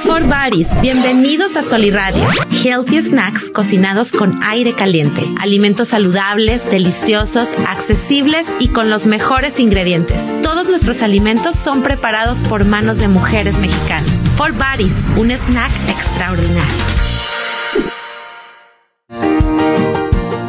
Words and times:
For 0.00 0.22
Buddies, 0.22 0.80
bienvenidos 0.80 1.56
a 1.56 1.62
Soliradio. 1.62 2.28
Healthy 2.62 3.02
snacks 3.02 3.50
cocinados 3.50 4.12
con 4.12 4.42
aire 4.42 4.72
caliente. 4.72 5.22
Alimentos 5.40 5.88
saludables, 5.88 6.68
deliciosos, 6.70 7.54
accesibles 7.66 8.52
y 8.58 8.68
con 8.68 8.90
los 8.90 9.06
mejores 9.06 9.58
ingredientes. 9.58 10.32
Todos 10.42 10.68
nuestros 10.68 11.02
alimentos 11.02 11.56
son 11.56 11.82
preparados 11.82 12.44
por 12.44 12.64
manos 12.64 12.98
de 12.98 13.08
mujeres 13.08 13.58
mexicanas. 13.58 14.20
For 14.36 14.52
Buddies, 14.52 15.04
un 15.16 15.30
snack 15.30 15.72
extraordinario. 15.88 16.84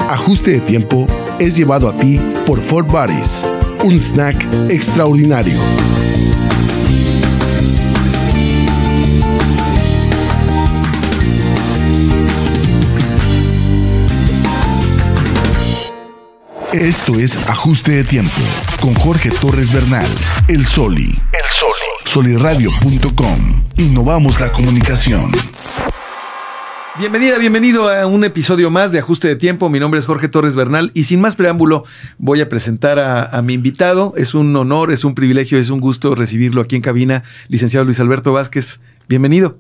Ajuste 0.10 0.52
de 0.52 0.60
tiempo 0.62 1.08
es 1.40 1.56
llevado 1.56 1.90
a 1.90 1.98
ti 1.98 2.20
por 2.46 2.60
Fort 2.60 2.88
Buddies, 2.88 3.46
un 3.84 3.94
snack 3.94 4.46
extraordinario. 4.70 5.60
Esto 16.82 17.16
es 17.16 17.38
Ajuste 17.50 17.92
de 17.94 18.04
Tiempo 18.04 18.40
con 18.80 18.94
Jorge 18.94 19.32
Torres 19.32 19.74
Bernal, 19.74 20.06
El 20.48 20.64
Soli. 20.64 21.08
El 21.08 21.48
Soli. 21.60 22.36
Soliradio.com. 22.38 23.64
Innovamos 23.78 24.40
la 24.40 24.52
comunicación. 24.52 25.32
Bienvenida, 27.00 27.40
bienvenido 27.40 27.90
a 27.90 28.06
un 28.06 28.24
episodio 28.24 28.70
más 28.70 28.92
de 28.92 29.00
Ajuste 29.00 29.28
de 29.28 29.36
Tiempo. 29.36 29.70
Mi 29.70 29.80
nombre 29.80 30.00
es 30.00 30.06
Jorge 30.06 30.30
Torres 30.30 30.56
Bernal 30.56 30.92
y 30.94 31.06
sin 31.06 31.20
más 31.20 31.36
preámbulo 31.36 31.84
voy 32.20 32.42
a 32.42 32.50
presentar 32.50 33.00
a, 33.00 33.24
a, 33.24 33.42
mi 33.42 33.54
invitado. 33.54 34.14
Es 34.16 34.36
un 34.36 34.56
honor, 34.56 34.92
es 34.92 35.04
un 35.04 35.16
privilegio, 35.16 35.58
es 35.58 35.72
un 35.72 35.80
gusto 35.80 36.14
recibirlo 36.14 36.62
aquí 36.62 36.76
en 36.76 36.84
cabina, 36.84 37.24
licenciado 37.48 37.86
Luis 37.86 38.00
Alberto 38.00 38.34
Vázquez. 38.34 38.82
Bienvenido. 39.10 39.58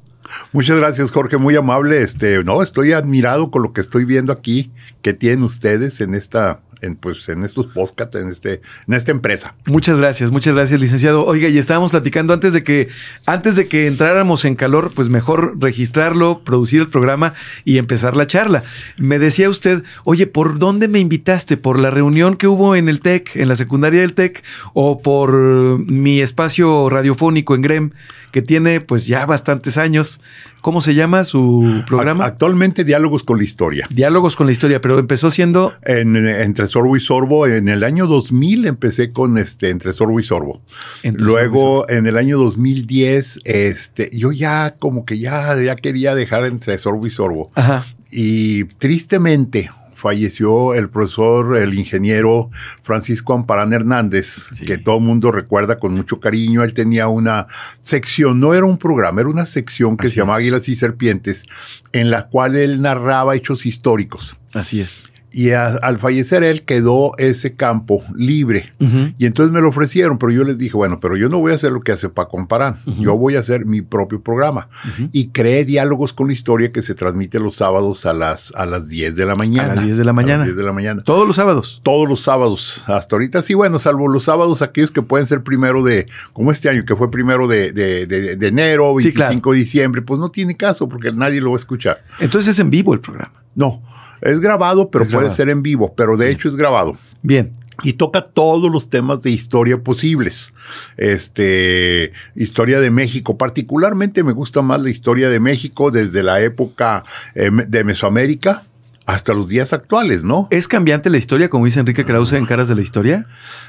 Muchas 0.52 0.78
gracias, 0.78 1.10
Jorge, 1.10 1.38
muy 1.38 1.56
amable. 1.56 2.02
Este, 2.02 2.44
no, 2.44 2.62
estoy 2.62 2.92
admirado 2.92 3.50
con 3.50 3.64
lo 3.64 3.74
que 3.74 3.81
estoy 3.81 4.06
viendo 4.06 4.31
aquí 4.31 4.72
que 5.02 5.14
tienen 5.14 5.44
ustedes 5.44 6.00
en 6.02 6.14
esta 6.14 6.62
en, 6.81 6.95
pues, 6.95 7.28
en 7.30 7.44
estos 7.44 7.67
podcasts, 7.67 8.16
en, 8.16 8.30
este, 8.30 8.61
en 8.88 8.94
esta 8.94 9.11
empresa. 9.11 9.56
Muchas 9.66 10.00
gracias, 10.00 10.31
muchas 10.31 10.56
gracias, 10.56 10.80
licenciado. 10.80 11.25
Oiga, 11.25 11.50
y 11.50 11.58
estábamos 11.58 11.92
platicando 11.92 12.34
antes 12.34 12.53
de 12.53 12.64
que, 12.64 12.89
antes 13.25 13.56
de 13.56 13.67
que 13.67 13.88
entráramos 13.88 14.45
en 14.45 14.56
calor, 14.56 14.92
pues 14.94 15.09
mejor 15.09 15.58
registrarlo, 15.59 16.42
producir 16.44 16.81
el 16.81 16.88
programa 16.88 17.34
y 17.66 17.78
empezar 17.78 18.16
la 18.16 18.28
charla. 18.28 18.64
Me 18.97 19.19
decía 19.19 19.50
usted, 19.50 19.84
oye, 20.03 20.28
¿por 20.28 20.59
dónde 20.59 20.88
me 20.88 21.00
invitaste? 21.00 21.58
¿Por 21.58 21.80
la 21.80 21.92
reunión 21.92 22.36
que 22.36 22.47
hubo 22.47 22.75
en 22.75 22.89
el 22.89 23.00
TEC, 23.00 23.36
en 23.36 23.47
la 23.47 23.56
secundaria 23.56 24.02
del 24.02 24.14
TEC, 24.14 24.44
o 24.73 25.02
por 25.02 25.34
mi 25.34 26.22
espacio 26.22 26.89
radiofónico 26.89 27.56
en 27.56 27.62
GREM, 27.62 27.91
que 28.31 28.41
tiene 28.41 28.81
pues 28.81 29.08
ya 29.08 29.25
bastantes 29.25 29.78
años? 29.78 30.22
¿Cómo 30.68 30.82
se 30.82 30.96
llama 30.96 31.23
su 31.23 31.82
programa? 31.88 32.26
Actualmente 32.26 32.84
Diálogos 32.84 33.23
con 33.23 33.38
la 33.38 33.46
Historia. 33.46 33.88
Diálogos 33.90 34.36
con 34.36 34.48
la 34.48 34.52
Historia, 34.52 34.82
pero 34.82 35.00
empezó 35.00 35.32
siendo... 35.32 35.72
En, 35.82 36.18
entre 36.18 36.68
Sorbo 36.68 36.98
y 36.98 37.00
Sorbo, 37.00 37.48
en 37.48 37.70
el 37.70 37.86
año 37.86 38.06
2000 38.06 38.66
empecé 38.66 39.14
con 39.14 39.38
este 39.38 39.70
Entre 39.70 39.94
Sorbo 39.94 40.20
y 40.20 40.24
Sorbo. 40.24 40.62
Entre 41.04 41.24
Luego, 41.24 41.86
sorbo 41.86 41.90
en 41.90 42.06
el 42.06 42.18
año 42.18 42.38
2010, 42.38 43.40
este, 43.46 44.09
yo 44.12 44.34
ya 44.34 44.76
como 44.78 45.06
que 45.06 45.20
ya, 45.20 45.56
ya 45.56 45.78
quería 45.78 46.16
dejar 46.16 46.46
Entre 46.46 46.78
Sorbo 46.78 47.08
y 47.08 47.12
Sorbo. 47.12 47.50
Ajá. 47.56 47.86
Y 48.12 48.66
tristemente, 48.66 49.72
falleció 49.98 50.76
el 50.76 50.90
profesor, 50.90 51.58
el 51.58 51.73
ingeniero 51.73 52.52
Francisco 52.84 53.34
Amparán 53.34 53.73
Hernández, 53.73 54.50
sí. 54.53 54.66
que 54.66 54.78
todo 54.78 54.98
el 54.98 55.03
mundo 55.03 55.31
recuerda 55.31 55.80
con 55.80 55.95
mucho 55.95 56.20
cariño. 56.20 56.64
Él 56.64 56.73
tenía 56.73 57.08
una 57.08 57.48
sección, 57.81 58.40
no 58.40 58.53
era 58.53 58.66
un 58.66 58.78
programa, 58.78 59.22
era 59.22 59.30
una 59.30 59.45
sección 59.45 59.98
que 59.98 60.08
Así 60.08 60.14
se 60.14 60.22
llamaba 60.22 60.38
Águilas 60.38 60.70
y 60.70 60.75
Serpientes, 60.75 61.45
en 61.94 62.12
la 62.12 62.28
cual 62.28 62.56
él 62.56 62.81
narraba 62.81 63.36
hechos 63.36 63.66
históricos. 63.66 64.38
Así 64.53 64.81
es. 64.81 65.06
Y 65.38 65.52
a, 65.52 65.68
al 65.68 66.00
fallecer 66.00 66.44
él 66.44 66.62
quedó 66.64 67.12
ese 67.20 67.53
campo 67.53 68.03
libre. 68.16 68.74
Uh 68.80 68.86
-huh. 68.86 69.16
Y 69.20 69.28
entonces 69.28 69.53
me 69.53 69.62
lo 69.62 69.70
ofrecieron, 69.70 70.18
pero 70.18 70.31
yo 70.31 70.44
les 70.44 70.58
dije, 70.58 70.75
bueno, 70.75 71.00
pero 71.00 71.16
yo 71.16 71.30
no 71.30 71.38
voy 71.38 71.52
a 71.52 71.56
hacer 71.56 71.72
lo 71.72 71.81
que 71.81 71.92
hace 71.92 72.09
Paco 72.09 72.40
Amparán. 72.40 72.80
Uh 72.88 72.92
-huh. 72.94 73.02
Yo 73.03 73.18
voy 73.20 73.36
a 73.36 73.42
hacer 73.42 73.64
mi 73.68 73.84
propio 73.84 74.20
programa. 74.20 74.68
Uh 74.72 74.88
-huh. 75.03 75.09
Y 75.12 75.28
creé 75.28 75.64
diálogos 75.64 76.12
con 76.12 76.26
la 76.26 76.34
historia 76.34 76.72
que 76.72 76.81
se 76.81 76.96
transmite 76.96 77.40
los 77.40 77.58
sábados 77.58 78.08
a 78.08 78.14
las, 78.16 78.52
a 78.56 78.66
las 78.66 78.90
10 78.90 79.16
de 79.16 79.26
la 79.28 79.36
mañana. 79.36 79.74
A 79.74 79.76
las 79.76 79.84
10 79.84 79.97
de 79.97 80.06
la 80.06 80.14
mañana. 80.14 80.34
A 80.34 80.38
las 80.40 80.47
10 80.47 80.58
de 80.58 80.64
la 80.64 80.74
mañana. 80.74 81.03
Todos 81.03 81.28
los 81.28 81.36
sábados. 81.36 81.81
Todos 81.84 82.09
los 82.09 82.22
sábados. 82.22 82.84
Hasta 82.88 83.16
ahorita 83.16 83.44
sí, 83.44 83.53
bueno, 83.53 83.78
salvo 83.78 84.08
los 84.08 84.24
sábados 84.24 84.64
aquellos 84.64 84.90
que 84.90 85.03
pueden 85.03 85.28
ser 85.28 85.44
primero 85.44 85.84
de, 85.84 86.08
como 86.34 86.52
este 86.52 86.68
año, 86.68 86.84
que 86.84 86.96
fue 86.96 87.12
primero 87.12 87.47
de, 87.47 87.72
de, 87.74 88.08
de, 88.08 88.38
de 88.38 88.47
enero, 88.47 88.96
25 88.96 89.03
sí, 89.03 89.12
claro. 89.12 89.52
de 89.52 89.58
diciembre, 89.59 90.02
pues 90.02 90.20
no 90.20 90.31
tiene 90.31 90.56
caso 90.56 90.90
porque 90.90 91.12
nadie 91.12 91.42
lo 91.42 91.52
va 91.52 91.58
a 91.58 91.59
escuchar. 91.59 92.02
Entonces 92.20 92.56
es 92.56 92.59
en 92.59 92.72
vivo 92.72 92.96
el 92.96 93.02
programa. 93.02 93.34
No. 93.57 93.81
Es 94.22 94.40
grabado, 94.40 94.90
pero 94.90 95.03
es 95.03 95.09
puede 95.09 95.25
grabado. 95.25 95.35
ser 95.35 95.50
en 95.50 95.63
vivo, 95.63 95.94
pero 95.95 96.16
de 96.16 96.29
hecho 96.29 96.47
es 96.47 96.56
grabado. 96.56 96.95
Bien. 97.23 97.53
Y 97.84 97.94
toca 97.94 98.22
todos 98.22 98.72
los 98.72 98.90
temas 98.90 99.22
de 99.23 99.31
historia 99.31 99.79
posibles. 99.84 100.53
Este, 100.95 102.13
historia 102.35 102.79
de 102.79 102.91
México. 102.91 103.38
Particularmente 103.38 104.23
me 104.23 104.31
gusta 104.31 104.62
más 104.62 104.81
la 104.81 104.90
historia 104.90 105.29
de 105.29 105.40
México 105.40 105.91
desde 105.91 106.23
la 106.23 106.40
época 106.41 107.03
eh, 107.35 107.50
de 107.67 107.84
Mesoamérica 107.84 108.63
hasta 109.07 109.34
los 109.34 109.47
días 109.47 109.73
actuales, 109.73 110.23
¿no? 110.23 110.47
¿Es 110.51 110.67
cambiante 110.67 111.09
la 111.09 111.17
historia, 111.17 111.50
como 111.50 111.66
dice 111.66 111.79
Enrique 111.79 112.03
Krause 112.03 112.34
en 112.34 112.46
Caras 112.46 112.67
de 112.67 112.75
la 112.75 112.81
Historia? 112.81 113.25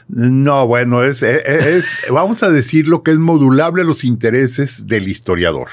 No, 0.08 0.66
bueno, 0.66 1.04
es, 1.04 1.22
es, 1.22 1.64
es 1.64 1.96
vamos 2.10 2.42
a 2.42 2.50
decirlo 2.50 3.02
que 3.02 3.12
es 3.12 3.18
modulable 3.18 3.82
a 3.82 3.84
los 3.84 4.02
intereses 4.04 4.86
del 4.88 5.08
historiador. 5.08 5.68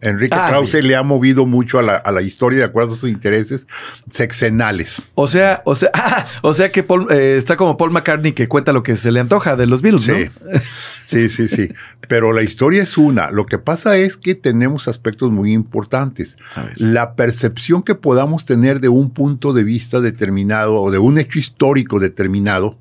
Enrique 0.00 0.36
ah, 0.38 0.48
Krause 0.48 0.72
bien. 0.72 0.88
le 0.88 0.96
ha 0.96 1.02
movido 1.02 1.46
mucho 1.46 1.78
a 1.78 1.82
la, 1.82 1.96
a 1.96 2.10
la, 2.10 2.22
historia 2.22 2.60
de 2.60 2.64
acuerdo 2.64 2.94
a 2.94 2.96
sus 2.96 3.10
intereses 3.10 3.68
sexenales. 4.10 5.02
O 5.14 5.28
sea, 5.28 5.62
o 5.64 5.74
sea, 5.74 5.90
ah, 5.94 6.26
o 6.42 6.54
sea 6.54 6.70
que 6.72 6.82
Paul, 6.82 7.06
eh, 7.10 7.36
está 7.36 7.56
como 7.56 7.76
Paul 7.76 7.90
McCartney 7.90 8.32
que 8.32 8.48
cuenta 8.48 8.72
lo 8.72 8.82
que 8.82 8.96
se 8.96 9.12
le 9.12 9.20
antoja 9.20 9.56
de 9.56 9.66
los 9.66 9.82
Beatles, 9.82 10.04
sí. 10.04 10.12
¿no? 10.12 10.60
Sí, 11.06 11.28
sí, 11.28 11.48
sí. 11.48 11.68
Pero 12.08 12.32
la 12.32 12.42
historia 12.42 12.82
es 12.82 12.96
una. 12.96 13.30
Lo 13.30 13.46
que 13.46 13.58
pasa 13.58 13.96
es 13.96 14.16
que 14.16 14.34
tenemos 14.34 14.88
aspectos 14.88 15.30
muy 15.30 15.52
importantes. 15.52 16.38
La 16.76 17.14
percepción 17.14 17.82
que 17.82 17.94
podamos 17.94 18.44
tener 18.44 18.80
de 18.80 18.88
un 18.88 19.10
punto 19.10 19.52
de 19.52 19.64
vista 19.64 20.00
determinado 20.00 20.74
o 20.76 20.90
de 20.90 20.98
un 20.98 21.18
hecho 21.18 21.38
histórico 21.38 22.00
determinado 22.00 22.78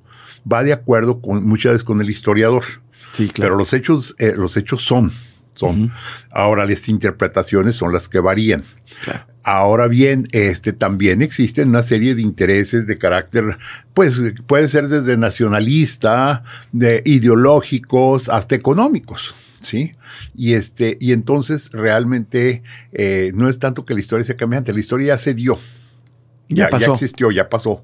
va 0.52 0.64
de 0.64 0.74
acuerdo 0.74 1.22
con 1.22 1.46
muchas 1.46 1.74
veces 1.74 1.84
con 1.84 2.02
el 2.02 2.10
historiador. 2.10 2.64
Sí, 3.12 3.28
claro. 3.28 3.50
Pero 3.50 3.58
los 3.58 3.74
hechos, 3.74 4.16
eh, 4.18 4.34
los 4.36 4.58
hechos 4.58 4.84
son. 4.84 5.12
Son. 5.56 5.84
Uh 5.84 5.88
-huh. 5.88 5.92
Ahora 6.32 6.66
las 6.66 6.88
interpretaciones 6.90 7.76
son 7.76 7.94
las 7.94 8.08
que 8.08 8.20
varían. 8.20 8.64
Claro. 9.04 9.26
Ahora 9.44 9.88
bien, 9.88 10.28
este 10.32 10.72
también 10.72 11.22
existen 11.22 11.70
una 11.70 11.82
serie 11.82 12.14
de 12.14 12.22
intereses 12.22 12.86
de 12.86 12.98
carácter, 12.98 13.58
pues 13.94 14.20
puede 14.46 14.68
ser 14.68 14.88
desde 14.88 15.18
nacionalista, 15.18 16.44
de 16.72 17.02
ideológicos, 17.06 18.30
hasta 18.30 18.56
económicos. 18.56 19.34
¿sí? 19.62 19.96
Y, 20.36 20.54
este, 20.54 20.98
y 21.00 21.12
entonces 21.12 21.72
realmente 21.72 22.64
eh, 22.92 23.32
no 23.34 23.50
es 23.50 23.60
tanto 23.60 23.86
que 23.86 23.94
la 23.94 24.00
historia 24.00 24.26
sea 24.26 24.36
cambiante, 24.36 24.74
la 24.74 24.80
historia 24.80 25.08
ya 25.08 25.18
se 25.18 25.34
dio. 25.34 25.60
Ya, 26.52 26.66
ya, 26.66 26.70
pasó. 26.70 26.88
ya 26.88 26.94
existió, 26.94 27.32
ya 27.32 27.50
pasó. 27.50 27.84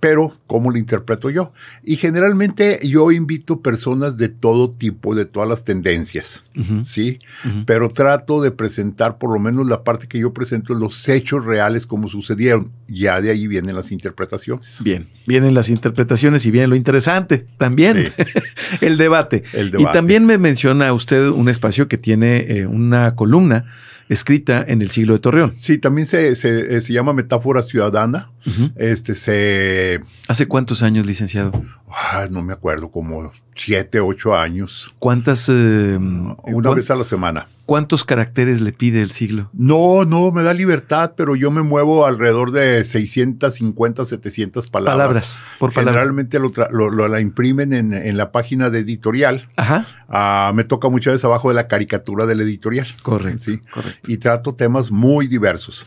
Pero, 0.00 0.36
¿cómo 0.46 0.70
lo 0.70 0.78
interpreto 0.78 1.30
yo? 1.30 1.52
Y 1.82 1.96
generalmente 1.96 2.78
yo 2.82 3.10
invito 3.10 3.62
personas 3.62 4.16
de 4.16 4.28
todo 4.28 4.70
tipo, 4.70 5.14
de 5.14 5.24
todas 5.24 5.48
las 5.48 5.64
tendencias, 5.64 6.44
uh 6.56 6.60
-huh. 6.60 6.82
¿sí? 6.82 7.20
Uh 7.44 7.48
-huh. 7.48 7.64
Pero 7.66 7.88
trato 7.88 8.40
de 8.40 8.50
presentar 8.50 9.18
por 9.18 9.32
lo 9.32 9.40
menos 9.40 9.66
la 9.66 9.82
parte 9.82 10.06
que 10.06 10.18
yo 10.18 10.32
presento, 10.32 10.74
los 10.74 11.08
hechos 11.08 11.44
reales 11.44 11.86
como 11.86 12.08
sucedieron. 12.08 12.70
Ya 12.86 13.20
de 13.20 13.30
ahí 13.30 13.46
vienen 13.46 13.74
las 13.74 13.90
interpretaciones. 13.90 14.80
Bien, 14.82 15.08
vienen 15.26 15.54
las 15.54 15.68
interpretaciones 15.68 16.46
y 16.46 16.50
viene 16.50 16.68
lo 16.68 16.76
interesante 16.76 17.46
también, 17.56 18.06
sí. 18.06 18.24
el, 18.80 18.98
debate. 18.98 19.42
el 19.52 19.70
debate. 19.70 19.90
Y 19.90 19.92
también 19.92 20.26
me 20.26 20.38
menciona 20.38 20.92
usted 20.92 21.28
un 21.28 21.48
espacio 21.48 21.88
que 21.88 21.98
tiene 21.98 22.46
eh, 22.48 22.66
una 22.66 23.14
columna 23.16 23.66
escrita 24.08 24.64
en 24.66 24.82
el 24.82 24.90
siglo 24.90 25.14
de 25.14 25.20
Torreón. 25.20 25.54
Sí, 25.56 25.78
también 25.78 26.06
se, 26.06 26.34
se, 26.36 26.76
eh, 26.76 26.80
se 26.80 26.92
llama 26.92 27.12
Metáfora 27.12 27.62
Ciudadana. 27.62 28.30
Uh 28.46 28.50
-huh. 28.50 28.72
Este 28.76 29.14
se. 29.14 30.00
¿Hace 30.28 30.46
cuántos 30.46 30.82
años, 30.82 31.06
licenciado? 31.06 31.52
Ah, 31.90 32.26
no 32.30 32.42
me 32.42 32.52
acuerdo, 32.52 32.90
como 32.90 33.32
siete, 33.54 34.00
ocho 34.00 34.36
años. 34.36 34.94
¿Cuántas? 34.98 35.48
Eh, 35.48 35.98
Una 35.98 36.70
vez 36.70 36.90
a 36.90 36.96
la 36.96 37.04
semana. 37.04 37.48
¿Cuántos 37.68 38.06
caracteres 38.06 38.62
le 38.62 38.72
pide 38.72 39.02
el 39.02 39.10
siglo? 39.10 39.50
No, 39.52 40.06
no, 40.06 40.32
me 40.32 40.42
da 40.42 40.54
libertad, 40.54 41.12
pero 41.18 41.36
yo 41.36 41.50
me 41.50 41.60
muevo 41.60 42.06
alrededor 42.06 42.50
de 42.50 42.82
650, 42.82 44.06
700 44.06 44.68
palabras. 44.68 44.96
Palabras, 44.96 45.42
por 45.58 45.74
palabra. 45.74 45.92
Generalmente 46.00 46.38
lo, 46.38 46.50
lo, 46.70 46.88
lo, 46.88 47.08
la 47.08 47.20
imprimen 47.20 47.74
en, 47.74 47.92
en, 47.92 48.16
la 48.16 48.32
página 48.32 48.70
de 48.70 48.78
editorial. 48.78 49.50
Ajá. 49.56 49.84
Uh, 50.08 50.54
me 50.54 50.64
toca 50.64 50.88
muchas 50.88 51.12
veces 51.12 51.26
abajo 51.26 51.50
de 51.50 51.56
la 51.56 51.68
caricatura 51.68 52.24
del 52.24 52.40
editorial. 52.40 52.86
Correcto, 53.02 53.44
¿sí? 53.44 53.58
correcto. 53.58 54.10
Y 54.10 54.16
trato 54.16 54.54
temas 54.54 54.90
muy 54.90 55.26
diversos. 55.26 55.84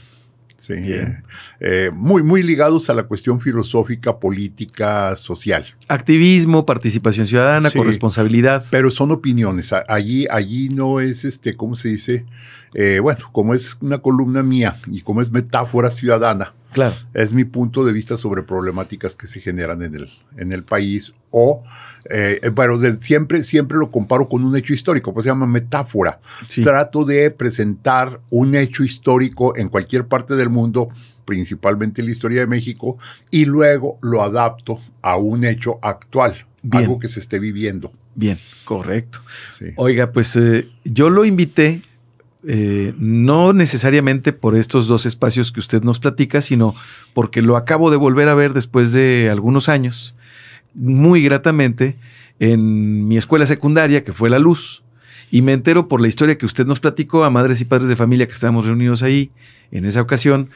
Sí, 0.62 0.74
eh, 0.76 1.24
eh, 1.60 1.90
muy, 1.92 2.22
muy 2.22 2.44
ligados 2.44 2.92
a 2.92 2.94
la 2.94 3.04
cuestión 3.04 3.42
filosófica, 3.42 4.20
política, 4.20 5.16
social. 5.16 5.66
Activismo, 5.88 6.68
participación 6.68 7.26
ciudadana, 7.26 7.72
corresponsabilidad. 7.72 8.64
Pero 8.70 8.92
son 8.92 9.10
opiniones. 9.10 9.74
Allí, 9.88 10.28
allí 10.30 10.70
no 10.70 11.00
es 11.00 11.26
este, 11.26 11.56
¿cómo 11.56 11.76
se 11.76 11.90
dice? 11.90 12.28
Eh, 12.76 13.00
bueno, 13.02 13.26
como 13.32 13.56
es 13.56 13.76
una 13.82 13.98
columna 13.98 14.44
mía 14.44 14.78
y 14.86 15.02
como 15.02 15.24
es 15.24 15.32
metáfora 15.32 15.90
ciudadana, 15.90 16.54
Claro. 16.72 16.96
Es 17.14 17.34
mi 17.34 17.44
punto 17.44 17.84
de 17.84 17.94
vista 17.94 18.18
sobre 18.18 18.44
problemáticas 18.44 19.16
que 19.16 19.28
se 19.28 19.42
generan 19.42 19.82
en 19.84 19.96
el, 19.96 20.10
en 20.38 20.52
el 20.52 20.64
país. 20.64 21.14
O, 21.30 21.64
eh, 22.10 22.40
bueno, 22.54 22.78
siempre, 23.00 23.42
siempre 23.42 23.78
lo 23.78 23.92
comparo 23.92 24.28
con 24.28 24.44
un 24.44 24.56
hecho 24.56 24.74
histórico, 24.74 25.14
pues 25.14 25.24
se 25.24 25.30
llama 25.30 25.48
metáfora. 25.48 26.20
Trato 26.64 27.06
de 27.06 27.32
presentar 27.32 28.20
un 28.30 28.56
hecho 28.56 28.84
histórico 28.84 29.56
en 29.58 29.70
cualquier 29.70 30.08
parte 30.08 30.36
del 30.36 30.50
mundo, 30.50 30.90
principalmente 31.26 32.02
en 32.02 32.08
la 32.08 32.14
historia 32.14 32.42
de 32.42 32.48
México, 32.48 32.98
y 33.30 33.46
luego 33.46 33.98
lo 34.02 34.22
adapto 34.22 34.82
a 35.02 35.18
un 35.18 35.46
hecho 35.46 35.80
actual, 35.82 36.46
algo 36.72 37.00
que 37.00 37.08
se 37.08 37.20
esté 37.20 37.40
viviendo. 37.40 37.92
Bien, 38.16 38.38
correcto. 38.66 39.22
Oiga, 39.78 40.12
pues 40.12 40.36
eh, 40.36 40.70
yo 40.84 41.10
lo 41.10 41.24
invité 41.24 41.82
eh, 42.48 42.94
no 42.98 43.54
necesariamente 43.54 44.34
por 44.34 44.56
estos 44.56 44.88
dos 44.88 45.06
espacios 45.06 45.52
que 45.52 45.60
usted 45.60 45.84
nos 45.84 46.00
platica, 46.00 46.42
sino 46.42 46.76
porque 47.14 47.42
lo 47.42 47.56
acabo 47.56 47.92
de 47.92 47.98
volver 47.98 48.30
a 48.30 48.36
ver 48.36 48.54
después 48.54 48.94
de 48.94 49.30
algunos 49.32 49.70
años, 49.70 50.16
muy 50.74 51.22
gratamente, 51.22 51.98
en 52.40 53.08
mi 53.08 53.18
escuela 53.18 53.46
secundaria, 53.46 54.04
que 54.04 54.14
fue 54.14 54.30
La 54.30 54.40
Luz, 54.40 54.84
y 55.30 55.44
me 55.44 55.54
entero 55.54 55.88
por 55.88 56.02
la 56.02 56.08
historia 56.08 56.38
que 56.38 56.46
usted 56.46 56.66
nos 56.66 56.80
platicó 56.80 57.24
a 57.24 57.30
madres 57.30 57.62
y 57.62 57.66
padres 57.66 57.88
de 57.88 57.96
familia 57.96 58.26
que 58.26 58.34
estábamos 58.34 58.66
reunidos 58.66 59.04
ahí 59.04 59.32
en 59.72 59.86
esa 59.86 60.02
ocasión, 60.02 60.50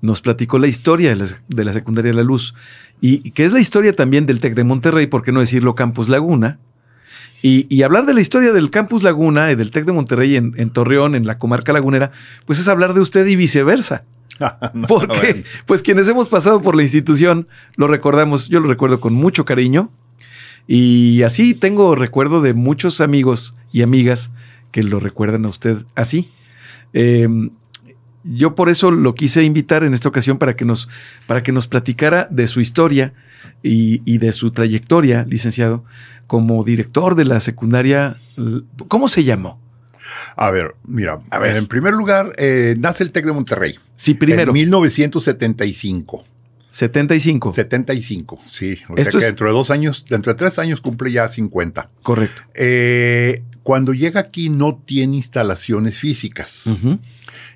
nos 0.00 0.22
platicó 0.22 0.58
la 0.58 0.68
historia 0.68 1.14
de 1.14 1.64
la, 1.64 1.72
secundaria 1.72 2.12
La 2.12 2.22
Luz, 2.22 2.54
y, 3.00 3.30
que 3.32 3.44
es 3.44 3.52
la 3.52 3.60
historia 3.60 3.94
también 3.94 4.26
del 4.26 4.40
TEC 4.40 4.54
de 4.54 4.64
Monterrey, 4.64 5.06
por 5.06 5.22
qué 5.22 5.32
no 5.32 5.40
decirlo 5.40 5.74
Campus 5.74 6.08
Laguna, 6.08 6.58
y, 7.40 7.82
hablar 7.82 8.04
de 8.06 8.14
la 8.14 8.20
historia 8.20 8.52
del 8.52 8.70
Campus 8.70 9.02
Laguna 9.02 9.52
y 9.52 9.54
del 9.54 9.70
TEC 9.70 9.84
de 9.84 9.92
Monterrey 9.92 10.36
en, 10.36 10.70
Torreón, 10.70 11.14
en 11.14 11.26
la 11.26 11.38
comarca 11.38 11.72
lagunera, 11.72 12.10
pues 12.46 12.58
es 12.58 12.66
hablar 12.66 12.94
de 12.94 13.00
usted 13.00 13.26
y 13.26 13.36
viceversa. 13.36 14.04
Porque, 14.88 15.44
pues 15.66 15.82
quienes 15.82 16.08
hemos 16.08 16.28
pasado 16.28 16.62
por 16.62 16.74
la 16.74 16.82
institución, 16.82 17.48
lo 17.76 17.86
recordamos, 17.86 18.48
yo 18.48 18.60
lo 18.60 18.68
recuerdo 18.68 19.00
con 19.00 19.14
mucho 19.14 19.44
cariño. 19.44 19.90
Y 20.66 21.22
así 21.22 21.54
tengo 21.54 21.94
recuerdo 21.94 22.42
de 22.42 22.54
muchos 22.54 23.00
amigos 23.00 23.56
y 23.72 23.82
amigas 23.82 24.30
que 24.70 24.82
lo 24.82 25.00
recuerdan 25.00 25.46
a 25.46 25.48
usted 25.48 25.78
así. 25.94 26.30
Em, 26.92 27.50
yo 28.24 28.54
por 28.54 28.68
eso 28.68 28.90
lo 28.90 29.14
quise 29.14 29.44
invitar 29.44 29.84
en 29.84 29.94
esta 29.94 30.08
ocasión 30.08 30.38
para 30.38 30.56
que 30.56 30.64
nos, 30.64 30.88
para 31.26 31.42
que 31.42 31.52
nos 31.52 31.66
platicara 31.66 32.28
de 32.30 32.46
su 32.46 32.60
historia 32.60 33.12
y, 33.62 34.02
y 34.04 34.18
de 34.18 34.32
su 34.32 34.50
trayectoria, 34.50 35.24
licenciado, 35.28 35.84
como 36.26 36.62
director 36.62 37.14
de 37.14 37.24
la 37.24 37.40
secundaria. 37.40 38.20
¿Cómo 38.88 39.08
se 39.08 39.24
llamó? 39.24 39.60
A 40.36 40.50
ver, 40.50 40.74
mira, 40.84 41.18
a 41.30 41.38
ver. 41.38 41.56
en 41.56 41.66
primer 41.66 41.94
lugar, 41.94 42.32
eh, 42.38 42.76
nace 42.78 43.04
el 43.04 43.12
TEC 43.12 43.26
de 43.26 43.32
Monterrey. 43.32 43.74
Sí, 43.96 44.14
primero. 44.14 44.50
En 44.50 44.52
1975. 44.52 46.24
75. 46.70 47.52
75, 47.52 48.40
sí. 48.46 48.78
O 48.88 48.96
sea 48.96 49.04
que 49.06 49.18
dentro 49.18 49.46
de 49.46 49.52
dos 49.52 49.70
años, 49.70 50.04
dentro 50.08 50.32
de 50.32 50.38
tres 50.38 50.58
años 50.58 50.80
cumple 50.80 51.10
ya 51.10 51.28
50. 51.28 51.90
Correcto. 52.02 52.42
Eh, 52.54 53.42
cuando 53.68 53.92
llega 53.92 54.20
aquí 54.20 54.48
no 54.48 54.82
tiene 54.82 55.16
instalaciones 55.16 55.98
físicas. 55.98 56.64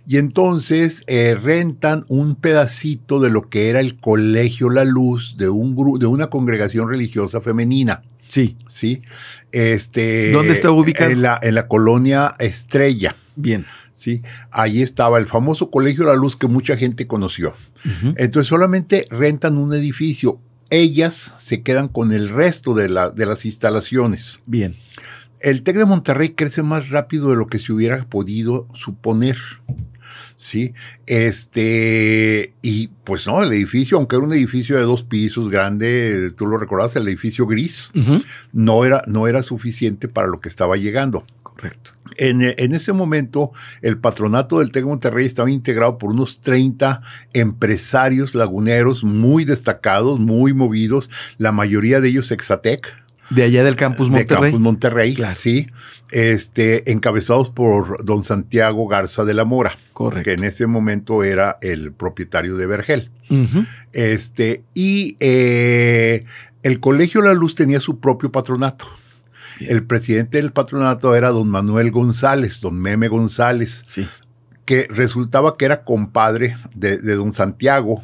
Y 0.06 0.18
entonces 0.18 1.04
eh, 1.06 1.34
rentan 1.34 2.04
un 2.08 2.34
pedacito 2.34 3.18
de 3.18 3.30
lo 3.30 3.48
que 3.48 3.70
era 3.70 3.80
el 3.80 3.98
Colegio 3.98 4.68
La 4.68 4.84
Luz 4.84 5.38
de, 5.38 5.48
un 5.48 5.74
de 5.98 6.04
una 6.04 6.26
congregación 6.26 6.86
religiosa 6.86 7.40
femenina. 7.40 8.02
Sí. 8.28 8.58
Sí. 8.68 9.00
Este, 9.52 10.32
¿Dónde 10.32 10.52
está 10.52 10.70
ubicado? 10.70 11.10
En 11.10 11.22
la, 11.22 11.40
en 11.42 11.54
la 11.54 11.66
colonia 11.66 12.34
Estrella. 12.38 13.16
Bien. 13.34 13.64
Sí, 13.94 14.20
ahí 14.50 14.82
estaba 14.82 15.18
el 15.18 15.28
famoso 15.28 15.70
Colegio 15.70 16.04
La 16.04 16.14
Luz 16.14 16.36
que 16.36 16.46
mucha 16.46 16.76
gente 16.76 17.06
conoció. 17.06 17.54
Entonces 18.16 18.48
solamente 18.48 19.06
rentan 19.08 19.56
un 19.56 19.72
edificio. 19.72 20.38
Ellas 20.68 21.36
se 21.38 21.62
quedan 21.62 21.88
con 21.88 22.12
el 22.12 22.28
resto 22.28 22.74
de, 22.74 22.90
la, 22.90 23.08
de 23.08 23.24
las 23.24 23.46
instalaciones. 23.46 24.40
Bien. 24.44 24.76
El 25.42 25.62
TEC 25.62 25.76
de 25.76 25.84
Monterrey 25.84 26.30
crece 26.30 26.62
más 26.62 26.88
rápido 26.88 27.30
de 27.30 27.36
lo 27.36 27.48
que 27.48 27.58
se 27.58 27.72
hubiera 27.72 28.04
podido 28.04 28.68
suponer. 28.74 29.36
¿sí? 30.36 30.74
Este, 31.06 32.54
y 32.62 32.88
pues 33.04 33.26
no, 33.26 33.42
el 33.42 33.52
edificio, 33.52 33.96
aunque 33.96 34.16
era 34.16 34.24
un 34.24 34.32
edificio 34.32 34.76
de 34.76 34.82
dos 34.82 35.04
pisos 35.04 35.48
grande, 35.48 36.32
tú 36.36 36.46
lo 36.46 36.58
recordás, 36.58 36.96
el 36.96 37.06
edificio 37.06 37.46
gris, 37.46 37.92
no, 38.52 38.84
era, 38.84 39.02
no 39.06 39.28
era 39.28 39.42
suficiente 39.42 40.08
para 40.08 40.26
lo 40.26 40.40
que 40.40 40.48
estaba 40.48 40.76
llegando. 40.76 41.24
Correcto. 41.42 41.92
En, 42.16 42.42
en, 42.42 42.74
ese 42.74 42.92
momento, 42.92 43.52
el 43.82 43.98
patronato 43.98 44.58
del 44.58 44.72
TEC 44.72 44.84
Monterrey 44.84 45.26
estaba 45.26 45.50
integrado 45.50 45.96
por 45.96 46.10
unos 46.10 46.40
30 46.40 47.02
empresarios 47.32 48.34
laguneros 48.34 49.04
muy 49.04 49.44
destacados, 49.44 50.18
muy 50.18 50.52
movidos, 50.52 51.08
la 51.38 51.52
mayoría 51.52 52.00
de 52.00 52.08
ellos 52.08 52.32
Exatec, 52.32 52.92
de 53.34 53.42
allá 53.42 53.64
del 53.64 53.76
campus 53.76 54.10
Monterrey. 54.10 54.36
De 54.36 54.50
campus 54.50 54.60
Monterrey, 54.60 55.16
sí. 55.34 55.68
Este, 56.10 56.90
encabezados 56.90 57.50
por 57.50 58.04
don 58.04 58.24
Santiago 58.24 58.86
Garza 58.86 59.24
de 59.24 59.34
la 59.34 59.44
Mora. 59.44 59.76
Correcto. 59.92 60.24
Que 60.24 60.32
en 60.34 60.44
ese 60.44 60.66
momento 60.66 61.24
era 61.24 61.58
el 61.60 61.92
propietario 61.92 62.56
de 62.56 62.66
Vergel. 62.66 63.10
Este, 63.92 64.62
y 64.74 65.16
eh, 65.20 66.26
el 66.62 66.80
Colegio 66.80 67.22
La 67.22 67.32
Luz 67.32 67.54
tenía 67.54 67.80
su 67.80 67.98
propio 67.98 68.30
patronato. 68.30 68.86
El 69.60 69.84
presidente 69.84 70.38
del 70.38 70.52
patronato 70.52 71.14
era 71.14 71.30
don 71.30 71.48
Manuel 71.48 71.90
González, 71.92 72.60
don 72.60 72.80
Meme 72.80 73.08
González. 73.08 73.82
Sí 73.86 74.06
que 74.64 74.86
resultaba 74.88 75.56
que 75.56 75.64
era 75.64 75.84
compadre 75.84 76.56
de, 76.74 76.98
don 76.98 77.32
Santiago 77.32 78.02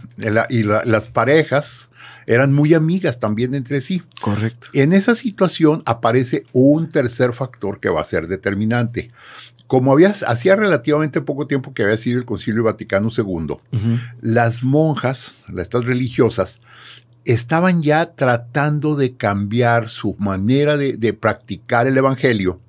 y 0.50 0.62
las 0.62 1.08
parejas 1.08 1.90
eran 2.26 2.52
muy 2.52 2.74
amigas 2.74 3.20
también 3.20 3.54
entre 3.54 3.80
sí. 3.80 4.02
Correcto. 4.20 4.68
En 4.72 4.92
esa 4.92 5.14
situación 5.14 5.82
aparece 5.86 6.42
un 6.52 6.90
tercer 6.90 7.32
factor 7.32 7.80
que 7.80 7.88
va 7.88 8.00
a 8.00 8.04
ser 8.04 8.28
determinante. 8.28 9.10
Como 9.66 9.92
había, 9.92 10.08
hacía 10.26 10.56
relativamente 10.56 11.20
poco 11.20 11.46
tiempo 11.46 11.74
que 11.74 11.82
había 11.82 11.96
sido 11.98 12.18
el 12.18 12.24
Concilio 12.24 12.64
Vaticano 12.64 13.10
II, 13.16 13.56
las 14.20 14.64
monjas, 14.64 15.34
estas 15.56 15.84
religiosas, 15.84 16.60
estaban 17.24 17.82
ya 17.82 18.14
tratando 18.14 18.96
de 18.96 19.14
cambiar 19.16 19.90
su 19.90 20.16
manera 20.18 20.78
de, 20.78 21.12
practicar 21.12 21.86
el 21.86 21.98
Evangelio 21.98 22.60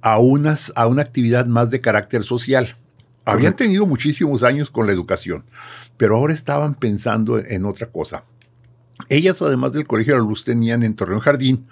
a, 0.00 0.18
unas, 0.18 0.72
a 0.74 0.86
una 0.86 1.02
actividad 1.02 1.44
más 1.44 1.70
de 1.70 1.82
carácter 1.82 2.24
social. 2.24 2.76
Habían 3.24 3.54
tenido 3.54 3.86
muchísimos 3.86 4.42
años 4.42 4.70
con 4.70 4.86
la 4.86 4.92
educación, 4.92 5.44
pero 5.96 6.16
ahora 6.16 6.34
estaban 6.34 6.74
pensando 6.74 7.38
en 7.38 7.64
otra 7.64 7.88
cosa. 7.90 8.24
Ellas, 9.08 9.40
además 9.42 9.72
del 9.72 9.86
Colegio 9.86 10.16
La 10.16 10.22
Luz, 10.22 10.44
tenían 10.44 10.82
en 10.82 10.94
Torreón 10.94 11.20
Jardín, 11.20 11.66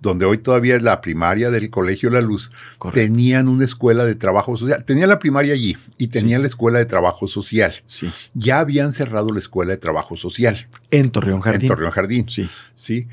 donde 0.00 0.26
hoy 0.26 0.38
todavía 0.38 0.76
es 0.76 0.82
la 0.82 1.00
primaria 1.00 1.50
del 1.50 1.70
Colegio 1.70 2.10
La 2.10 2.20
Luz, 2.20 2.50
tenían 2.92 3.48
una 3.48 3.64
escuela 3.64 4.04
de 4.04 4.14
trabajo 4.14 4.56
social. 4.56 4.84
Tenían 4.84 5.08
la 5.08 5.18
primaria 5.18 5.54
allí 5.54 5.76
y 5.98 6.08
tenían 6.08 6.42
la 6.42 6.48
escuela 6.48 6.78
de 6.78 6.86
trabajo 6.86 7.28
social. 7.28 7.72
Sí. 7.86 8.10
Ya 8.34 8.58
habían 8.58 8.92
cerrado 8.92 9.30
la 9.30 9.38
escuela 9.38 9.72
de 9.72 9.78
trabajo 9.78 10.16
social. 10.16 10.68
En 10.90 11.10
Torreón 11.10 11.40
Jardín. 11.40 11.62
En 11.62 11.68
Torreón 11.68 11.92
Jardín. 11.92 12.26
Sí. 12.28 12.48
Sí. 12.74 13.06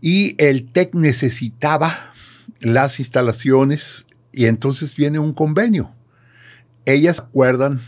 Y 0.00 0.36
el 0.42 0.70
TEC 0.70 0.94
necesitaba 0.94 2.12
las 2.60 3.00
instalaciones 3.00 4.06
y 4.32 4.46
entonces 4.46 4.94
viene 4.94 5.18
un 5.18 5.32
convenio. 5.32 5.92
Ellas 6.84 7.20
acuerdan 7.20 7.80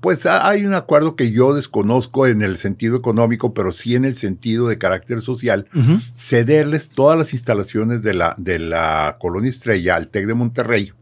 pues 0.00 0.24
hay 0.24 0.64
un 0.64 0.74
acuerdo 0.74 1.16
que 1.16 1.32
yo 1.32 1.52
desconozco 1.52 2.26
en 2.26 2.42
el 2.42 2.58
sentido 2.58 2.96
económico, 2.96 3.52
pero 3.54 3.72
sí 3.72 3.96
en 3.96 4.04
el 4.04 4.14
sentido 4.14 4.68
de 4.68 4.78
carácter 4.78 5.20
social, 5.20 5.66
cederles 6.14 6.90
todas 6.90 7.18
las 7.18 7.32
instalaciones 7.32 8.02
de 8.02 8.14
la, 8.14 8.34
de 8.38 8.60
la 8.60 9.16
colonia 9.20 9.50
Estrella 9.50 9.96
al 9.96 10.08
TEC 10.08 10.26
de 10.26 10.34
Monterrey, 10.34 10.92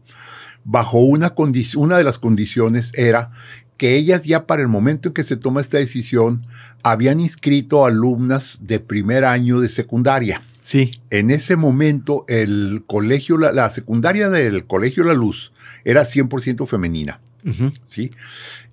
bajo 0.63 0.99
una 0.99 1.35
condición, 1.35 1.83
una 1.83 1.97
de 1.97 2.03
las 2.03 2.17
condiciones 2.17 2.91
era 2.95 3.31
que 3.77 3.95
ellas 3.95 4.25
ya 4.25 4.47
para 4.47 4.61
el 4.61 4.67
momento 4.67 5.09
en 5.09 5.13
que 5.13 5.23
se 5.23 5.37
toma 5.37 5.61
esta 5.61 5.77
decisión 5.77 6.41
habían 6.81 7.19
inscrito 7.19 7.85
alumnas 7.85 8.59
de 8.61 8.79
primer 8.79 9.23
año 9.23 9.59
de 9.59 9.69
secundaria. 9.69 10.41
Sí. 10.61 10.91
En 11.11 11.31
ese 11.31 11.55
momento 11.55 12.25
el 12.27 12.83
colegio, 12.87 13.37
la, 13.37 13.53
la 13.53 13.69
secundaria 13.69 14.29
del 14.29 14.65
colegio 14.65 15.03
La 15.03 15.13
Luz 15.13 15.53
era 15.89 16.03
100% 16.03 16.67
femenina. 16.67 17.19
¿sí? 17.87 18.11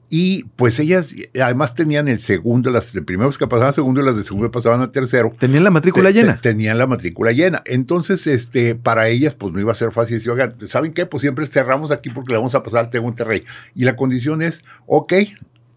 Y 0.09 0.45
pues 0.55 0.79
ellas 0.79 1.15
además 1.43 1.75
tenían 1.75 2.07
el 2.09 2.21
segundo, 2.21 2.71
las 2.71 2.93
de 2.93 3.03
primeros 3.03 3.39
que 3.39 3.47
pasaban 3.47 3.71
a 3.71 3.73
segundo 3.73 4.01
y 4.01 4.05
las 4.05 4.17
de 4.17 4.23
segundo 4.23 4.51
pasaban 4.51 4.81
a 4.81 4.91
tercero. 4.91 5.35
Tenían 5.39 5.65
la 5.65 5.71
matrícula 5.71 6.11
llena. 6.11 6.41
tenían 6.41 6.79
la 6.79 6.87
matrícula 6.87 7.33
llena. 7.33 7.63
Entonces, 7.65 8.27
este, 8.27 8.77
para 8.77 9.09
ellas, 9.09 9.35
pues 9.35 9.53
no 9.53 9.61
iba 9.61 9.73
a 9.73 9.75
ser 9.75 9.93
fácil 9.93 10.19
decir, 10.19 10.33
¿saben 10.69 10.93
qué? 10.93 11.07
Pues 11.07 11.23
siempre 11.23 11.47
cerramos 11.47 11.91
aquí 11.91 12.11
porque 12.11 12.33
le 12.33 12.39
vamos 12.39 12.55
a 12.55 12.63
pasar 12.63 12.89
al 12.93 13.03
Monterrey. 13.03 13.45
Y 13.75 13.85
la 13.85 13.97
condición 13.97 14.43
es, 14.43 14.65
ok, 14.87 15.13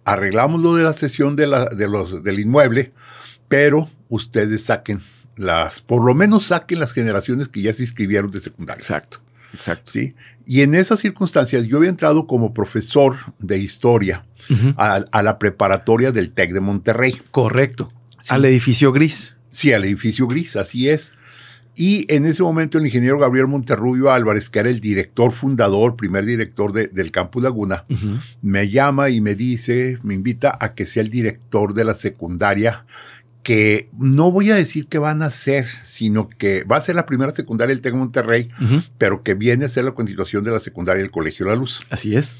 arreglamos 0.05 0.61
lo 0.61 0.75
de 0.75 0.83
la 0.83 0.93
sesión 0.93 1.35
de 1.35 1.47
la, 1.47 1.65
de 1.65 1.87
los, 1.87 2.23
del 2.23 2.39
inmueble, 2.39 2.91
pero 3.47 3.89
ustedes 4.09 4.65
saquen 4.65 5.01
las, 5.37 5.79
por 5.79 6.03
lo 6.03 6.13
menos 6.13 6.47
saquen 6.47 6.79
las 6.79 6.93
generaciones 6.93 7.47
que 7.47 7.61
ya 7.61 7.73
se 7.73 7.83
inscribieron 7.83 8.29
de 8.29 8.41
secundaria. 8.41 8.81
Exacto, 8.81 9.21
exacto. 9.53 9.91
¿sí? 9.91 10.13
Y 10.51 10.63
en 10.63 10.73
esas 10.73 10.99
circunstancias 10.99 11.67
yo 11.67 11.77
había 11.77 11.89
entrado 11.91 12.25
como 12.25 12.55
profesor 12.55 13.15
de 13.37 13.59
historia 13.59 14.25
a, 14.77 14.95
a 15.11 15.21
la 15.21 15.37
preparatoria 15.37 16.11
del 16.11 16.31
TEC 16.31 16.53
de 16.53 16.59
Monterrey. 16.59 17.21
Correcto. 17.29 17.93
Al 18.29 18.45
edificio 18.45 18.91
gris. 18.91 19.37
Sí, 19.51 19.73
al 19.73 19.85
edificio 19.85 20.25
gris, 20.25 20.55
así 20.55 20.89
es. 20.89 21.13
Y 21.75 22.11
en 22.13 22.25
ese 22.25 22.41
momento 22.41 22.79
el 22.79 22.85
ingeniero 22.87 23.19
Gabriel 23.19 23.45
Monterrubio 23.47 24.11
Álvarez, 24.11 24.49
que 24.49 24.57
era 24.59 24.69
el 24.69 24.79
director 24.79 25.33
fundador, 25.33 25.95
primer 25.95 26.25
director 26.25 26.73
de- 26.73 26.87
del 26.87 27.11
Campus 27.11 27.43
Laguna, 27.43 27.85
me 28.41 28.69
llama 28.69 29.09
y 29.11 29.21
me 29.21 29.35
dice, 29.35 29.99
me 30.01 30.15
invita 30.15 30.57
a 30.59 30.73
que 30.73 30.87
sea 30.87 31.03
el 31.03 31.11
director 31.11 31.75
de 31.75 31.83
la 31.85 31.93
secundaria, 31.93 32.85
que 33.43 33.89
no 33.97 34.31
voy 34.31 34.51
a 34.51 34.55
decir 34.55 34.87
que 34.87 34.99
van 34.99 35.21
a 35.21 35.29
ser, 35.29 35.65
sino 35.85 36.29
que 36.29 36.63
va 36.65 36.77
a 36.77 36.81
ser 36.81 36.95
la 36.95 37.05
primera 37.05 37.31
secundaria 37.31 37.73
del 37.73 37.81
TEC 37.81 37.93
Monterrey, 37.93 38.49
pero 38.97 39.23
que 39.23 39.33
viene 39.33 39.65
a 39.65 39.69
ser 39.69 39.85
la 39.85 39.91
continuación 39.93 40.43
de 40.43 40.51
la 40.51 40.59
secundaria 40.59 41.01
del 41.01 41.11
Colegio 41.11 41.45
La 41.45 41.55
Luz. 41.55 41.79
Así 41.89 42.15
es. 42.15 42.39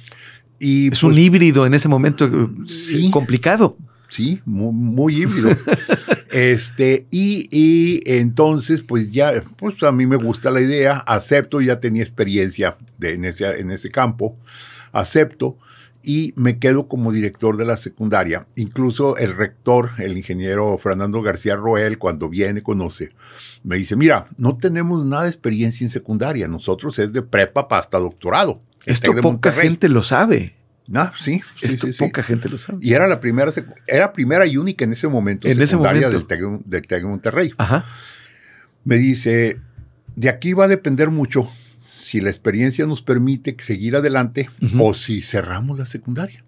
Y 0.60 0.92
Es 0.92 1.04
un 1.04 1.12
pues, 1.12 1.22
híbrido 1.24 1.66
en 1.66 1.74
ese 1.74 1.88
momento 1.88 2.26
eh, 2.26 2.48
Sí. 2.68 3.10
complicado. 3.12 3.78
Sí, 4.10 4.42
muy, 4.46 4.74
muy 4.74 5.22
híbrido. 5.22 5.56
este, 6.32 7.08
y, 7.12 7.48
y 7.52 8.02
entonces, 8.06 8.82
pues 8.84 9.12
ya, 9.12 9.32
pues 9.58 9.82
a 9.84 9.92
mí 9.92 10.06
me 10.06 10.16
gusta 10.18 10.50
la 10.52 10.62
idea, 10.62 10.98
acepto, 10.98 11.62
ya 11.62 11.80
tenía 11.80 12.04
experiencia 12.04 12.76
de, 12.98 13.14
en, 13.14 13.26
ese, 13.26 13.60
en 13.60 13.72
ese 13.72 13.90
campo, 13.92 14.36
acepto 14.92 15.58
y 16.02 16.34
me 16.38 16.60
quedo 16.60 16.88
como 16.88 17.12
director 17.12 17.58
de 17.58 17.66
la 17.66 17.78
secundaria. 17.78 18.48
Incluso 18.56 19.18
el 19.18 19.36
rector, 19.36 19.92
el 19.98 20.18
ingeniero 20.18 20.78
Fernando 20.78 21.22
García 21.22 21.56
Roel, 21.56 21.98
cuando 21.98 22.30
viene, 22.30 22.64
conoce, 22.64 23.12
me 23.64 23.76
dice, 23.78 23.96
mira, 23.96 24.28
no 24.38 24.58
tenemos 24.58 25.06
nada 25.06 25.24
de 25.24 25.30
experiencia 25.30 25.84
en 25.84 25.90
secundaria, 25.92 26.48
nosotros 26.48 26.98
es 27.00 27.12
de 27.14 27.22
prepa 27.22 27.68
hasta 27.72 28.00
doctorado. 28.00 28.62
Esto 28.86 29.12
de 29.14 29.22
poca 29.22 29.50
Monterrey". 29.50 29.68
gente 29.68 29.90
lo 29.90 30.04
sabe. 30.04 30.56
Ah, 30.94 31.14
sí, 31.20 31.42
sí, 31.60 31.66
Esto 31.68 31.86
sí, 31.88 31.94
sí. 31.94 32.00
poca 32.00 32.24
gente 32.24 32.50
lo 32.50 32.58
sabe. 32.58 32.80
Y 32.82 32.94
era 32.94 33.06
la 33.08 33.20
primera, 33.20 33.52
era 33.86 34.12
primera 34.12 34.48
y 34.48 34.58
única 34.58 34.86
en 34.86 34.94
ese 34.94 35.08
momento 35.08 35.48
En 35.48 35.52
ese 35.54 35.68
secundaria 35.68 36.08
momento. 36.08 36.26
TEC 36.28 36.40
de- 36.42 36.60
del 36.66 36.88
TEC 36.88 37.02
de 37.04 37.08
Monterrey. 37.08 37.54
Ajá. 37.58 37.86
Me 38.86 38.98
dice, 38.98 39.60
de 40.16 40.30
aquí 40.30 40.54
va 40.54 40.66
a 40.66 40.68
depender 40.68 41.12
mucho 41.12 41.48
si 42.10 42.22
la 42.22 42.30
experiencia 42.30 42.86
nos 42.88 43.02
permite 43.02 43.56
seguir 43.60 43.96
adelante 43.96 44.50
o 44.80 44.94
si 44.94 45.22
cerramos 45.22 45.78
la 45.78 45.86
secundaria. 45.86 46.44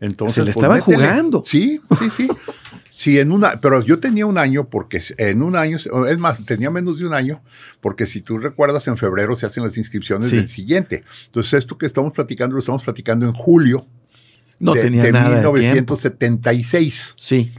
Entonces, 0.00 0.34
Se 0.34 0.40
le 0.42 0.46
pues, 0.52 0.56
estaban 0.56 0.78
métele. 0.78 0.96
jugando. 1.08 1.42
Sí, 1.46 1.80
sí, 1.98 2.10
sí. 2.10 2.28
Sí, 2.88 3.18
en 3.18 3.30
una, 3.30 3.60
pero 3.60 3.82
yo 3.82 3.98
tenía 4.00 4.24
un 4.24 4.38
año 4.38 4.70
porque 4.70 5.02
en 5.18 5.42
un 5.42 5.54
año, 5.54 5.76
es 6.08 6.16
más, 6.18 6.42
tenía 6.46 6.70
menos 6.70 6.98
de 6.98 7.06
un 7.06 7.12
año, 7.12 7.42
porque 7.82 8.06
si 8.06 8.22
tú 8.22 8.38
recuerdas, 8.38 8.88
en 8.88 8.96
febrero 8.96 9.36
se 9.36 9.44
hacen 9.44 9.62
las 9.64 9.76
inscripciones 9.76 10.30
Sí. 10.30 10.36
del 10.36 10.48
siguiente. 10.48 11.04
Entonces, 11.26 11.52
esto 11.58 11.76
que 11.76 11.84
estamos 11.84 12.12
platicando, 12.14 12.54
lo 12.54 12.60
estamos 12.60 12.82
platicando 12.82 13.26
en 13.26 13.34
julio 13.34 13.86
No 14.60 14.72
de, 14.72 14.80
tenía 14.80 15.02
de 15.02 15.12
nada 15.12 15.28
de 15.28 15.34
tiempo. 15.42 15.52
1976. 15.56 17.14
Sí. 17.18 17.52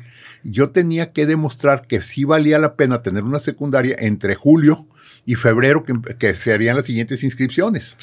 Yo 0.44 0.72
tenía 0.72 1.12
que 1.12 1.28
demostrar 1.28 1.86
que 1.86 2.02
sí 2.02 2.24
valía 2.24 2.58
la 2.58 2.76
pena 2.76 3.04
tener 3.04 3.24
una 3.24 3.40
secundaria 3.40 3.96
entre 4.00 4.34
julio 4.34 4.88
y 5.28 5.36
febrero, 5.36 5.84
que, 5.84 5.94
que 6.18 6.34
serían 6.34 6.76
las 6.78 6.86
siguientes 6.86 7.24
inscripciones. 7.24 7.96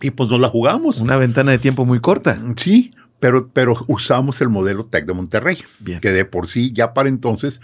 Y 0.00 0.10
pues 0.12 0.28
nos 0.30 0.38
la 0.38 0.48
jugamos. 0.48 1.00
Una 1.00 1.16
ventana 1.16 1.50
de 1.50 1.58
tiempo 1.58 1.84
muy 1.84 1.98
corta. 1.98 2.38
Sí, 2.56 2.92
pero, 3.18 3.48
pero 3.52 3.74
usamos 3.88 4.40
el 4.42 4.50
modelo 4.50 4.84
TEC 4.84 5.06
de 5.06 5.14
Monterrey, 5.14 5.58
Bien. 5.80 5.98
que 6.00 6.12
de 6.12 6.24
por 6.26 6.46
sí 6.46 6.70
ya 6.74 6.92
para 6.92 7.08
entonces, 7.08 7.60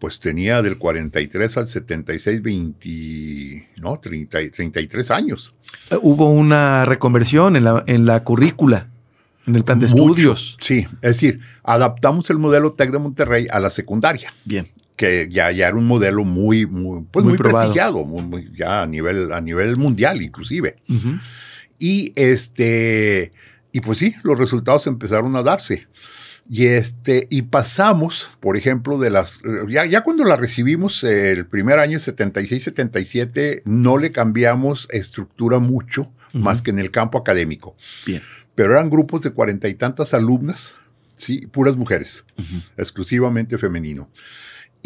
pues 0.00 0.18
tenía 0.18 0.60
del 0.62 0.76
43 0.76 1.56
al 1.56 1.68
76, 1.68 2.42
20, 2.42 3.68
no, 3.76 3.98
30, 4.00 4.42
y 4.42 4.50
33 4.50 5.10
años. 5.12 5.54
Eh, 5.90 5.96
Hubo 6.02 6.28
una 6.30 6.84
reconversión 6.84 7.54
en 7.56 7.62
la, 7.64 7.84
en 7.86 8.04
la 8.06 8.24
currícula, 8.24 8.88
en 9.46 9.54
el 9.54 9.62
plan 9.62 9.78
de 9.78 9.86
Mucho. 9.86 9.96
estudios. 10.02 10.56
Sí, 10.60 10.86
es 10.96 11.00
decir, 11.00 11.40
adaptamos 11.62 12.28
el 12.30 12.38
modelo 12.38 12.72
TEC 12.72 12.90
de 12.90 12.98
Monterrey 12.98 13.46
a 13.50 13.60
la 13.60 13.70
secundaria. 13.70 14.32
Bien. 14.44 14.66
Que 14.96 15.28
ya, 15.30 15.50
ya 15.52 15.68
era 15.68 15.76
un 15.76 15.86
modelo 15.86 16.24
muy, 16.24 16.66
muy, 16.66 17.04
pues 17.10 17.24
Muy 17.24 17.36
prestigiado, 17.36 18.04
muy- 18.04 18.50
ya 18.54 18.82
a 18.82 18.86
nivel, 18.86 19.32
a 19.32 19.40
nivel 19.40 19.76
mundial 19.76 20.22
inclusive. 20.22 20.76
Y 21.78 22.12
este, 22.16 23.32
y 23.72 23.80
pues 23.80 23.98
sí, 23.98 24.14
los 24.22 24.38
resultados 24.38 24.86
empezaron 24.86 25.36
a 25.36 25.42
darse. 25.42 25.86
Y 26.48 26.66
este, 26.66 27.26
y 27.28 27.42
pasamos, 27.42 28.28
por 28.40 28.56
ejemplo, 28.56 28.98
de 28.98 29.10
las, 29.10 29.40
ya, 29.68 29.84
ya 29.84 30.02
cuando 30.02 30.22
la 30.24 30.36
recibimos 30.36 31.02
eh, 31.02 31.32
el 31.32 31.44
primer 31.46 31.80
año, 31.80 31.98
76-77, 31.98 33.62
no 33.64 33.98
le 33.98 34.12
cambiamos 34.12 34.88
estructura 34.90 35.58
mucho, 35.58 36.12
más 36.32 36.60
que 36.62 36.70
en 36.70 36.78
el 36.78 36.90
campo 36.90 37.18
académico. 37.18 37.76
Bien. 38.06 38.22
Pero 38.54 38.72
eran 38.72 38.90
grupos 38.90 39.22
de 39.22 39.30
cuarenta 39.30 39.68
y 39.68 39.74
tantas 39.74 40.14
alumnas, 40.14 40.76
sí, 41.16 41.46
puras 41.46 41.76
mujeres 41.76 42.24
exclusivamente 42.76 43.58
femenino. 43.58 44.08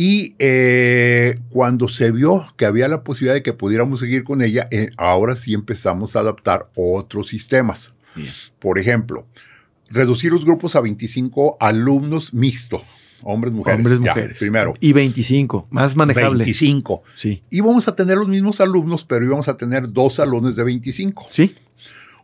Y 0.03 0.35
eh, 0.39 1.39
cuando 1.51 1.87
se 1.87 2.11
vio 2.11 2.47
que 2.57 2.65
había 2.65 2.89
la 2.89 3.05
posibilidad 3.05 3.35
de 3.35 3.43
que 3.43 3.53
pudiéramos 3.53 4.01
seguir 4.01 4.25
con 4.25 4.41
ella, 4.41 4.67
eh, 4.71 4.89
ahora 4.97 5.37
sí 5.37 5.53
empezamos 5.53 6.17
a 6.17 6.21
adaptar 6.21 6.71
otros 6.75 7.29
sistemas. 7.29 7.95
Bien. 8.17 8.33
Por 8.59 8.79
ejemplo, 8.79 9.27
reducir 9.91 10.33
los 10.33 10.47
grupos 10.47 10.75
a 10.75 10.81
25 10.81 11.59
alumnos 11.61 12.33
mixto, 12.33 12.83
hombres, 13.25 13.53
mujeres. 13.53 13.81
Hombres, 13.81 13.99
ya, 13.99 14.15
mujeres. 14.15 14.39
Primero. 14.39 14.73
Y 14.81 14.95
25, 14.95 15.69
más 15.69 15.95
manejable. 15.95 16.45
25. 16.45 17.03
Sí. 17.15 17.43
Íbamos 17.51 17.87
a 17.87 17.95
tener 17.95 18.17
los 18.17 18.29
mismos 18.29 18.63
alumnos, 18.63 19.05
pero 19.05 19.27
íbamos 19.27 19.49
a 19.49 19.59
tener 19.59 19.93
dos 19.93 20.15
salones 20.15 20.57
de 20.57 20.65
25. 20.65 21.27
Sí. 21.29 21.55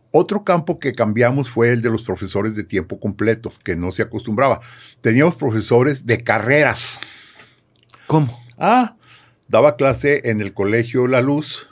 Otro 0.09 0.43
campo 0.43 0.79
que 0.79 0.93
cambiamos 0.93 1.47
fue 1.47 1.71
el 1.73 1.83
de 1.83 1.91
los 1.91 2.01
profesores 2.01 2.55
de 2.55 2.63
tiempo 2.63 2.99
completo, 2.99 3.53
que 3.63 3.75
no 3.75 3.91
se 3.91 4.01
acostumbraba. 4.01 4.61
Teníamos 5.01 5.35
profesores 5.35 6.07
de 6.07 6.23
carreras. 6.23 6.99
¿Cómo? 8.07 8.41
Ah, 8.57 8.95
daba 9.47 9.75
clase 9.75 10.21
en 10.25 10.41
el 10.41 10.53
colegio 10.53 11.07
La 11.07 11.21
Luz 11.21 11.69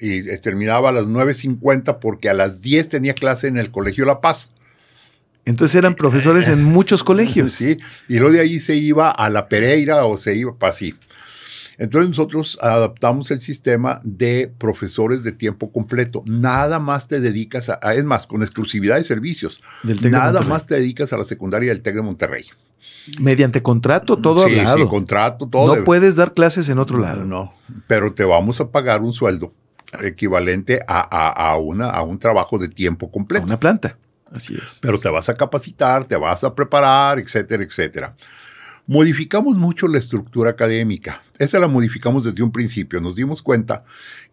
y 0.00 0.22
terminaba 0.38 0.88
a 0.88 0.92
las 0.92 1.06
9.50 1.06 1.98
porque 2.00 2.28
a 2.28 2.34
las 2.34 2.62
10 2.62 2.88
tenía 2.88 3.14
clase 3.14 3.48
en 3.48 3.58
el 3.58 3.70
colegio 3.70 4.04
La 4.04 4.20
Paz. 4.20 4.50
Entonces 5.44 5.74
eran 5.76 5.94
profesores 5.94 6.48
en 6.48 6.64
muchos 6.64 7.04
colegios. 7.04 7.52
Sí, 7.62 7.76
y 8.08 8.18
luego 8.18 8.32
de 8.32 8.40
ahí 8.40 8.60
se 8.60 8.76
iba 8.76 9.10
a 9.10 9.28
la 9.28 9.48
Pereira 9.48 10.04
o 10.04 10.16
se 10.16 10.36
iba 10.36 10.56
para 10.56 10.72
así. 10.72 10.94
Entonces 11.78 12.10
nosotros 12.10 12.58
adaptamos 12.60 13.30
el 13.30 13.40
sistema 13.40 14.00
de 14.04 14.52
profesores 14.58 15.22
de 15.22 15.32
tiempo 15.32 15.72
completo. 15.72 16.22
Nada 16.26 16.78
más 16.78 17.08
te 17.08 17.20
dedicas 17.20 17.68
a, 17.68 17.94
es 17.94 18.04
más, 18.04 18.26
con 18.26 18.42
exclusividad 18.42 18.96
de 18.96 19.04
servicios. 19.04 19.60
Del 19.82 19.96
TEC 19.96 20.04
de 20.04 20.10
Nada 20.10 20.42
más 20.42 20.66
te 20.66 20.76
dedicas 20.76 21.12
a 21.12 21.16
la 21.16 21.24
secundaria 21.24 21.70
del 21.70 21.82
TEC 21.82 21.96
de 21.96 22.02
Monterrey. 22.02 22.44
Mediante 23.20 23.62
contrato, 23.62 24.16
todo 24.16 24.46
sí, 24.46 24.58
hablado. 24.58 24.78
Sí, 24.78 24.86
contrato, 24.88 25.48
todo. 25.48 25.76
no 25.76 25.84
puedes 25.84 26.16
dar 26.16 26.34
clases 26.34 26.68
en 26.68 26.78
otro 26.78 26.98
lado. 26.98 27.24
No, 27.24 27.52
pero 27.86 28.12
te 28.12 28.24
vamos 28.24 28.60
a 28.60 28.70
pagar 28.70 29.02
un 29.02 29.12
sueldo 29.12 29.52
equivalente 30.02 30.80
a, 30.86 31.00
a- 31.00 31.50
a 31.50 31.56
una, 31.58 31.90
a 31.90 32.02
un 32.02 32.18
trabajo 32.18 32.58
de 32.58 32.68
tiempo 32.68 33.06
A 33.06 33.10
completo. 33.10 33.44
una 33.44 33.58
planta. 33.60 33.98
Así 34.32 34.54
es. 34.54 34.78
Pero 34.80 34.98
te 34.98 35.08
vas 35.10 35.28
a 35.28 35.36
capacitar, 35.36 36.04
te 36.04 36.16
vas 36.16 36.42
a 36.44 36.54
preparar, 36.54 37.18
etcétera, 37.18 37.62
etcétera. 37.62 38.14
Modificamos 38.86 39.56
mucho 39.56 39.86
la 39.86 39.98
estructura 39.98 40.50
académica. 40.50 41.22
Esa 41.38 41.58
la 41.58 41.68
modificamos 41.68 42.24
desde 42.24 42.42
un 42.42 42.50
principio. 42.50 43.00
Nos 43.00 43.14
dimos 43.14 43.42
cuenta 43.42 43.84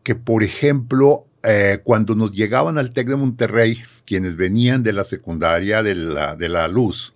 que, 0.02 0.16
por 0.16 0.42
ejemplo, 0.44 1.26
eh, 1.44 1.80
cuando 1.84 2.16
nos 2.16 2.32
llegaban 2.32 2.78
al 2.78 2.92
TEC 2.92 3.08
de 3.08 3.16
Monterrey, 3.16 3.82
quienes 4.06 4.36
venían 4.36 4.84
de 4.84 4.92
la 4.92 5.04
secundaria 5.04 5.82
de 5.84 5.96
la, 5.96 6.36
de 6.36 6.50
la 6.50 6.68
luz, 6.68 7.14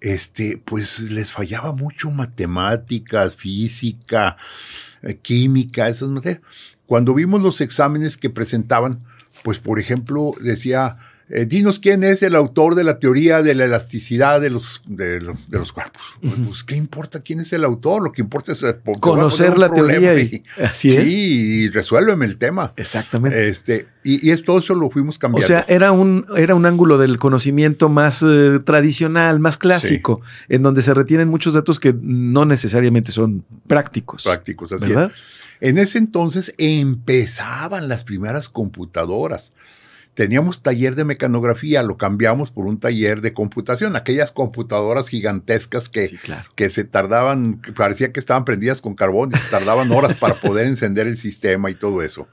este, 0.00 0.62
pues 0.64 1.00
les 1.10 1.30
fallaba 1.30 1.72
mucho 1.72 2.10
matemáticas, 2.10 3.36
física, 3.36 4.36
eh, 5.02 5.16
química, 5.16 5.88
esas 5.88 6.08
materias. 6.08 6.40
Cuando 6.86 7.14
vimos 7.14 7.42
los 7.42 7.60
exámenes 7.60 8.16
que 8.16 8.30
presentaban, 8.30 9.00
pues 9.42 9.58
por 9.58 9.78
ejemplo 9.78 10.32
decía, 10.40 10.98
eh, 11.32 11.46
dinos 11.46 11.78
quién 11.78 12.02
es 12.04 12.22
el 12.22 12.34
autor 12.34 12.74
de 12.74 12.82
la 12.84 12.98
teoría 12.98 13.40
de 13.42 13.54
la 13.54 13.64
elasticidad 13.64 14.40
de 14.40 14.50
los, 14.50 14.82
de, 14.86 15.20
lo- 15.20 15.38
de 15.48 15.58
los 15.58 15.72
cuerpos. 15.72 16.02
Pues, 16.20 16.34
pues, 16.44 16.64
¿qué 16.64 16.74
importa 16.74 17.20
quién 17.20 17.38
es 17.40 17.52
el 17.52 17.64
autor? 17.64 18.02
Lo 18.02 18.10
que 18.12 18.20
importa 18.20 18.52
es 18.52 18.62
eh, 18.64 18.68
a 18.70 18.98
Conocer 19.00 19.56
la 19.56 19.72
teoría 19.72 19.98
problema 20.12 20.20
y- 20.20 20.42
así 20.62 20.96
es. 20.96 21.04
Sí, 21.04 21.10
y 21.64 21.68
resuélveme 21.70 22.26
el 22.26 22.36
tema. 22.36 22.72
Exactamente. 22.76 23.48
Este, 23.48 23.86
y, 24.02 24.26
y 24.26 24.30
es 24.32 24.42
todo 24.44 24.58
eso 24.58 24.74
lo 24.74 24.90
fuimos 24.90 25.16
o 25.16 25.18
cambiando. 25.20 25.46
sea, 25.46 25.64
era 25.68 25.92
un, 25.92 26.26
era 26.36 26.54
un 26.54 26.66
ángulo 26.66 26.98
del 26.98 27.18
conocimiento 27.18 27.88
más 27.88 28.24
eh, 28.26 28.58
tradicional, 28.64 29.38
más 29.38 29.56
clásico, 29.56 30.20
en 30.48 30.62
donde 30.62 30.82
se 30.82 30.92
retienen 30.94 31.28
muchos 31.28 31.54
datos 31.54 31.78
que 31.78 31.94
no 32.00 32.44
necesariamente 32.44 33.12
son 33.12 33.44
prácticos. 33.66 34.24
prácticos, 34.24 34.72
así 34.72 34.84
es. 34.84 34.90
¿Verdad? 34.90 35.12
En 35.60 35.76
ese 35.78 35.98
entonces 35.98 36.54
empezaban 36.58 37.88
las 37.88 38.04
primeras 38.04 38.48
computadoras. 38.48 39.52
Teníamos 40.20 40.60
taller 40.60 40.96
de 40.96 41.06
mecanografía, 41.06 41.82
lo 41.82 41.96
cambiamos 41.96 42.50
por 42.50 42.66
un 42.66 42.78
taller 42.78 43.22
de 43.22 43.32
computación, 43.32 43.96
aquellas 43.96 44.32
computadoras 44.32 45.08
gigantescas 45.08 45.88
que, 45.88 46.08
Sí, 46.08 46.18
claro. 46.18 46.46
que 46.56 46.68
se 46.68 46.84
tardaban, 46.84 47.62
parecía 47.74 48.12
que 48.12 48.20
estaban 48.20 48.44
prendidas 48.44 48.82
con 48.82 48.94
carbón 48.94 49.30
y 49.32 49.38
se 49.38 49.48
tardaban 49.48 49.90
horas 49.92 50.16
para 50.16 50.34
poder 50.34 50.66
encender 50.66 51.06
el 51.06 51.16
sistema 51.16 51.70
y 51.70 51.74
todo 51.74 52.02
eso. 52.02 52.28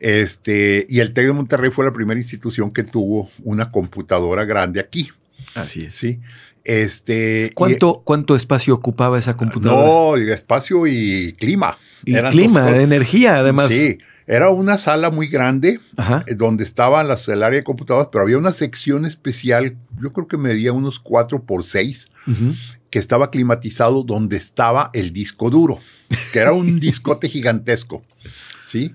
Este, 0.00 0.86
y 0.90 0.98
el 0.98 1.12
TEC 1.12 1.26
de 1.26 1.32
Monterrey 1.34 1.70
fue 1.70 1.84
la 1.84 1.92
primera 1.92 2.18
institución 2.18 2.72
que 2.72 2.82
tuvo 2.82 3.30
una 3.44 3.70
computadora 3.70 4.44
grande 4.44 4.80
aquí, 4.80 5.10
Así 5.54 5.84
es. 5.84 5.94
¿sí? 5.94 6.18
Este, 6.64 7.50
y- 7.52 7.54
¿Cuánto, 7.54 8.02
¿Cuánto 8.04 8.34
espacio 8.34 8.74
ocupaba 8.74 9.20
esa 9.20 9.36
computadora? 9.36 9.86
no, 9.86 10.16
espacio 10.32 10.86
y 10.88 11.32
clima. 11.38 11.78
y 12.04 12.16
Eran 12.16 12.32
clima, 12.32 12.62
cosas. 12.64 12.80
energía, 12.80 13.36
además. 13.36 13.70
Sí, 13.70 13.98
era 14.26 14.50
una 14.50 14.78
sala 14.78 15.10
muy 15.10 15.28
grande 15.28 15.80
Ajá. 15.96 16.24
eh, 16.26 16.34
donde 16.34 16.64
estaban 16.64 17.08
las, 17.08 17.28
el 17.28 17.42
área 17.42 17.58
de 17.60 17.64
computadoras, 17.64 18.08
pero 18.10 18.22
había 18.24 18.38
una 18.38 18.52
sección 18.52 19.04
especial, 19.04 19.76
yo 20.00 20.12
creo 20.12 20.26
que 20.28 20.36
medía 20.38 20.72
unos 20.72 20.98
4 21.00 21.42
por 21.44 21.64
6 21.64 22.08
Ujú. 22.26 22.54
que 22.90 22.98
estaba 22.98 23.30
climatizado 23.30 24.02
donde 24.02 24.36
estaba 24.36 24.90
el 24.94 25.12
disco 25.12 25.50
duro, 25.50 25.78
que 26.32 26.38
era 26.38 26.52
un 26.52 26.80
discote 26.80 27.28
gigantesco. 27.28 28.02
¿Sí? 28.64 28.94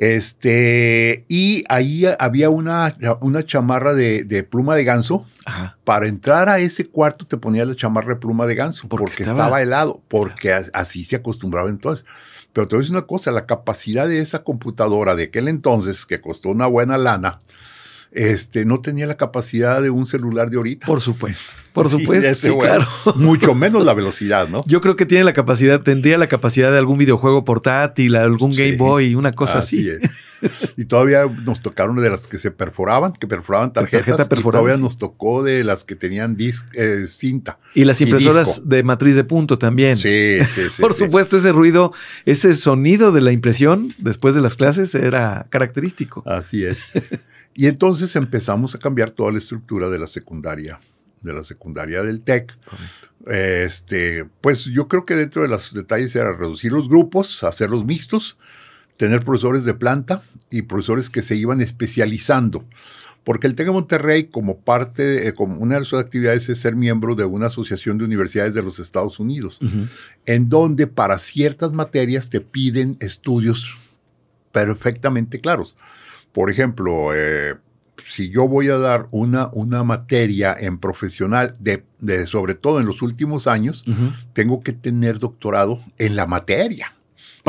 Este, 0.00 1.24
y 1.28 1.64
ahí 1.68 2.04
había 2.18 2.50
una, 2.50 2.96
una 3.20 3.44
chamarra 3.44 3.94
de, 3.94 4.24
de 4.24 4.42
pluma 4.42 4.74
de 4.74 4.84
ganso. 4.84 5.26
Ajá. 5.44 5.78
Para 5.84 6.06
entrar 6.08 6.48
a 6.48 6.58
ese 6.58 6.86
cuarto 6.86 7.26
te 7.26 7.36
ponías 7.36 7.66
la 7.68 7.74
chamarra 7.74 8.14
de 8.14 8.20
pluma 8.20 8.46
de 8.46 8.54
ganso 8.54 8.88
Porque 8.88 9.04
porque, 9.04 9.22
estaba- 9.22 9.38
estaba, 9.40 9.62
helado, 9.62 10.02
porque 10.08 10.52
as- 10.52 10.70
así 10.74 11.04
se 11.04 11.16
acostumbraba 11.16 11.68
entonces. 11.68 12.04
Pero 12.52 12.66
te 12.66 12.74
voy 12.76 12.80
a 12.80 12.82
decir 12.82 12.96
una 12.96 13.06
cosa, 13.06 13.30
la 13.30 13.46
capacidad 13.46 14.08
de 14.08 14.20
esa 14.20 14.42
computadora 14.42 15.14
de 15.14 15.24
aquel 15.24 15.48
entonces, 15.48 16.04
que 16.06 16.20
costó 16.20 16.48
una 16.48 16.66
buena 16.66 16.98
lana, 16.98 17.38
este, 18.12 18.64
no 18.64 18.80
tenía 18.80 19.06
la 19.06 19.16
capacidad 19.16 19.80
de 19.82 19.90
un 19.90 20.06
celular 20.06 20.50
de 20.50 20.56
ahorita. 20.56 20.86
Por 20.86 21.00
supuesto. 21.00 21.54
Por 21.72 21.88
supuesto. 21.88 22.34
Sí, 22.34 22.50
bueno, 22.50 22.84
claro. 23.04 23.16
Mucho 23.18 23.54
menos 23.54 23.84
la 23.84 23.94
velocidad, 23.94 24.48
¿no? 24.48 24.62
Yo 24.66 24.80
creo 24.80 24.96
que 24.96 25.06
tiene 25.06 25.24
la 25.24 25.32
capacidad, 25.32 25.80
tendría 25.82 26.18
la 26.18 26.26
capacidad 26.26 26.72
de 26.72 26.78
algún 26.78 26.98
videojuego 26.98 27.44
portátil, 27.44 28.16
algún 28.16 28.54
Sí. 28.54 28.62
Game 28.62 28.76
Boy, 28.76 29.14
una 29.14 29.32
cosa 29.32 29.58
así. 29.58 29.88
es. 29.88 30.00
Y 30.76 30.84
todavía 30.86 31.26
nos 31.26 31.60
tocaron 31.60 31.96
de 31.96 32.08
las 32.10 32.26
que 32.28 32.38
se 32.38 32.50
perforaban, 32.50 33.12
que 33.12 33.26
perforaban 33.26 33.72
tarjetas. 33.72 34.06
tarjeta 34.06 34.22
y 34.24 34.28
perforada, 34.28 34.60
todavía 34.62 34.76
sí. 34.76 34.82
nos 34.82 34.98
tocó 34.98 35.42
de 35.42 35.64
las 35.64 35.84
que 35.84 35.96
tenían 35.96 36.36
dis- 36.36 36.64
eh, 36.74 37.06
cinta. 37.08 37.58
Y 37.74 37.84
las 37.84 38.00
Y 38.00 38.04
impresoras 38.04 38.46
disco. 38.48 38.62
de 38.66 38.82
matriz 38.82 39.16
de 39.16 39.24
punto 39.24 39.58
también. 39.58 39.96
Sí, 39.98 40.38
sí, 40.54 40.62
sí. 40.74 40.80
Por 40.80 40.94
sí. 40.94 41.04
supuesto, 41.04 41.36
ese 41.36 41.52
ruido, 41.52 41.92
ese 42.24 42.54
sonido 42.54 43.12
de 43.12 43.20
la 43.20 43.32
impresión 43.32 43.92
después 43.98 44.34
de 44.34 44.40
las 44.40 44.56
clases 44.56 44.94
era 44.94 45.46
característico. 45.50 46.22
Así 46.26 46.64
es. 46.64 46.78
Y 47.54 47.66
entonces 47.66 48.14
empezamos 48.16 48.74
a 48.74 48.78
cambiar 48.78 49.10
toda 49.10 49.32
la 49.32 49.38
estructura 49.38 49.88
de 49.90 49.98
la 49.98 50.06
secundaria, 50.06 50.80
de 51.22 51.32
la 51.32 51.44
secundaria 51.44 52.02
del 52.02 52.20
TEC. 52.22 52.56
Este, 53.26 54.24
pues 54.40 54.64
yo 54.64 54.88
creo 54.88 55.04
que 55.04 55.14
dentro 55.14 55.42
de 55.42 55.48
los 55.48 55.74
detalles 55.74 56.14
era 56.16 56.32
reducir 56.32 56.72
los 56.72 56.88
grupos, 56.88 57.44
hacerlos 57.44 57.84
mixtos, 57.84 58.38
tener 59.00 59.24
profesores 59.24 59.64
de 59.64 59.72
planta 59.72 60.22
y 60.50 60.60
profesores 60.62 61.08
que 61.08 61.22
se 61.22 61.34
iban 61.34 61.62
especializando. 61.62 62.66
Porque 63.24 63.46
el 63.46 63.54
TEC 63.54 63.66
de 63.68 63.72
Monterrey, 63.72 64.24
como 64.24 64.58
parte, 64.58 65.26
eh, 65.26 65.32
como 65.34 65.56
una 65.56 65.78
de 65.78 65.86
sus 65.86 65.98
actividades 65.98 66.48
es 66.50 66.58
ser 66.60 66.76
miembro 66.76 67.14
de 67.14 67.24
una 67.24 67.46
asociación 67.46 67.96
de 67.96 68.04
universidades 68.04 68.52
de 68.52 68.62
los 68.62 68.78
Estados 68.78 69.18
Unidos, 69.18 69.58
en 70.26 70.48
donde 70.50 70.86
para 70.86 71.18
ciertas 71.18 71.72
materias 71.72 72.28
te 72.28 72.42
piden 72.42 72.98
estudios 73.00 73.78
perfectamente 74.52 75.40
claros. 75.40 75.76
Por 76.32 76.50
ejemplo, 76.50 77.14
eh, 77.14 77.54
si 78.06 78.30
yo 78.30 78.48
voy 78.48 78.68
a 78.68 78.78
dar 78.78 79.06
una, 79.12 79.48
una 79.52 79.82
materia 79.84 80.54
en 80.58 80.78
profesional, 80.78 81.54
de, 81.58 81.84
de- 82.00 82.26
sobre 82.26 82.54
todo 82.54 82.80
en 82.80 82.86
los 82.86 83.00
últimos 83.02 83.46
años, 83.46 83.84
tengo 84.32 84.60
que 84.62 84.72
tener 84.72 85.18
doctorado 85.18 85.82
en 85.98 86.16
la 86.16 86.26
materia. 86.26 86.94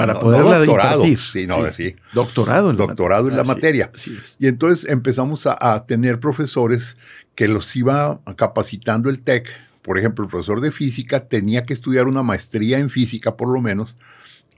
Para 0.02 0.14
No- 0.14 0.20
no 0.20 0.26
poderla 0.26 0.58
doctorado, 0.60 1.06
impartir. 1.06 1.18
sí, 1.18 1.48
no, 1.48 1.72
sí. 1.72 1.96
Doctorado 2.14 2.70
en 2.72 2.78
la 2.78 2.86
Doctorado 2.88 3.30
en 3.30 3.38
la 3.38 3.44
materia. 3.44 3.92
es. 3.94 4.36
Y 4.40 4.48
entonces 4.48 4.90
empezamos 4.90 5.46
a, 5.48 5.58
a 5.60 5.86
tener 5.86 6.20
profesores 6.20 6.98
que 7.36 7.48
los 7.48 7.76
iba 7.76 8.20
capacitando 8.36 9.10
el 9.10 9.20
TEC. 9.22 9.48
Por 9.82 9.98
ejemplo, 9.98 10.24
el 10.26 10.30
profesor 10.30 10.62
de 10.62 10.72
física 10.72 11.22
tenía 11.28 11.64
que 11.64 11.74
estudiar 11.74 12.08
una 12.08 12.22
maestría 12.24 12.78
en 12.80 12.90
física, 12.90 13.36
por 13.36 13.52
lo 13.52 13.62
menos, 13.62 13.96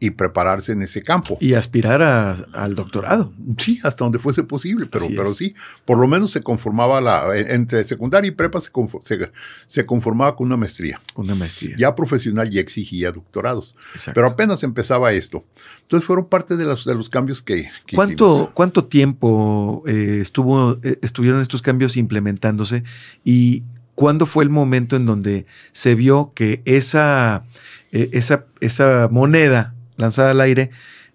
y 0.05 0.11
prepararse 0.11 0.73
en 0.73 0.81
ese 0.81 1.01
campo. 1.01 1.37
Y 1.39 1.53
aspirar 1.53 2.01
a- 2.01 2.33
al 2.53 2.75
doctorado. 2.75 3.31
Sí, 3.57 3.79
hasta 3.83 4.03
donde 4.03 4.19
fuese 4.19 4.43
posible, 4.43 4.85
pero, 4.85 5.05
Así 5.05 5.13
pero 5.15 5.29
es. 5.29 5.37
sí, 5.37 5.55
por 5.85 5.97
lo 5.97 6.07
menos 6.07 6.31
se 6.31 6.43
conformaba 6.43 6.99
la, 6.99 7.37
en- 7.37 7.49
entre 7.51 7.83
secundaria 7.85 8.27
y 8.27 8.31
prepa 8.31 8.59
se, 8.59 8.69
se- 9.01 9.31
se 9.65 9.85
conformaba 9.85 10.35
con 10.35 10.47
una 10.47 10.57
maestría. 10.57 10.99
con 11.13 11.25
Una 11.25 11.35
maestría. 11.35 11.75
Ya 11.77 11.95
profesional 11.95 12.49
ya 12.49 12.59
exigía 12.59 13.11
doctorados, 13.11 13.75
Exacto. 13.93 14.13
pero 14.15 14.27
apenas 14.27 14.63
empezaba 14.63 15.13
esto. 15.13 15.45
Entonces 15.83 16.05
fueron 16.05 16.25
parte 16.25 16.57
de 16.57 16.65
los, 16.65 16.83
de 16.85 16.95
los 16.95 17.09
cambios 17.09 17.41
que, 17.41 17.69
que 17.85 17.95
¿Cuánto, 17.95 18.27
hicimos. 18.33 18.49
¿Cuánto 18.53 18.85
tiempo 18.85 19.83
eh, 19.87 20.19
estuvo, 20.21 20.79
eh, 20.83 20.99
estuvieron 21.01 21.39
estos 21.41 21.61
cambios 21.61 21.95
implementándose 21.97 22.83
y 23.23 23.63
cuándo 23.95 24.25
fue 24.25 24.43
el 24.43 24.49
momento 24.49 24.95
en 24.95 25.05
donde 25.05 25.45
se 25.71 25.95
vio 25.95 26.31
que 26.35 26.61
esa, 26.65 27.45
eh, 27.91 28.09
esa, 28.11 28.45
esa 28.59 29.07
moneda 29.11 29.75
lanzada 29.97 30.31
al 30.31 30.41
aire 30.41 30.71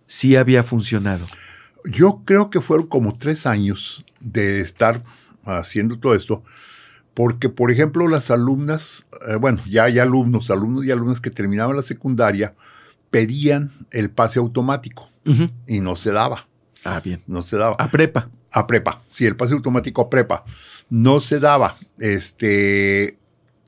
sí 0.06 0.36
había 0.36 0.62
funcionado? 0.62 1.26
Yo 1.84 2.22
creo 2.24 2.50
que 2.50 2.60
fueron 2.60 2.86
como 2.86 3.16
tres 3.16 3.46
años 3.46 4.04
de 4.20 4.60
estar 4.60 5.02
haciendo 5.44 5.98
todo 5.98 6.14
esto, 6.14 6.42
porque, 7.14 7.48
por 7.48 7.70
ejemplo, 7.70 8.06
las 8.08 8.30
alumnas, 8.30 9.06
eh, 9.28 9.36
bueno, 9.36 9.60
ya 9.66 9.84
hay 9.84 9.98
alumnos, 9.98 10.50
alumnos 10.50 10.84
y 10.86 10.90
alumnas 10.90 11.20
que 11.20 11.30
terminaban 11.30 11.76
la 11.76 11.82
secundaria, 11.82 12.54
pedían 13.10 13.72
el 13.90 14.10
pase 14.10 14.38
automático 14.38 15.08
y 15.66 15.80
no 15.80 15.96
se 15.96 16.10
daba, 16.12 16.46
Ah, 16.84 17.00
bien. 17.00 17.22
no 17.26 17.42
se 17.42 17.56
daba. 17.56 17.76
A 17.78 17.90
prepa. 17.90 18.30
A 18.50 18.66
prepa, 18.66 19.02
sí, 19.10 19.26
el 19.26 19.36
pase 19.36 19.52
automático 19.52 20.00
a 20.00 20.08
prepa. 20.10 20.44
No 20.88 21.20
se 21.20 21.38
daba. 21.38 21.76
Este, 21.98 23.17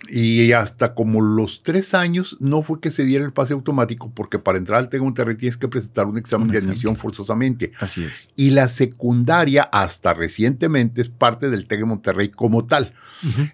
y 0.09 0.53
hasta 0.53 0.95
como 0.95 1.21
los 1.21 1.63
tres 1.63 1.95
años 1.95 2.37
no 2.41 2.63
fue 2.63 2.81
que 2.81 2.91
se 2.91 3.05
diera 3.05 3.25
el 3.25 3.33
pase 3.33 3.53
automático, 3.53 4.11
porque 4.15 4.39
para 4.39 4.59
entrar 4.59 4.79
al 4.79 4.89
TEC 4.89 5.03
Monterrey 5.03 5.37
tienes 5.37 5.57
que 5.57 5.69
presentar 5.69 6.07
un 6.07 6.19
examen 6.19 6.49
Un 6.49 6.53
de 6.53 6.59
admisión 6.59 6.97
forzosamente. 6.97 7.73
Así 7.79 8.05
es. 8.05 8.31
Y 8.35 8.51
la 8.51 8.69
secundaria, 8.69 9.63
hasta 9.63 10.15
recientemente, 10.15 11.03
es 11.03 11.09
parte 11.09 11.51
del 11.51 11.67
TEC 11.67 11.85
Monterrey 11.85 12.29
como 12.29 12.67
tal. 12.67 12.95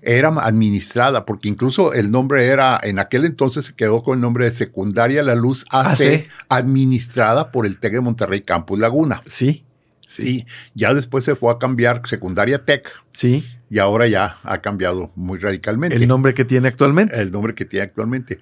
Era 0.02 0.28
administrada, 0.28 1.26
porque 1.26 1.48
incluso 1.48 1.92
el 1.92 2.10
nombre 2.10 2.46
era, 2.46 2.78
en 2.82 2.98
aquel 3.00 3.24
entonces 3.24 3.66
se 3.66 3.74
quedó 3.74 4.02
con 4.02 4.14
el 4.14 4.20
nombre 4.20 4.44
de 4.44 4.52
Secundaria 4.52 5.22
La 5.24 5.34
Luz 5.34 5.64
AC, 5.70 6.00
AC. 6.00 6.28
administrada 6.48 7.50
por 7.50 7.66
el 7.66 7.78
TEC 7.78 7.94
de 7.94 8.00
Monterrey 8.00 8.42
Campus 8.42 8.78
Laguna. 8.78 9.22
Sí. 9.26 9.64
Sí, 10.06 10.46
ya 10.74 10.94
después 10.94 11.24
se 11.24 11.34
fue 11.34 11.52
a 11.52 11.58
cambiar 11.58 12.02
secundaria 12.06 12.64
tech 12.64 12.88
Sí. 13.12 13.44
Y 13.70 13.78
ahora 13.78 14.06
ya 14.06 14.38
ha 14.44 14.60
cambiado 14.62 15.10
muy 15.16 15.38
radicalmente 15.38 15.96
El 15.96 16.06
nombre 16.08 16.34
que 16.34 16.44
tiene 16.44 16.68
actualmente. 16.68 17.20
el 17.20 17.32
nombre 17.32 17.54
que 17.54 17.64
tiene 17.64 17.84
actualmente. 17.84 18.38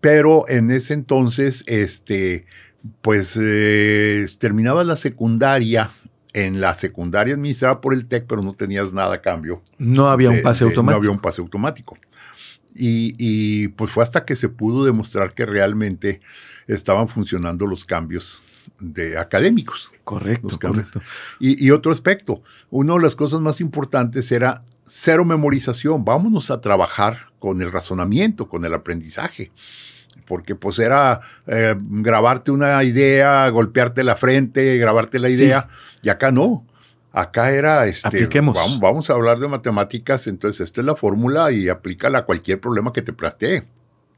Pero 0.00 0.48
en 0.48 0.70
ese 0.70 0.94
entonces, 0.94 1.64
este, 1.66 2.46
pues 3.02 3.36
eh, 3.40 4.26
terminaba 4.38 4.84
la 4.84 4.96
secundaria 4.96 5.90
en 6.34 6.60
la 6.60 6.74
secundaria 6.74 7.34
administrada 7.34 7.80
por 7.80 7.94
el 7.94 8.06
TEC, 8.06 8.26
pero 8.28 8.42
no 8.42 8.52
tenías 8.54 8.92
nada 8.92 9.14
a 9.16 9.20
cambio. 9.22 9.62
No 9.78 10.08
había 10.08 10.30
un 10.30 10.42
pase 10.42 10.64
de- 10.64 10.70
automático. 10.70 10.92
No 10.92 10.96
había 10.98 11.10
un 11.10 11.18
pase 11.20 11.40
automático. 11.40 11.98
Y, 12.76 13.14
y, 13.18 13.68
pues 13.68 13.90
fue 13.90 14.04
hasta 14.04 14.24
que 14.24 14.36
se 14.36 14.48
pudo 14.48 14.84
demostrar 14.84 15.34
que 15.34 15.46
realmente 15.46 16.20
estaban 16.68 17.08
funcionando 17.08 17.66
los 17.66 17.84
cambios 17.84 18.42
de 18.80 19.18
académicos. 19.18 19.90
Correcto, 20.04 20.58
correcto. 20.58 21.00
Y, 21.40 21.64
y 21.64 21.70
otro 21.70 21.92
aspecto, 21.92 22.42
una 22.70 22.94
de 22.94 23.00
las 23.00 23.14
cosas 23.16 23.40
más 23.40 23.60
importantes 23.60 24.30
era 24.32 24.62
cero 24.84 25.24
memorización, 25.24 26.04
vámonos 26.04 26.50
a 26.50 26.60
trabajar 26.60 27.26
con 27.38 27.60
el 27.60 27.70
razonamiento, 27.70 28.48
con 28.48 28.64
el 28.64 28.74
aprendizaje. 28.74 29.52
Porque 30.26 30.54
pues 30.54 30.78
era 30.78 31.20
eh, 31.46 31.74
grabarte 31.78 32.50
una 32.50 32.82
idea, 32.84 33.48
golpearte 33.50 34.02
la 34.04 34.16
frente, 34.16 34.76
grabarte 34.78 35.18
la 35.18 35.28
Sí. 35.28 35.34
idea, 35.34 35.68
y 36.02 36.08
acá 36.08 36.30
no. 36.32 36.66
Acá 37.12 37.50
era, 37.50 37.86
este, 37.86 38.06
Apliquemos. 38.08 38.54
Vamos, 38.56 38.80
vamos 38.80 39.10
a 39.10 39.14
hablar 39.14 39.38
de 39.38 39.48
matemáticas, 39.48 40.26
entonces 40.26 40.60
esta 40.60 40.80
es 40.82 40.86
la 40.86 40.94
fórmula 40.96 41.50
y 41.52 41.68
aplícala 41.68 42.18
a 42.18 42.24
cualquier 42.24 42.60
problema 42.60 42.92
que 42.92 43.00
te 43.02 43.12
plantee. 43.12 43.64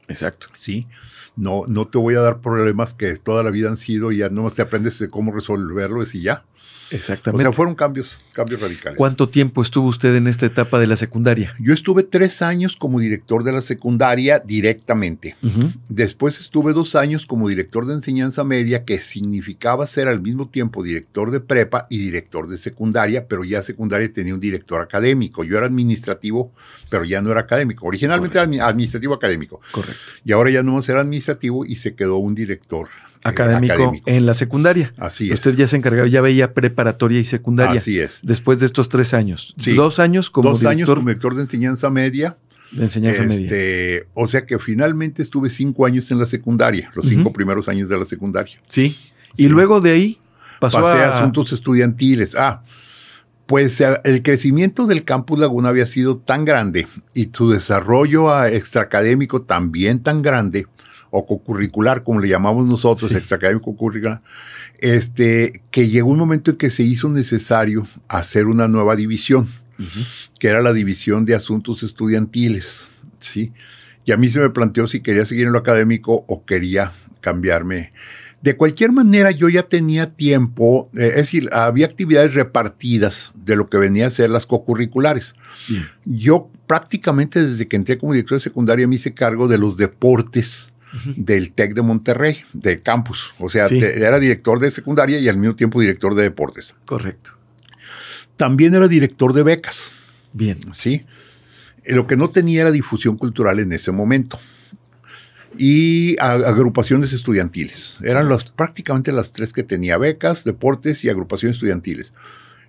Exacto. 0.07 0.47
Sí, 0.57 0.87
no, 1.35 1.63
no 1.67 1.87
te 1.87 1.97
voy 1.97 2.15
a 2.15 2.21
dar 2.21 2.41
problemas 2.41 2.93
que 2.93 3.15
toda 3.15 3.43
la 3.43 3.51
vida 3.51 3.69
han 3.69 3.77
sido 3.77 4.11
y 4.11 4.17
ya 4.17 4.29
nomás 4.29 4.53
te 4.53 4.61
aprendes 4.61 4.99
de 4.99 5.09
cómo 5.09 5.31
resolverlos 5.31 6.15
y 6.15 6.21
ya. 6.21 6.45
Exactamente. 6.91 7.43
O 7.43 7.51
sea, 7.51 7.55
fueron 7.55 7.75
cambios, 7.75 8.21
cambios 8.33 8.61
radicales. 8.61 8.97
¿Cuánto 8.97 9.29
tiempo 9.29 9.61
estuvo 9.61 9.87
usted 9.87 10.15
en 10.15 10.27
esta 10.27 10.45
etapa 10.45 10.79
de 10.79 10.87
la 10.87 10.95
secundaria? 10.95 11.55
Yo 11.59 11.73
estuve 11.73 12.03
tres 12.03 12.41
años 12.41 12.75
como 12.75 12.99
director 12.99 13.43
de 13.43 13.51
la 13.51 13.61
secundaria 13.61 14.39
directamente. 14.39 15.35
Después 15.89 16.39
estuve 16.39 16.73
dos 16.73 16.95
años 16.95 17.25
como 17.25 17.47
director 17.47 17.85
de 17.85 17.93
enseñanza 17.93 18.43
media, 18.43 18.83
que 18.83 18.99
significaba 18.99 19.87
ser 19.87 20.07
al 20.07 20.21
mismo 20.21 20.49
tiempo 20.49 20.83
director 20.83 21.31
de 21.31 21.39
prepa 21.39 21.87
y 21.89 21.97
director 21.97 22.47
de 22.47 22.57
secundaria, 22.57 23.27
pero 23.27 23.43
ya 23.43 23.63
secundaria 23.63 24.11
tenía 24.11 24.33
un 24.33 24.39
director 24.39 24.81
académico. 24.81 25.43
Yo 25.43 25.57
era 25.57 25.67
administrativo, 25.67 26.51
pero 26.89 27.03
ya 27.03 27.21
no 27.21 27.31
era 27.31 27.41
académico. 27.41 27.85
Originalmente 27.85 28.37
era 28.37 28.67
administrativo 28.67 29.13
académico. 29.13 29.61
Correcto. 29.71 29.99
Y 30.25 30.31
ahora 30.31 30.49
ya 30.49 30.63
no 30.63 30.73
más 30.73 30.89
era 30.89 31.01
administrativo 31.01 31.65
y 31.65 31.75
se 31.75 31.95
quedó 31.95 32.17
un 32.17 32.35
director 32.35 32.89
eh, 33.23 33.29
académico, 33.29 33.93
en 34.05 34.25
la 34.25 34.33
secundaria. 34.33 34.93
Así 34.97 35.27
es. 35.29 35.33
Usted 35.35 35.55
ya 35.55 35.67
se 35.67 35.77
encargaba, 35.77 36.07
ya 36.07 36.21
veía 36.21 36.53
preparatoria 36.53 37.19
y 37.19 37.25
secundaria. 37.25 37.79
Así 37.79 37.99
es. 37.99 38.19
Después 38.23 38.59
de 38.59 38.65
estos 38.65 38.89
tres 38.89 39.13
años. 39.13 39.55
Sí. 39.59 39.73
Dos 39.73 39.99
años 39.99 40.29
como 40.29 40.49
Dos 40.49 40.59
director. 40.61 40.77
años 40.77 40.89
como 40.89 41.07
director 41.09 41.35
de 41.35 41.41
enseñanza 41.41 41.89
media. 41.89 42.37
De 42.71 42.83
enseñanza 42.83 43.23
media. 43.23 43.43
Este, 43.45 44.07
o 44.13 44.27
sea 44.27 44.45
que 44.45 44.57
finalmente 44.57 45.21
estuve 45.21 45.49
cinco 45.49 45.85
años 45.85 46.09
en 46.11 46.19
la 46.19 46.25
secundaria, 46.25 46.89
los 46.95 47.05
cinco 47.05 47.31
primeros 47.33 47.67
años 47.67 47.89
de 47.89 47.97
la 47.99 48.05
secundaria. 48.05 48.55
Sí. 48.67 48.97
Y 49.35 49.43
Sí. 49.43 49.49
luego 49.49 49.81
de 49.81 49.91
ahí 49.91 50.19
pasó 50.59 50.81
Pasé 50.81 50.97
a 50.99 51.09
a 51.09 51.17
asuntos 51.19 51.51
estudiantiles. 51.53 52.35
Ah, 52.35 52.63
pues 53.45 53.81
eh, 53.81 53.99
el 54.05 54.23
crecimiento 54.23 54.87
del 54.87 55.03
campus 55.03 55.37
Laguna 55.39 55.69
había 55.69 55.85
sido 55.85 56.17
tan 56.17 56.45
grande 56.45 56.87
y 57.13 57.29
su 57.33 57.49
desarrollo 57.49 58.31
ah, 58.33 58.47
extraacadémico 58.49 59.41
también 59.41 60.01
tan 60.01 60.21
grande, 60.21 60.67
o 61.11 61.25
co-curricular, 61.25 62.03
como 62.03 62.19
le 62.19 62.29
llamamos 62.29 62.65
nosotros, 62.65 63.09
Sí. 63.11 63.17
extraacadémico 63.17 63.75
curricular, 63.75 64.21
este, 64.79 65.61
que 65.69 65.89
llegó 65.89 66.09
un 66.09 66.17
momento 66.17 66.51
en 66.51 66.57
que 66.57 66.69
se 66.69 66.83
hizo 66.83 67.09
necesario 67.09 67.87
hacer 68.07 68.47
una 68.47 68.67
nueva 68.67 68.95
división, 68.95 69.49
que 70.39 70.47
era 70.47 70.61
la 70.61 70.73
división 70.73 71.25
de 71.25 71.35
asuntos 71.35 71.81
estudiantiles, 71.83 72.89
¿sí? 73.19 73.51
Y 74.05 74.11
a 74.11 74.17
mí 74.17 74.29
se 74.29 74.39
me 74.39 74.49
planteó 74.49 74.87
si 74.87 75.01
quería 75.01 75.25
seguir 75.25 75.47
en 75.47 75.53
lo 75.53 75.59
académico 75.59 76.23
o 76.27 76.45
quería 76.45 76.91
cambiarme. 77.19 77.91
De 78.41 78.55
cualquier 78.57 78.91
manera, 78.91 79.29
yo 79.31 79.49
ya 79.49 79.63
tenía 79.63 80.13
tiempo, 80.15 80.89
eh, 80.95 81.07
es 81.09 81.15
decir, 81.15 81.49
había 81.51 81.85
actividades 81.85 82.33
repartidas 82.33 83.33
de 83.35 83.55
lo 83.55 83.69
que 83.69 83.77
venía 83.77 84.07
a 84.07 84.11
ser 84.11 84.29
las 84.31 84.45
cocurriculares. 84.47 85.35
Bien. 85.67 85.85
Yo 86.05 86.49
prácticamente 86.65 87.43
desde 87.45 87.67
que 87.67 87.75
entré 87.75 87.97
como 87.99 88.13
director 88.13 88.37
de 88.37 88.43
secundaria 88.43 88.87
me 88.87 88.95
hice 88.95 89.13
cargo 89.13 89.47
de 89.47 89.57
los 89.59 89.77
deportes 89.77 90.70
del 91.15 91.51
TEC 91.53 91.73
de 91.73 91.81
Monterrey, 91.81 92.37
del 92.53 92.81
campus. 92.81 93.33
O 93.39 93.49
sea, 93.49 93.67
Sí. 93.67 93.79
te- 93.79 94.03
era 94.05 94.19
director 94.19 94.59
de 94.59 94.71
secundaria 94.71 95.19
y 95.19 95.27
al 95.29 95.37
mismo 95.37 95.55
tiempo 95.55 95.79
director 95.79 96.15
de 96.15 96.23
deportes. 96.23 96.73
Correcto. 96.85 97.31
También 98.37 98.73
era 98.75 98.87
director 98.87 99.33
de 99.33 99.43
becas. 99.43 99.91
Bien. 100.33 100.59
¿sí? 100.73 101.05
Eh, 101.83 101.95
Lo 101.95 102.07
que 102.07 102.17
no 102.17 102.29
tenía 102.29 102.61
era 102.61 102.71
difusión 102.71 103.17
cultural 103.17 103.59
en 103.59 103.71
ese 103.73 103.91
momento. 103.91 104.39
Y 105.57 106.15
agrupaciones 106.19 107.11
estudiantiles. 107.13 107.95
Eran 108.03 108.29
las, 108.29 108.45
prácticamente 108.45 109.11
las 109.11 109.33
tres 109.33 109.51
que 109.51 109.63
tenía, 109.63 109.97
becas, 109.97 110.43
deportes 110.45 111.03
y 111.03 111.09
agrupaciones 111.09 111.57
estudiantiles. 111.57 112.13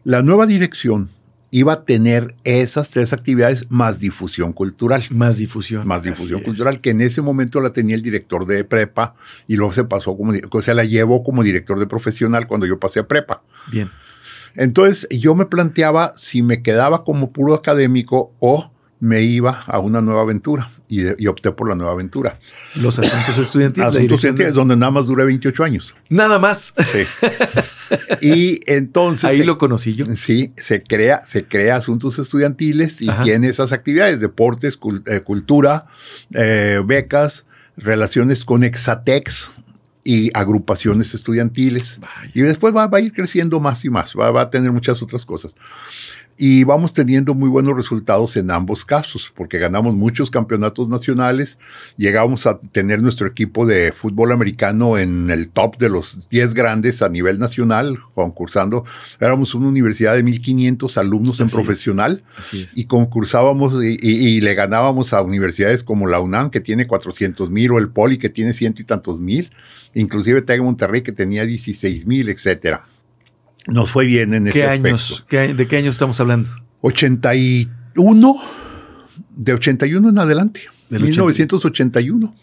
La 0.04 0.22
nueva 0.22 0.46
dirección 0.46 1.10
iba 1.54 1.74
a 1.74 1.84
tener 1.84 2.34
esas 2.44 2.90
tres 2.90 3.12
actividades 3.12 3.66
más 3.68 4.00
difusión 4.00 4.54
cultural. 4.54 5.04
Más 5.10 5.36
difusión. 5.36 5.86
Más 5.86 6.02
difusión 6.02 6.40
es. 6.40 6.46
cultural, 6.46 6.80
que 6.80 6.90
en 6.90 7.02
ese 7.02 7.20
momento 7.20 7.60
la 7.60 7.74
tenía 7.74 7.94
el 7.94 8.00
director 8.00 8.46
de 8.46 8.64
prepa 8.64 9.14
y 9.46 9.56
luego 9.56 9.72
se 9.74 9.84
pasó 9.84 10.16
como, 10.16 10.32
o 10.50 10.62
sea, 10.62 10.72
la 10.72 10.84
llevó 10.84 11.22
como 11.22 11.42
director 11.42 11.78
de 11.78 11.86
profesional 11.86 12.46
cuando 12.46 12.66
yo 12.66 12.80
pasé 12.80 13.00
a 13.00 13.06
prepa. 13.06 13.42
Bien. 13.70 13.90
Entonces 14.54 15.06
yo 15.10 15.34
me 15.34 15.44
planteaba 15.44 16.14
si 16.16 16.42
me 16.42 16.62
quedaba 16.62 17.04
como 17.04 17.32
puro 17.32 17.54
académico 17.54 18.34
o 18.38 18.71
me 19.02 19.20
iba 19.22 19.64
a 19.66 19.80
una 19.80 20.00
nueva 20.00 20.20
aventura 20.22 20.70
y, 20.86 20.98
de- 21.02 21.16
y 21.18 21.26
opté 21.26 21.50
por 21.50 21.68
la 21.68 21.74
nueva 21.74 21.90
aventura. 21.92 22.38
Los 22.76 23.00
asuntos 23.00 23.36
estudiantiles. 23.36 23.88
Asuntos 23.88 24.18
de- 24.18 24.20
científicos, 24.20 24.54
donde 24.54 24.76
nada 24.76 24.92
más 24.92 25.06
duré 25.06 25.24
28 25.24 25.64
años. 25.64 25.96
Nada 26.08 26.38
más. 26.38 26.72
Sí. 26.92 27.26
y 28.20 28.60
entonces... 28.66 29.24
Ahí 29.24 29.38
se- 29.38 29.44
lo 29.44 29.58
conocí 29.58 29.96
yo. 29.96 30.06
Sí, 30.06 30.52
se 30.56 30.84
crea, 30.84 31.20
se 31.26 31.44
crea 31.44 31.74
asuntos 31.76 32.20
estudiantiles 32.20 33.02
y 33.02 33.08
Ajá. 33.10 33.24
tiene 33.24 33.48
esas 33.48 33.72
actividades, 33.72 34.20
deportes, 34.20 34.78
eh, 35.06 35.18
cultura, 35.18 35.86
eh, 36.34 36.80
becas, 36.84 37.44
relaciones 37.76 38.44
con 38.44 38.62
Exatex 38.62 39.50
y 40.04 40.30
agrupaciones 40.32 41.12
estudiantiles. 41.14 41.98
Y 42.34 42.42
después 42.42 42.72
va, 42.72 42.86
va 42.86 42.98
a 42.98 43.00
ir 43.00 43.12
creciendo 43.12 43.58
más 43.58 43.84
y 43.84 43.90
más, 43.90 44.14
va, 44.18 44.30
va 44.30 44.42
a 44.42 44.50
tener 44.50 44.70
muchas 44.70 45.02
otras 45.02 45.26
cosas. 45.26 45.56
Y 46.38 46.64
vamos 46.64 46.94
teniendo 46.94 47.34
muy 47.34 47.48
buenos 47.48 47.76
resultados 47.76 48.36
en 48.36 48.50
ambos 48.50 48.84
casos, 48.84 49.32
porque 49.36 49.58
ganamos 49.58 49.94
muchos 49.94 50.30
campeonatos 50.30 50.88
nacionales, 50.88 51.58
llegamos 51.96 52.46
a 52.46 52.58
tener 52.58 53.02
nuestro 53.02 53.26
equipo 53.26 53.66
de 53.66 53.92
fútbol 53.92 54.32
americano 54.32 54.96
en 54.98 55.30
el 55.30 55.50
top 55.50 55.76
de 55.76 55.90
los 55.90 56.28
10 56.30 56.54
grandes 56.54 57.02
a 57.02 57.08
nivel 57.10 57.38
nacional, 57.38 57.98
concursando. 58.14 58.84
Éramos 59.20 59.54
una 59.54 59.68
universidad 59.68 60.14
de 60.14 60.24
1.500 60.24 60.96
alumnos 60.96 61.38
en 61.40 61.46
Así 61.46 61.54
profesional 61.54 62.24
es. 62.52 62.76
y 62.76 62.86
concursábamos 62.86 63.74
y, 63.84 63.96
y- 64.00 64.26
y 64.36 64.40
le 64.40 64.54
ganábamos 64.54 65.12
a 65.12 65.22
universidades 65.22 65.84
como 65.84 66.08
la 66.08 66.18
UNAM, 66.18 66.50
que 66.50 66.60
tiene 66.60 66.86
400 66.86 67.50
mil, 67.50 67.70
o 67.72 67.78
el 67.78 67.90
Poli, 67.90 68.16
que 68.18 68.30
tiene 68.30 68.52
ciento 68.54 68.80
y 68.82 68.84
tantos 68.84 69.20
mil, 69.20 69.50
inclusive 69.94 70.42
TEC 70.42 70.62
Monterrey, 70.62 71.02
que 71.02 71.12
tenía 71.12 71.44
16 71.44 72.06
mil, 72.06 72.28
etcétera. 72.30 72.86
Nos 73.68 73.90
fue 73.90 74.06
bien 74.06 74.34
en 74.34 74.46
ese 74.48 74.58
¿Qué 74.58 74.64
aspecto. 74.64 74.88
años? 74.88 75.24
qué 75.28 75.54
¿De 75.54 75.66
qué 75.68 75.76
años 75.76 75.94
estamos 75.94 76.18
hablando? 76.20 76.50
81, 76.80 78.36
de 79.36 79.52
81 79.54 80.08
en 80.08 80.18
adelante, 80.18 80.60
Del 80.90 81.02
1981. 81.04 82.34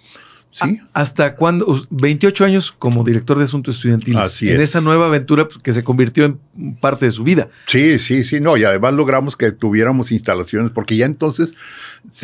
Sí. 0.51 0.79
Ah, 0.82 0.89
¿Hasta 1.01 1.36
cuándo? 1.36 1.67
Us- 1.67 1.88
28 1.91 2.43
años 2.43 2.71
como 2.71 3.03
director 3.03 3.38
de 3.38 3.43
asuntos 3.43 3.75
estudiantiles. 3.75 4.19
Así 4.19 4.49
en 4.49 4.55
es. 4.55 4.69
esa 4.69 4.82
nueva 4.82 5.05
aventura 5.05 5.47
pues, 5.47 5.60
que 5.60 5.71
se 5.71 5.84
convirtió 5.84 6.25
en 6.25 6.39
parte 6.82 7.05
de 7.05 7.12
su 7.12 7.23
vida. 7.23 7.49
Sí, 7.67 7.99
sí, 7.99 8.23
sí, 8.23 8.39
no, 8.39 8.58
y 8.58 8.63
además 8.63 8.95
logramos 8.95 9.36
que 9.38 9.51
tuviéramos 9.51 10.12
instalaciones, 10.12 10.71
porque 10.71 10.97
ya 10.97 11.05
entonces 11.05 11.53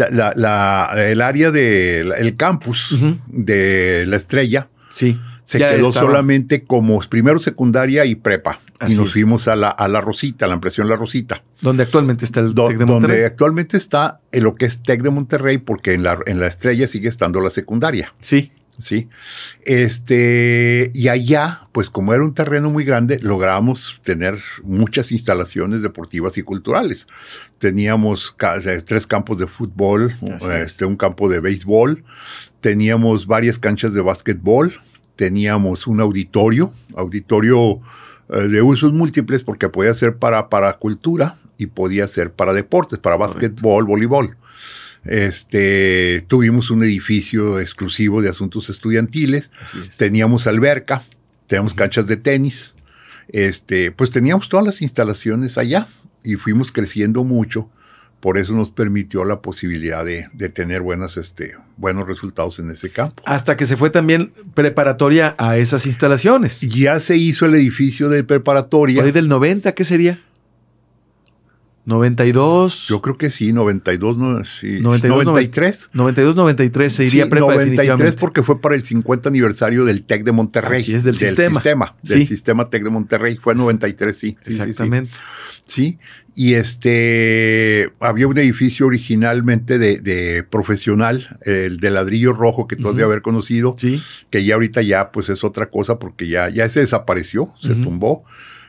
la- 0.10 0.34
la- 0.36 0.90
el 1.12 1.22
área 1.22 1.52
del 1.52 2.14
el 2.18 2.36
campus 2.36 2.96
de 3.28 4.06
la 4.08 4.16
estrella 4.16 4.70
Sí. 4.90 5.20
Se 5.46 5.60
Ya 5.60 5.70
quedó 5.70 5.88
estaba. 5.90 6.08
solamente 6.08 6.64
como 6.66 7.00
primero 7.00 7.40
secundaria 7.40 8.04
y 8.04 8.16
prepa. 8.16 8.60
Así 8.80 8.96
y 8.96 8.98
nos 8.98 9.08
es. 9.08 9.14
fuimos 9.14 9.48
a 9.48 9.56
la, 9.56 9.70
a 9.70 9.88
la 9.88 10.02
Rosita, 10.02 10.44
a 10.44 10.48
la 10.50 10.56
impresión 10.56 10.90
La 10.90 10.98
Rosita, 10.98 11.42
Donde 11.62 11.84
actualmente 11.84 12.26
está 12.26 12.42
el 12.42 12.54
do- 12.54 12.68
TEC 12.68 12.74
de 12.80 12.86
donde 12.86 12.94
Monterrey. 13.08 13.24
actualmente 13.24 13.78
está 13.78 14.20
en 14.34 14.44
lo 14.44 14.56
que 14.56 14.66
es 14.66 14.84
TEC 14.84 15.02
de 15.02 15.10
Monterrey, 15.12 15.58
porque 15.60 15.94
en 15.94 16.04
la, 16.04 16.20
en 16.26 16.42
la 16.42 16.48
estrella 16.48 16.86
sigue 16.90 17.08
estando 17.08 17.40
la 17.40 17.52
secundaria. 17.52 18.14
Sí. 18.20 18.52
¿sí? 18.78 19.08
Este, 19.64 20.92
y 20.94 21.08
allá, 21.08 21.62
pues 21.72 21.90
como 21.90 22.14
era 22.14 22.24
un 22.24 22.34
terreno 22.34 22.70
muy 22.70 22.84
grande, 22.84 23.20
logramos 23.22 24.02
tener 24.04 24.40
muchas 24.64 25.12
instalaciones 25.12 25.82
deportivas 25.82 26.38
y 26.38 26.42
culturales. 26.44 27.08
Teníamos 27.60 28.32
ca- 28.32 28.58
eh, 28.58 28.82
tres 28.86 29.08
campos 29.08 29.38
de 29.38 29.48
fútbol, 29.48 30.18
este, 30.62 30.86
un 30.86 30.98
campo 30.98 31.30
de 31.30 31.40
béisbol, 31.40 32.04
teníamos 32.62 33.28
varias 33.28 33.60
canchas 33.60 33.94
de 33.94 34.02
básquetbol, 34.02 34.74
teníamos 35.16 35.88
un 35.88 36.00
auditorio, 36.02 36.74
auditorio 36.96 37.82
eh, 38.30 38.48
de 38.48 38.62
usos 38.62 38.94
múltiples 38.94 39.44
porque 39.44 39.70
podía 39.70 39.94
ser 39.94 40.18
para, 40.18 40.50
para 40.50 40.74
cultura 40.74 41.38
y 41.58 41.68
podía 41.68 42.08
ser 42.08 42.32
para 42.32 42.54
deportes, 42.54 43.00
para 43.00 43.16
básquetbol, 43.18 43.86
voleibol. 43.86 44.38
Este, 45.06 46.26
tuvimos 46.28 46.72
un 46.72 46.84
edificio 46.84 47.60
exclusivo 47.60 48.22
de 48.22 48.30
asuntos 48.30 48.70
estudiantiles, 48.70 49.52
es. 49.74 49.98
teníamos 49.98 50.48
alberca, 50.48 51.04
teníamos 51.46 51.76
canchas 51.76 52.08
de 52.08 52.18
tenis, 52.18 52.74
este, 53.28 53.92
pues 53.92 54.12
teníamos 54.12 54.50
todas 54.50 54.66
las 54.66 54.82
instalaciones 54.82 55.58
allá 55.58 55.88
y 56.24 56.36
fuimos 56.36 56.72
creciendo 56.72 57.24
mucho. 57.24 57.70
Por 58.26 58.40
eso 58.40 58.54
nos 58.54 58.72
permitió 58.72 59.24
la 59.24 59.40
posibilidad 59.40 60.04
de, 60.04 60.26
de 60.34 60.50
tener 60.50 60.82
buenas, 60.82 61.16
este, 61.16 61.52
buenos 61.78 62.08
resultados 62.08 62.58
en 62.58 62.72
ese 62.72 62.90
campo. 62.90 63.22
Hasta 63.24 63.56
que 63.56 63.66
se 63.66 63.78
fue 63.78 63.92
también 63.92 64.34
preparatoria 64.56 65.36
a 65.38 65.58
esas 65.58 65.86
instalaciones. 65.86 66.62
Ya 66.62 67.00
se 67.00 67.18
hizo 67.18 67.46
el 67.46 67.54
edificio 67.54 68.10
de 68.10 68.24
preparatoria. 68.24 68.96
Por 68.96 69.06
ahí 69.06 69.12
del 69.12 69.28
90, 69.28 69.74
¿qué 69.76 69.84
sería? 69.84 70.24
92. 71.86 72.88
Yo 72.88 73.00
creo 73.00 73.16
que 73.16 73.30
sí, 73.30 73.54
92, 73.54 74.18
no, 74.18 74.44
sí, 74.44 74.80
92, 74.82 75.26
93. 75.26 75.90
92, 75.94 76.36
93 76.36 76.94
se 76.94 77.04
iría 77.06 77.26
Sí, 77.26 77.30
prepa 77.30 77.46
93 77.46 77.78
definitivamente. 77.78 78.20
porque 78.20 78.42
fue 78.42 78.60
para 78.60 78.74
el 78.74 78.84
50 78.84 79.30
aniversario 79.30 79.86
del 79.86 80.04
TEC 80.04 80.24
de 80.24 80.32
Monterrey. 80.32 80.82
Así 80.82 80.96
es, 80.96 81.04
del 81.04 81.16
sistema. 81.16 81.96
del 82.02 82.22
Sí. 82.22 82.26
sistema 82.26 82.72
TEC 82.72 82.86
de 82.86 82.90
Monterrey. 82.90 83.36
Fue 83.36 83.54
93, 83.54 84.18
sí. 84.18 84.36
sí, 84.42 84.54
sí, 84.54 84.74
sí. 85.66 85.98
Y 86.38 86.56
este 86.56 87.94
había 88.00 88.28
un 88.28 88.38
edificio 88.38 88.88
originalmente 88.88 89.80
de, 89.80 90.00
de 90.00 90.44
profesional, 90.44 91.40
el 91.44 91.78
de 91.78 91.92
ladrillo 91.92 92.34
rojo 92.34 92.68
que 92.68 92.76
tú 92.76 92.90
has 92.90 92.96
de 92.98 93.04
haber 93.04 93.22
conocido, 93.22 93.76
Sí. 93.78 94.02
que 94.30 94.44
ya 94.44 94.56
ahorita 94.56 94.82
ya 94.82 95.12
pues 95.12 95.30
es 95.30 95.44
otra 95.44 95.68
cosa 95.70 95.98
porque 95.98 96.28
ya, 96.28 96.50
ya 96.50 96.68
se 96.70 96.82
desapareció, 96.82 97.54
se 97.62 97.76
tumbó. 97.76 98.26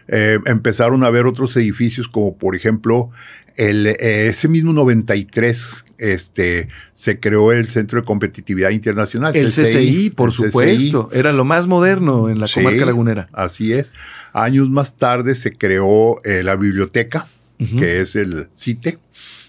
Eh, 0.09 0.39
empezaron 0.47 1.03
a 1.03 1.11
ver 1.11 1.27
otros 1.27 1.57
edificios 1.57 2.07
como 2.07 2.37
por 2.39 2.55
ejemplo 2.55 3.11
el, 3.57 3.87
eh, 3.87 4.29
ese 4.29 4.49
mismo 4.49 4.73
93 4.73 5.87
este, 5.99 6.69
se 6.93 7.19
creó 7.21 7.53
el 7.53 7.69
Centro 7.69 8.01
de 8.01 8.07
Competitividad 8.07 8.71
Internacional. 8.71 9.35
El 9.35 9.51
CCI, 9.51 10.11
por 10.11 10.33
supuesto. 10.33 11.09
Era 11.13 11.33
lo 11.33 11.45
más 11.45 11.67
moderno 11.67 12.29
en 12.29 12.41
la 12.41 12.49
comarca 12.53 12.85
lagunera. 12.85 13.29
Así 13.33 13.73
es. 13.73 13.93
Años 14.33 14.69
más 14.69 14.97
tarde 14.97 15.35
se 15.35 15.53
creó 15.53 16.21
eh, 16.25 16.43
la 16.43 16.57
biblioteca, 16.57 17.29
que 17.59 18.03
es 18.03 18.17
el 18.17 18.49
CITE, 18.57 18.99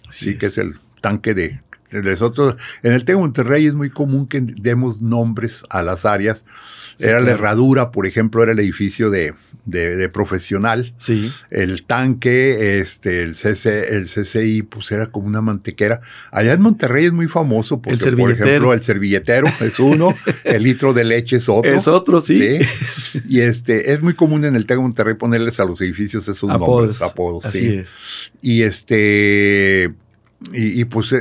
sí, 0.09 0.37
que 0.37 0.45
es 0.45 0.57
el 0.57 0.75
tanque 1.01 1.33
de, 1.33 1.59
nosotros, 2.03 2.55
en 2.83 2.93
el 2.93 3.05
Tego 3.05 3.19
Monterrey 3.19 3.65
es 3.65 3.73
muy 3.73 3.89
común 3.89 4.27
que 4.27 4.41
demos 4.41 5.01
nombres 5.01 5.63
a 5.69 5.81
las 5.81 6.05
áreas. 6.05 6.45
era 6.99 7.19
la 7.19 7.31
herradura, 7.31 7.91
por 7.91 8.07
ejemplo, 8.07 8.41
era 8.41 8.51
el 8.51 8.59
edificio 8.59 9.09
de, 9.09 9.33
de, 9.67 10.09
profesional. 10.09 10.93
Sí. 10.97 11.31
El 11.51 11.83
tanque, 11.83 12.79
este, 12.79 13.21
el, 13.23 13.35
CC, 13.35 13.95
el 13.95 14.05
CCI, 14.05 14.63
pues 14.63 14.91
era 14.91 15.07
como 15.07 15.27
una 15.27 15.41
mantequera. 15.41 16.01
Allá 16.31 16.53
en 16.53 16.61
Monterrey 16.61 17.05
es 17.05 17.13
muy 17.13 17.27
famoso 17.27 17.81
porque, 17.81 18.11
por 18.13 18.31
ejemplo, 18.31 18.73
el 18.73 18.81
servilletero 18.81 19.47
es 19.61 19.79
uno, 19.79 20.15
el 20.43 20.63
litro 20.63 20.93
de 20.93 21.03
leche 21.03 21.37
es 21.37 21.49
otro. 21.49 21.71
Es 21.71 21.87
otro, 21.87 22.21
sí. 22.21 22.59
Y 23.27 23.41
este, 23.41 23.93
es 23.93 24.01
muy 24.01 24.15
común 24.15 24.45
en 24.45 24.55
el 24.55 24.65
Tego 24.65 24.81
Monterrey 24.81 25.15
ponerles 25.15 25.59
a 25.59 25.65
los 25.65 25.79
edificios 25.81 26.27
esos 26.27 26.49
nombres, 26.49 27.01
apodos. 27.01 27.45
Así 27.45 27.67
es. 27.67 27.95
Y 28.41 28.63
este 28.63 29.93
y, 30.53 30.85
pues 30.85 31.13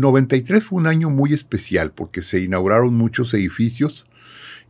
93 0.00 0.58
eh, 0.58 0.64
fue 0.64 0.78
un 0.78 0.86
año 0.86 1.10
muy 1.10 1.32
especial 1.34 1.92
porque 1.92 2.22
se 2.22 2.40
inauguraron 2.40 2.94
muchos 2.94 3.34
edificios 3.34 4.06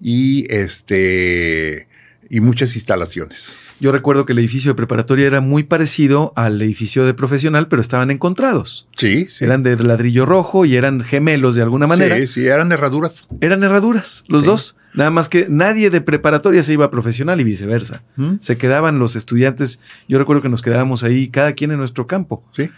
y 0.01 0.53
este 0.53 1.87
y 2.29 2.41
muchas 2.41 2.75
instalaciones. 2.75 3.55
Yo 3.85 3.93
recuerdo 3.93 4.25
que 4.25 4.33
el 4.33 4.39
edificio 4.39 4.71
de 4.71 4.77
preparatoria 4.77 5.27
era 5.27 5.43
muy 5.43 5.63
parecido 5.63 6.33
al 6.37 6.63
edificio 6.63 7.05
de 7.05 7.13
profesional, 7.13 7.69
pero 7.69 7.83
estaban 7.83 8.11
encontrados. 8.11 8.89
Sí, 8.97 9.27
sí. 9.31 9.45
Eran 9.45 9.63
de 9.63 9.77
ladrillo 9.77 10.25
rojo 10.25 10.65
y 10.65 10.75
eran 10.75 11.03
gemelos 11.03 11.55
de 11.55 11.61
alguna 11.61 11.87
manera. 11.87 12.17
Sí, 12.17 12.27
sí, 12.27 12.47
eran 12.47 12.73
herraduras. 12.73 13.29
Eran 13.43 13.63
herraduras, 13.63 14.25
los 14.27 14.47
dos. 14.47 14.79
Nada 14.95 15.11
más 15.11 15.29
que 15.29 15.49
nadie 15.51 15.91
de 15.91 16.01
preparatoria 16.01 16.63
se 16.63 16.73
iba 16.73 16.87
a 16.87 16.91
profesional 16.91 17.43
y 17.43 17.45
viceversa. 17.45 18.03
¿Mm? 18.17 18.37
Se 18.41 18.57
quedaban 18.57 18.99
los 18.99 19.17
estudiantes. 19.17 19.81
Yo 20.09 20.19
recuerdo 20.19 20.41
que 20.41 20.49
nos 20.49 20.63
quedábamos 20.63 21.05
ahí, 21.05 21.29
cada 21.29 21.53
quien 21.53 21.71
en 21.71 21.77
nuestro 21.77 22.07
campo. 22.07 22.43
Sí. 22.57 22.71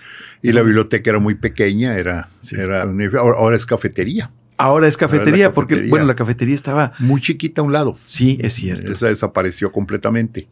Y 0.42 0.50
la 0.50 0.62
biblioteca 0.62 1.10
era 1.10 1.20
muy 1.20 1.36
pequeña, 1.36 1.96
era, 1.98 2.30
era 2.50 2.82
ahora 2.82 3.54
es 3.54 3.64
cafetería. 3.64 4.32
Ahora 4.58 4.88
es 4.88 4.96
cafetería, 4.96 5.52
porque, 5.52 5.86
bueno, 5.88 6.04
la 6.06 6.16
cafetería 6.16 6.56
estaba... 6.56 6.94
Muy 6.98 7.20
chiquita 7.20 7.60
a 7.60 7.64
un 7.64 7.72
lado. 7.72 7.96
Sí, 8.06 8.38
es 8.40 8.54
cierto. 8.54 8.90
Esa 8.90 9.06
desapareció 9.06 9.70
completamente. 9.70 10.48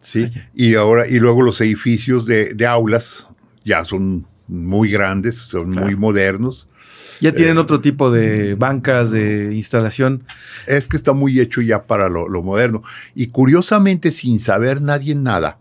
Sí. 0.00 0.30
Y 0.54 0.74
ahora, 0.74 1.06
y 1.06 1.18
luego 1.18 1.42
los 1.42 1.60
edificios 1.60 2.26
de, 2.26 2.66
aulas 2.66 3.26
ya 3.64 3.84
son 3.84 4.26
muy 4.46 4.90
grandes, 4.90 5.36
son 5.36 5.70
muy 5.70 5.96
modernos. 5.96 6.68
Ya 7.20 7.32
tienen 7.34 7.56
eh, 7.56 7.60
otro 7.60 7.80
tipo 7.80 8.10
de 8.10 8.54
bancas 8.54 9.10
de 9.10 9.54
instalación. 9.54 10.24
Es 10.66 10.86
que 10.86 10.96
está 10.96 11.12
muy 11.12 11.40
hecho 11.40 11.60
ya 11.60 11.84
para 11.84 12.08
lo, 12.08 12.28
moderno. 12.42 12.82
Y 13.14 13.28
curiosamente, 13.28 14.10
sin 14.12 14.38
saber 14.38 14.80
nadie 14.80 15.14
nada, 15.14 15.58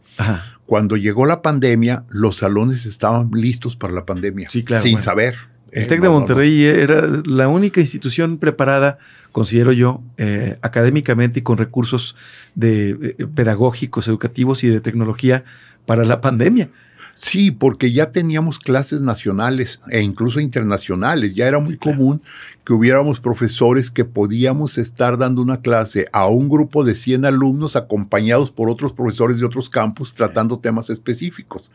cuando 0.66 0.98
llegó 0.98 1.26
la 1.26 1.42
pandemia, 1.42 2.06
los 2.10 2.38
salones 2.38 2.86
estaban 2.86 3.32
listos 3.34 3.76
para 3.76 3.94
la 3.94 4.06
pandemia. 4.06 4.50
Sí, 4.50 4.64
claro. 4.64 4.84
Sin 4.84 5.02
saber. 5.02 5.36
El 5.72 5.88
TEC 5.88 6.02
de 6.02 6.10
Monterrey 6.10 6.64
era 6.64 7.08
la 7.26 7.48
única 7.48 7.82
institución 7.82 8.38
preparada, 8.38 9.00
considero 9.32 9.72
yo, 9.72 10.02
eh, 10.18 10.58
académicamente 10.62 11.40
y 11.40 11.44
con 11.44 11.58
recursos 11.58 12.16
de, 12.56 13.16
eh, 13.20 13.28
pedagógicos, 13.34 14.08
educativos 14.08 14.64
y 14.64 14.68
de 14.68 14.82
tecnología 14.82 15.44
para 15.86 16.06
la 16.06 16.22
pandemia. 16.22 16.70
Sí, 17.16 17.50
porque 17.52 17.92
ya 17.92 18.12
teníamos 18.12 18.60
clases 18.60 19.02
nacionales 19.02 19.80
e 19.90 20.02
incluso 20.02 20.40
internacionales. 20.40 21.34
Ya 21.34 21.48
era 21.48 21.60
muy 21.60 21.78
común 21.78 22.22
que 22.64 22.74
hubiéramos 22.74 23.20
profesores 23.20 23.90
que 23.90 24.06
podíamos 24.06 24.78
estar 24.78 25.18
dando 25.18 25.42
una 25.42 25.62
clase 25.62 26.08
a 26.12 26.28
un 26.28 26.48
grupo 26.48 26.84
de 26.84 26.94
100 26.94 27.26
alumnos 27.26 27.76
acompañados 27.76 28.52
por 28.52 28.70
otros 28.70 28.94
profesores 28.94 29.40
de 29.40 29.46
otros 29.46 29.70
campus 29.70 30.14
tratando 30.14 30.60
temas 30.60 30.90
específicos. 30.90 31.72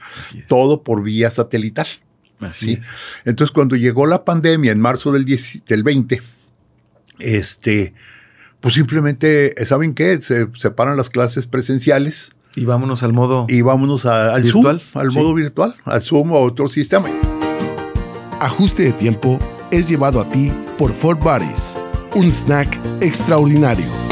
Todo 0.46 0.82
por 0.82 1.02
vía 1.02 1.30
satelital. 1.30 1.88
¿Sí? 2.50 2.78
Entonces, 3.24 3.52
cuando 3.52 3.76
llegó 3.76 4.06
la 4.06 4.24
pandemia 4.24 4.72
en 4.72 4.80
marzo 4.80 5.12
del, 5.12 5.24
20, 5.24 6.22
este, 7.18 7.94
pues 8.60 8.74
simplemente, 8.74 9.54
¿saben 9.64 9.94
qué? 9.94 10.18
Se 10.18 10.48
separan 10.54 10.96
las 10.96 11.10
clases 11.10 11.46
presenciales. 11.46 12.32
Y 12.54 12.64
vámonos 12.64 13.02
al 13.02 13.12
modo. 13.12 13.46
Y 13.48 13.62
vámonos 13.62 14.04
al 14.06 14.42
virtual, 14.42 14.80
Zoom, 14.80 15.00
al 15.00 15.10
modo 15.12 15.34
virtual, 15.34 15.74
al 15.84 16.02
Zoom 16.02 16.32
o 16.32 16.40
otro 16.40 16.68
sistema. 16.68 17.08
Ajuste 18.40 18.82
de 18.82 18.92
tiempo 18.92 19.38
es 19.70 19.88
llevado 19.88 20.20
a 20.20 20.28
ti 20.28 20.52
por 20.78 20.92
Fort 20.92 21.22
Buddies, 21.22 21.76
un 22.14 22.26
snack 22.26 22.78
extraordinario. 23.00 24.11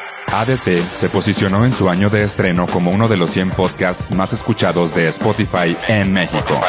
ADT 0.33 0.77
se 0.93 1.09
posicionó 1.09 1.65
en 1.65 1.73
su 1.73 1.89
año 1.89 2.09
de 2.09 2.23
estreno 2.23 2.65
como 2.67 2.91
uno 2.91 3.07
de 3.07 3.17
los 3.17 3.31
100 3.31 3.49
podcasts 3.51 4.11
más 4.11 4.31
escuchados 4.33 4.95
de 4.95 5.09
Spotify 5.09 5.75
en 5.87 6.13
México. 6.13 6.59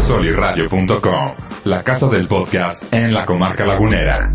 Soliradio.com, 0.00 1.30
la 1.64 1.84
casa 1.84 2.08
del 2.08 2.26
podcast 2.26 2.92
en 2.92 3.14
la 3.14 3.26
comarca 3.26 3.64
lagunera. 3.64 4.28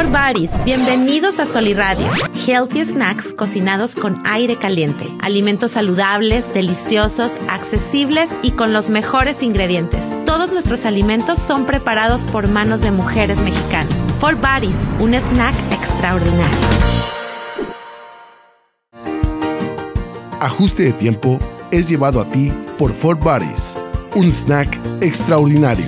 For 0.00 0.08
Buddies, 0.08 0.64
bienvenidos 0.64 1.38
a 1.40 1.44
Soliradio. 1.44 2.10
Healthy 2.46 2.86
snacks 2.86 3.34
cocinados 3.34 3.94
con 3.94 4.22
aire 4.24 4.56
caliente. 4.56 5.06
Alimentos 5.20 5.72
saludables, 5.72 6.54
deliciosos, 6.54 7.36
accesibles 7.50 8.34
y 8.42 8.52
con 8.52 8.72
los 8.72 8.88
mejores 8.88 9.42
ingredientes. 9.42 10.16
Todos 10.24 10.52
nuestros 10.52 10.86
alimentos 10.86 11.38
son 11.38 11.66
preparados 11.66 12.26
por 12.28 12.48
manos 12.48 12.80
de 12.80 12.92
mujeres 12.92 13.42
mexicanas. 13.42 14.10
For 14.20 14.36
Buddies, 14.36 14.88
un 15.00 15.12
snack 15.12 15.54
extraordinario. 15.70 16.58
Ajuste 20.40 20.84
de 20.84 20.92
tiempo 20.94 21.38
es 21.72 21.86
llevado 21.86 22.22
a 22.22 22.24
ti 22.24 22.50
por 22.78 22.94
Fort 22.94 23.22
Buddies, 23.22 23.76
un 24.14 24.24
snack 24.24 24.80
extraordinario. 25.02 25.84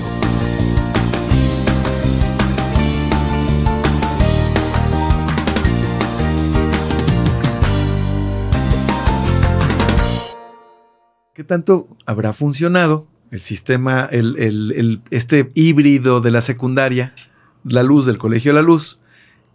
¿Qué 11.42 11.48
tanto 11.48 11.88
habrá 12.06 12.32
funcionado 12.32 13.08
el 13.32 13.40
sistema, 13.40 14.08
el, 14.12 15.02
este 15.10 15.50
híbrido 15.54 16.20
de 16.20 16.30
la 16.30 16.40
secundaria, 16.40 17.16
la 17.64 17.82
luz 17.82 18.06
del 18.06 18.16
Colegio 18.16 18.52
de 18.52 18.60
la 18.60 18.62
Luz, 18.62 19.00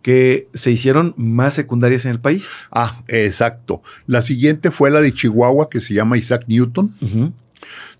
que 0.02 0.50
se 0.54 0.69
hicieron 0.69 1.13
más 1.15 1.54
secundarias 1.54 2.04
en 2.04 2.12
el 2.12 2.19
país? 2.19 2.67
Ah, 2.73 3.00
exacto. 3.08 3.82
La 4.06 4.21
siguiente 4.21 4.69
fue 4.69 4.91
la 4.91 5.00
de 5.00 5.13
Chihuahua, 5.13 5.69
que 5.69 5.80
se 5.80 5.93
llama 5.93 6.17
Isaac 6.17 6.43
Newton. 6.47 6.93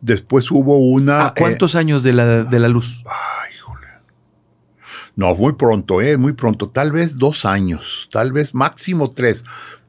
Después 0.02 0.52
hubo 0.52 0.80
una... 0.80 1.28
¿A 1.28 1.34
cuántos 1.34 1.76
eh, 1.76 1.78
años 1.78 2.04
de 2.04 2.12
la, 2.12 2.44
de 2.44 2.60
la 2.60 2.68
luz? 2.68 3.06
Ay, 3.06 3.54
no, 5.16 5.34
muy 5.34 5.54
pronto, 5.54 6.02
¿eh? 6.02 6.18
Muy 6.18 6.34
pronto. 6.34 6.70
Tal 6.70 6.92
vez 6.92 7.18
dos 7.18 7.46
años, 7.46 8.10
tal 8.12 8.34
vez 8.34 8.54
máximo 8.54 9.10
tres 9.10 9.46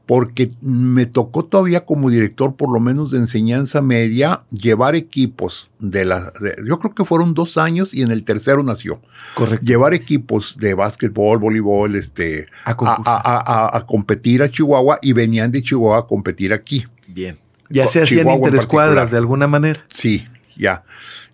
porque 0.09 0.49
me 0.63 1.05
tocó 1.05 1.45
todavía 1.45 1.85
como 1.85 2.09
director, 2.09 2.55
por 2.55 2.73
lo 2.73 2.79
menos 2.79 3.11
de 3.11 3.19
enseñanza 3.19 3.83
media, 3.83 4.41
llevar 4.49 4.95
equipos 4.95 5.69
de 5.77 6.03
la... 6.03 6.33
yo 6.67 6.79
creo 6.79 6.95
que 6.95 7.05
fueron 7.05 7.35
dos 7.35 7.59
años 7.59 7.93
y 7.93 8.01
en 8.01 8.09
el 8.09 8.23
tercero 8.23 8.63
nació. 8.63 9.01
Correcto. 9.35 9.63
Llevar 9.63 9.93
equipos 9.93 10.57
de 10.57 10.73
básquetbol, 10.73 11.37
voleibol, 11.37 11.93
este, 11.93 12.47
a, 12.65 13.85
competir 13.85 14.41
a 14.41 14.49
Chihuahua 14.49 14.97
y 15.03 15.13
venían 15.13 15.51
de 15.51 15.61
Chihuahua 15.61 15.99
a 15.99 16.07
competir 16.07 16.53
aquí. 16.53 16.87
Bien. 17.07 17.37
Ya 17.69 17.85
se 17.85 18.01
hacían 18.01 18.31
interescuadras 18.31 19.11
de 19.11 19.17
alguna 19.17 19.45
manera. 19.45 19.85
Sí, 19.89 20.27
ya. 20.57 20.85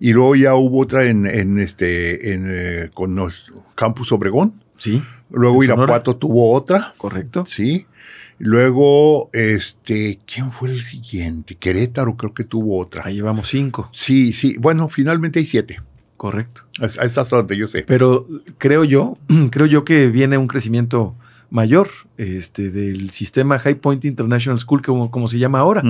Y 0.02 0.12
luego 0.12 0.36
ya 0.36 0.54
hubo 0.54 0.82
otra 0.82 1.06
en, 1.06 1.26
en 1.26 1.60
este, 1.60 2.34
en, 2.34 2.46
eh, 2.50 2.90
con 2.94 3.16
los 3.16 3.54
Campus 3.76 4.12
Obregón. 4.12 4.62
Sí. 4.76 5.02
Luego. 5.30 5.64
Irapuato 5.64 6.18
tuvo 6.18 6.52
otra. 6.52 6.94
Correcto. 6.98 7.46
Sí. 7.48 7.88
Luego, 8.38 9.30
este, 9.34 10.20
¿quién 10.32 10.52
fue 10.52 10.70
el 10.70 10.84
siguiente? 10.84 11.56
Querétaro 11.56 12.16
creo 12.18 12.34
que 12.34 12.44
tuvo 12.44 12.80
otra. 12.80 13.04
Ahí 13.06 13.16
llevamos 13.16 13.48
cinco. 13.48 13.90
Sí, 13.94 14.34
sí. 14.34 14.56
Bueno, 14.60 14.90
finalmente 14.90 15.40
hay 15.40 15.46
siete. 15.46 15.82
Correcto. 16.18 16.62
Es- 16.82 16.98
Esa 16.98 17.22
es 17.22 17.30
donde 17.30 17.58
yo 17.58 17.68
sé. 17.68 17.84
Pero 17.88 18.28
creo 18.58 18.84
yo, 18.84 19.18
creo 19.52 19.66
yo 19.66 19.84
que 19.86 20.08
viene 20.10 20.38
un 20.38 20.48
crecimiento 20.48 21.16
mayor 21.50 21.90
este, 22.18 22.72
del 22.72 23.10
sistema 23.12 23.58
High 23.60 23.76
Point 23.76 24.04
International 24.06 24.60
School, 24.60 24.82
como, 24.82 25.12
como 25.12 25.28
se 25.28 25.40
llama 25.40 25.60
ahora. 25.60 25.84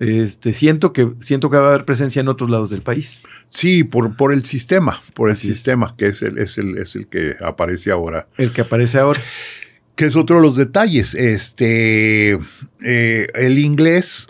Este, 0.00 0.52
siento, 0.52 0.92
que, 0.92 1.12
siento 1.18 1.50
que 1.50 1.56
va 1.56 1.66
a 1.66 1.68
haber 1.70 1.84
presencia 1.84 2.20
en 2.20 2.28
otros 2.28 2.50
lados 2.50 2.70
del 2.70 2.82
país. 2.82 3.20
Sí, 3.48 3.82
por, 3.84 4.16
por 4.16 4.32
el 4.32 4.44
sistema, 4.44 5.02
por 5.14 5.28
el 5.28 5.32
Así 5.34 5.50
es. 5.50 5.56
sistema, 5.56 5.94
que 5.98 6.06
es 6.08 6.22
el, 6.22 6.38
es, 6.38 6.56
el, 6.58 6.78
es 6.78 6.94
el 6.94 7.06
que 7.08 7.34
aparece 7.40 7.90
ahora. 7.90 8.28
El 8.36 8.52
que 8.52 8.60
aparece 8.60 8.98
ahora. 8.98 9.20
Que 9.98 10.06
es 10.06 10.14
otro 10.14 10.36
de 10.36 10.42
los 10.42 10.54
detalles. 10.54 11.12
Este, 11.14 12.38
eh, 12.84 13.26
el 13.34 13.58
inglés, 13.58 14.28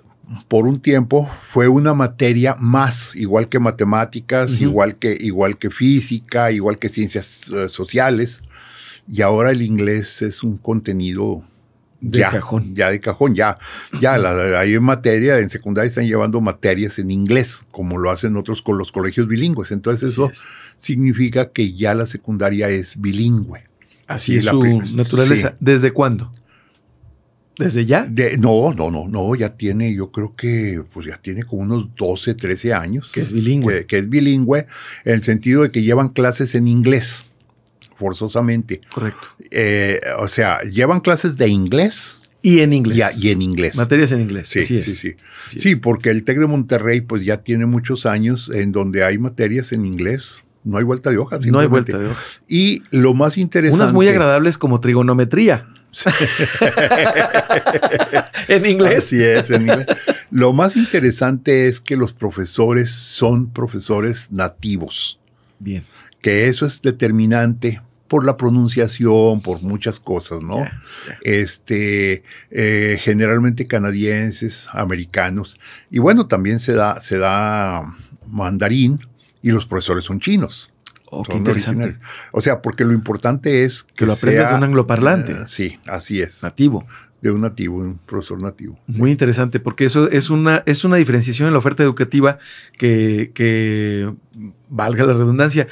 por 0.48 0.66
un 0.66 0.80
tiempo, 0.80 1.30
fue 1.50 1.68
una 1.68 1.92
materia 1.92 2.56
más, 2.58 3.14
igual 3.14 3.50
que 3.50 3.58
matemáticas, 3.58 4.62
igual, 4.62 4.96
que, 4.96 5.14
igual 5.20 5.58
que 5.58 5.68
física, 5.68 6.50
igual 6.52 6.78
que 6.78 6.88
ciencias 6.88 7.50
eh, 7.50 7.68
sociales. 7.68 8.40
Y 9.12 9.20
ahora 9.20 9.50
el 9.50 9.60
inglés 9.60 10.22
es 10.22 10.42
un 10.42 10.56
contenido 10.56 11.44
De 12.00 12.20
ya, 12.20 12.30
cajón. 12.30 12.74
Ya 12.74 12.90
de 12.90 13.00
cajón, 13.00 13.34
ya. 13.34 13.58
Ya, 14.00 14.16
la- 14.16 14.58
hay 14.60 14.80
materia, 14.80 15.38
en 15.38 15.50
secundaria 15.50 15.88
están 15.88 16.06
llevando 16.06 16.40
materias 16.40 16.98
en 16.98 17.10
inglés, 17.10 17.62
como 17.72 17.98
lo 17.98 18.10
hacen 18.10 18.38
otros 18.38 18.62
con 18.62 18.78
los 18.78 18.90
colegios 18.90 19.28
bilingües. 19.28 19.70
Entonces 19.70 20.12
eso 20.12 20.30
es. 20.30 20.40
significa 20.78 21.50
que 21.52 21.74
ya 21.74 21.92
la 21.94 22.06
secundaria 22.06 22.70
es 22.70 22.98
bilingüe. 22.98 23.67
Así 24.08 24.32
Sí, 24.32 24.38
es 24.38 24.44
su 24.46 24.60
naturaleza. 24.96 25.50
sí. 25.50 25.56
¿Desde 25.60 25.92
cuándo? 25.92 26.32
¿Desde 27.58 27.86
ya? 27.86 28.04
De- 28.04 28.38
no, 28.38 28.72
no, 28.72 28.90
no, 28.90 29.08
no, 29.08 29.34
ya 29.34 29.56
tiene, 29.56 29.92
yo 29.94 30.10
creo 30.12 30.34
que 30.36 30.82
pues 30.92 31.06
ya 31.06 31.18
tiene 31.20 31.42
como 31.44 31.62
unos 31.62 31.88
12, 31.96 32.34
13 32.34 32.72
años. 32.72 33.10
Que 33.12 33.20
es 33.20 33.32
bilingüe. 33.32 33.80
Que, 33.80 33.86
que 33.86 33.98
es 33.98 34.08
bilingüe 34.08 34.66
en 35.04 35.14
el 35.14 35.22
sentido 35.22 35.62
de 35.62 35.70
que 35.70 35.82
llevan 35.82 36.08
clases 36.10 36.54
en 36.54 36.68
inglés, 36.68 37.24
forzosamente. 37.98 38.80
Correcto. 38.92 39.26
Eh, 39.50 40.00
o 40.20 40.28
sea, 40.28 40.60
llevan 40.62 41.00
clases 41.00 41.36
de 41.36 41.48
inglés 41.48 42.18
Y 42.42 42.60
en 42.60 42.72
inglés. 42.72 43.16
y, 43.18 43.26
y 43.26 43.30
en 43.32 43.42
inglés. 43.42 43.74
Materias 43.76 44.12
en 44.12 44.20
inglés. 44.20 44.48
Sí, 44.48 44.60
Así 44.60 44.76
es. 44.76 44.84
sí, 44.84 44.92
sí. 44.94 45.16
Así 45.46 45.60
Sí, 45.60 45.70
es. 45.70 45.80
porque 45.80 46.10
el 46.10 46.22
TEC 46.22 46.38
de 46.38 46.46
Monterrey 46.46 47.00
pues 47.00 47.24
ya 47.24 47.38
tiene 47.42 47.66
muchos 47.66 48.06
años 48.06 48.50
en 48.54 48.70
donde 48.70 49.02
hay 49.04 49.18
materias 49.18 49.72
en 49.72 49.84
inglés. 49.84 50.44
No 50.68 50.76
hay 50.76 50.84
vuelta 50.84 51.08
de 51.10 51.16
hoja. 51.16 51.38
No 51.46 51.60
hay 51.60 51.66
vuelta 51.66 51.96
de 51.96 52.08
hoja. 52.08 52.20
Y 52.46 52.82
lo 52.90 53.14
más 53.14 53.38
interesante. 53.38 53.82
Unas 53.82 53.94
muy 53.94 54.06
agradables 54.06 54.58
como 54.58 54.80
trigonometría. 54.80 55.66
en 58.48 58.66
inglés. 58.66 58.98
Así 58.98 59.22
es, 59.22 59.50
en 59.50 59.62
inglés. 59.62 59.86
Lo 60.30 60.52
más 60.52 60.76
interesante 60.76 61.68
es 61.68 61.80
que 61.80 61.96
los 61.96 62.12
profesores 62.12 62.90
son 62.90 63.50
profesores 63.50 64.30
nativos, 64.30 65.18
Bien. 65.58 65.84
que 66.20 66.48
eso 66.48 66.66
es 66.66 66.82
determinante 66.82 67.80
por 68.06 68.26
la 68.26 68.36
pronunciación, 68.36 69.40
por 69.40 69.62
muchas 69.62 69.98
cosas, 69.98 70.42
¿no? 70.42 70.66
Este, 71.22 72.24
eh, 72.50 72.98
generalmente 73.00 73.66
canadienses, 73.66 74.68
americanos, 74.72 75.58
y 75.90 75.98
bueno, 75.98 76.26
también 76.26 76.60
se 76.60 76.74
da, 76.74 77.00
se 77.00 77.16
da 77.16 77.86
mandarín 78.26 79.00
y 79.42 79.50
los 79.50 79.66
profesores 79.66 80.04
son 80.04 80.20
chinos. 80.20 80.70
Oh, 81.10 81.22
qué 81.22 81.36
interesante. 81.38 81.84
originales. 81.84 82.08
O 82.32 82.40
sea, 82.42 82.60
porque 82.60 82.84
lo 82.84 82.92
importante 82.92 83.64
es 83.64 83.84
que, 83.84 83.94
Que 83.94 84.06
lo 84.06 84.12
aprendas 84.12 84.48
sea, 84.48 84.52
de 84.52 84.58
un 84.58 84.64
angloparlante. 84.64 85.32
eh, 85.32 85.36
sí, 85.46 85.78
así 85.86 86.20
es. 86.20 86.42
Nativo. 86.42 86.86
De 87.22 87.30
un 87.32 87.40
nativo, 87.40 87.78
un 87.78 87.98
profesor 87.98 88.40
nativo. 88.40 88.78
Muy 88.86 89.10
interesante, 89.10 89.58
porque 89.58 89.84
eso 89.86 90.08
es 90.10 90.30
una, 90.30 90.62
es 90.66 90.84
una 90.84 90.96
diferenciación 90.96 91.48
en 91.48 91.52
la 91.54 91.58
oferta 91.58 91.82
educativa 91.82 92.38
que, 92.76 93.32
que, 93.34 94.12
valga 94.68 95.04
la 95.04 95.14
redundancia, 95.14 95.66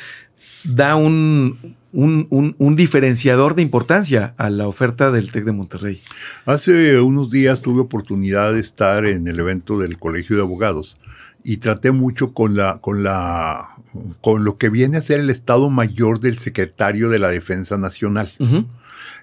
da 0.64 0.96
un, 0.96 1.76
un, 1.92 2.26
un- 2.30 2.56
un 2.58 2.74
diferenciador 2.74 3.54
de 3.54 3.62
importancia 3.62 4.34
a 4.38 4.50
la 4.50 4.66
oferta 4.66 5.12
del 5.12 5.30
TEC 5.30 5.44
de 5.44 5.52
Monterrey. 5.52 6.02
Hace 6.46 6.98
unos 7.00 7.30
días 7.30 7.60
tuve 7.62 7.80
oportunidad 7.82 8.52
de 8.54 8.58
estar 8.58 9.06
en 9.06 9.28
el 9.28 9.38
evento 9.38 9.78
del 9.78 9.98
Colegio 9.98 10.34
de 10.34 10.42
Abogados 10.42 10.98
y 11.48 11.58
traté 11.58 11.92
mucho 11.92 12.34
con 12.34 12.56
la, 12.56 12.78
con 12.80 13.04
la, 13.04 13.68
con 14.20 14.42
lo 14.42 14.58
que 14.58 14.68
viene 14.68 14.96
a 14.96 15.00
ser 15.00 15.20
el 15.20 15.30
Estado 15.30 15.70
Mayor 15.70 16.18
del 16.18 16.38
Secretario 16.38 17.08
de 17.08 17.20
la 17.20 17.28
Defensa 17.28 17.78
Nacional. 17.78 18.32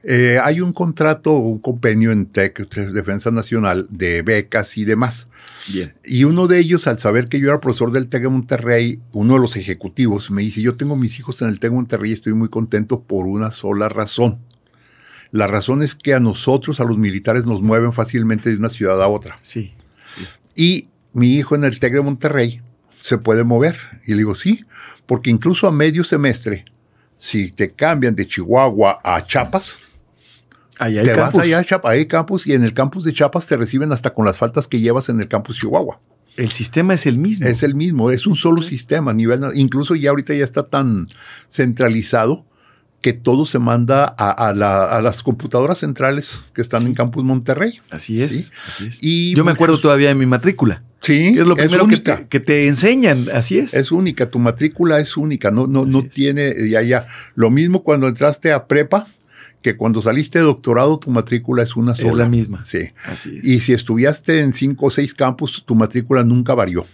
Eh, 0.03 0.39
hay 0.41 0.61
un 0.61 0.71
contrato, 0.71 1.33
un 1.33 1.59
convenio 1.59 2.13
en 2.13 2.27
TEC, 2.27 2.69
Defensa 2.93 3.29
Nacional, 3.29 3.87
de 3.89 4.21
becas 4.21 4.77
y 4.77 4.85
demás. 4.85 5.27
Bien. 5.67 5.95
Y 6.05 6.23
uno 6.23 6.47
de 6.47 6.59
ellos, 6.59 6.87
al 6.87 6.97
saber 6.97 7.27
que 7.27 7.41
yo 7.41 7.49
era 7.49 7.59
profesor 7.59 7.91
del 7.91 8.07
TEC 8.07 8.21
de 8.21 8.29
Monterrey, 8.29 9.01
uno 9.11 9.33
de 9.33 9.41
los 9.41 9.57
ejecutivos, 9.57 10.31
me 10.31 10.43
dice, 10.43 10.61
yo 10.61 10.77
tengo 10.77 10.95
mis 10.95 11.19
hijos 11.19 11.41
en 11.41 11.49
el 11.49 11.59
TEC 11.59 11.71
de 11.71 11.75
Monterrey 11.75 12.11
y 12.11 12.13
estoy 12.13 12.33
muy 12.33 12.47
contento 12.47 13.01
por 13.01 13.27
una 13.27 13.51
sola 13.51 13.89
razón. 13.89 14.39
La 15.31 15.47
razón 15.47 15.83
es 15.83 15.93
que 15.93 16.13
a 16.13 16.21
nosotros, 16.21 16.79
a 16.79 16.85
los 16.85 16.97
militares, 16.97 17.45
nos 17.45 17.61
mueven 17.61 17.91
fácilmente 17.91 18.49
de 18.49 18.55
una 18.55 18.69
ciudad 18.69 19.03
a 19.03 19.09
otra. 19.09 19.39
Sí. 19.41 19.73
Y 20.55 20.87
mi 21.13 21.35
hijo 21.35 21.55
en 21.55 21.63
el 21.63 21.79
TEC 21.79 21.93
de 21.93 22.01
Monterrey 22.01 22.61
se 23.01 23.17
puede 23.17 23.43
mover. 23.43 23.77
Y 24.05 24.11
le 24.11 24.17
digo, 24.17 24.35
sí, 24.35 24.65
porque 25.05 25.29
incluso 25.29 25.67
a 25.67 25.71
medio 25.71 26.03
semestre, 26.03 26.65
si 27.17 27.51
te 27.51 27.71
cambian 27.71 28.15
de 28.15 28.27
Chihuahua 28.27 28.99
a 29.03 29.23
Chiapas, 29.25 29.79
Ahí 30.79 30.97
hay 30.97 31.05
te 31.05 31.13
vas 31.13 31.37
allá 31.37 31.59
a 31.59 31.63
Chiapas, 31.63 31.91
hay 31.91 32.07
campus, 32.07 32.47
y 32.47 32.53
en 32.53 32.63
el 32.63 32.73
campus 32.73 33.03
de 33.03 33.13
Chiapas 33.13 33.45
te 33.45 33.55
reciben 33.55 33.91
hasta 33.91 34.13
con 34.13 34.25
las 34.25 34.37
faltas 34.37 34.67
que 34.67 34.79
llevas 34.79 35.07
en 35.07 35.19
el 35.21 35.27
campus 35.27 35.59
Chihuahua. 35.59 35.99
El 36.35 36.51
sistema 36.51 36.95
es 36.95 37.05
el 37.05 37.17
mismo. 37.17 37.45
Es 37.45 37.61
el 37.61 37.75
mismo, 37.75 38.09
es 38.09 38.25
un 38.25 38.35
solo 38.35 38.61
sistema. 38.63 39.11
A 39.11 39.13
nivel, 39.13 39.41
incluso 39.53 39.95
ya 39.95 40.09
ahorita 40.09 40.33
ya 40.33 40.43
está 40.43 40.63
tan 40.63 41.07
centralizado 41.47 42.45
que 43.03 43.13
todo 43.13 43.45
se 43.45 43.59
manda 43.59 44.05
a, 44.17 44.31
a 44.31 44.53
la- 44.53 44.85
a 44.85 45.01
las 45.03 45.21
computadoras 45.21 45.77
centrales 45.79 46.31
que 46.55 46.61
están 46.61 46.83
en 46.87 46.95
Campus 46.95 47.23
Monterrey. 47.23 47.79
Así 47.91 48.23
es. 48.23 48.31
Sí. 48.31 48.51
así 48.67 48.85
es. 48.87 48.97
Y 49.01 49.35
Yo 49.35 49.43
me 49.43 49.51
muchos- 49.51 49.55
acuerdo 49.57 49.79
todavía 49.81 50.07
de 50.07 50.15
mi 50.15 50.25
matrícula. 50.25 50.81
Sí, 51.01 51.33
que 51.33 51.41
es 51.41 51.45
lo 51.45 51.55
primero 51.55 51.85
que 51.85 51.95
única. 51.95 52.17
te, 52.19 52.27
que 52.29 52.39
te 52.39 52.65
enseñan. 52.67 53.27
Así 53.33 53.57
es. 53.59 53.73
Es 53.73 53.91
única, 53.91 54.31
tu 54.31 54.39
matrícula 54.39 54.99
es 54.99 55.17
única, 55.17 55.51
no, 55.51 55.67
no, 55.67 55.81
Así 55.81 55.89
no 55.91 55.99
es. 55.99 56.09
tiene, 56.11 56.53
ya, 56.69 56.81
ya. 56.81 57.05
Lo 57.35 57.51
mismo 57.51 57.83
cuando 57.83 58.07
entraste 58.07 58.53
a 58.53 58.67
prepa, 58.67 59.07
que 59.61 59.75
cuando 59.75 60.01
saliste 60.01 60.39
de 60.39 60.45
doctorado, 60.45 60.97
tu 60.99 61.11
matrícula 61.11 61.61
es 61.61 61.75
una 61.75 61.93
sola. 61.95 62.23
la 62.23 62.29
misma. 62.29 62.63
Sí. 62.63 62.87
Así 63.05 63.37
es. 63.37 63.43
Y 63.45 63.59
si 63.59 63.73
estudiaste 63.73 64.39
en 64.39 64.53
cinco 64.53 64.85
o 64.85 64.91
seis 64.91 65.13
campus, 65.13 65.63
tu 65.65 65.75
matrícula 65.75 66.23
nunca 66.23 66.53
varió. 66.55 66.85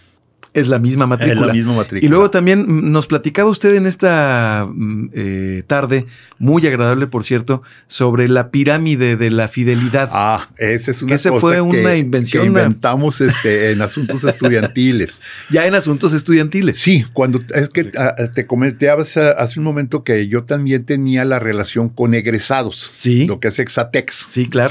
Es 0.52 0.66
la 0.66 0.78
misma 0.80 1.06
matrícula. 1.06 1.40
Es 1.42 1.46
la 1.46 1.52
misma 1.52 1.74
matrícula. 1.74 2.04
Y 2.04 2.08
luego 2.08 2.30
también 2.30 2.90
nos 2.90 3.06
platicaba 3.06 3.48
usted 3.50 3.74
en 3.76 3.86
esta 3.86 4.66
mm, 4.68 5.10
eh, 5.14 5.62
tarde, 5.66 6.06
muy 6.38 6.66
agradable 6.66 7.06
por 7.06 7.22
cierto, 7.22 7.62
sobre 7.86 8.26
la 8.28 8.50
pirámide 8.50 9.14
de 9.16 9.30
la 9.30 9.46
fidelidad. 9.46 10.08
Ah, 10.12 10.48
esa 10.58 10.90
es 10.90 11.02
una 11.02 11.08
Que 11.10 11.14
ese 11.14 11.28
cosa 11.30 11.40
fue 11.40 11.54
que- 11.54 11.60
una 11.60 11.94
invención, 11.94 12.42
que 12.42 12.46
inventamos 12.48 13.20
este, 13.20 13.70
en 13.70 13.80
asuntos 13.82 14.24
estudiantiles. 14.24 15.22
Ya 15.50 15.66
en 15.66 15.74
asuntos 15.76 16.12
estudiantiles. 16.14 16.76
Sí, 16.78 17.04
cuando 17.12 17.40
es 17.54 17.68
que 17.68 17.92
ah, 17.96 18.14
te 18.34 18.46
comenté 18.46 18.90
hace, 18.90 19.20
hace 19.30 19.60
un 19.60 19.64
momento 19.64 20.02
que 20.02 20.26
yo 20.26 20.42
también 20.44 20.84
tenía 20.84 21.24
la 21.24 21.38
relación 21.38 21.88
con 21.88 22.12
egresados, 22.14 22.90
Sí. 22.94 23.26
lo 23.26 23.38
que 23.38 23.48
es 23.48 23.58
Exatex. 23.60 24.26
Sí, 24.30 24.48
claro. 24.48 24.70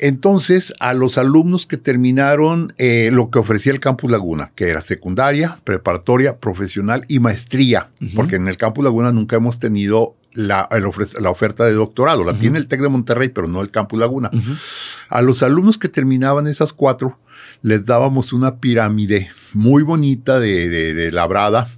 Entonces, 0.00 0.72
a 0.80 0.94
los 0.94 1.18
alumnos 1.18 1.66
que 1.66 1.76
terminaron 1.76 2.72
eh, 2.78 3.10
lo 3.12 3.30
que 3.30 3.38
ofrecía 3.38 3.72
el 3.72 3.80
Campus 3.80 4.10
Laguna, 4.10 4.50
que 4.54 4.68
era 4.68 4.80
secundaria, 4.80 5.60
preparatoria, 5.64 6.38
profesional 6.38 7.04
y 7.08 7.18
maestría, 7.20 7.90
porque 8.16 8.36
en 8.36 8.48
el 8.48 8.56
Campus 8.56 8.84
Laguna 8.84 9.12
nunca 9.12 9.36
hemos 9.36 9.58
tenido 9.58 10.16
la, 10.32 10.68
oferta 11.28 11.64
de 11.66 11.72
doctorado. 11.72 12.24
La 12.24 12.32
tiene 12.34 12.58
el 12.58 12.66
TEC 12.68 12.80
de 12.80 12.88
Monterrey, 12.88 13.28
pero 13.28 13.46
no 13.48 13.60
el 13.60 13.70
Campus 13.70 13.98
Laguna. 13.98 14.30
A 15.08 15.22
los 15.22 15.42
alumnos 15.42 15.76
que 15.76 15.88
terminaban 15.88 16.46
esas 16.46 16.72
cuatro, 16.72 17.18
les 17.62 17.84
dábamos 17.84 18.32
una 18.32 18.56
pirámide 18.56 19.30
muy 19.52 19.82
bonita 19.82 20.40
de, 20.40 20.68
de- 20.68 20.94
de 20.94 21.12
labrada 21.12 21.68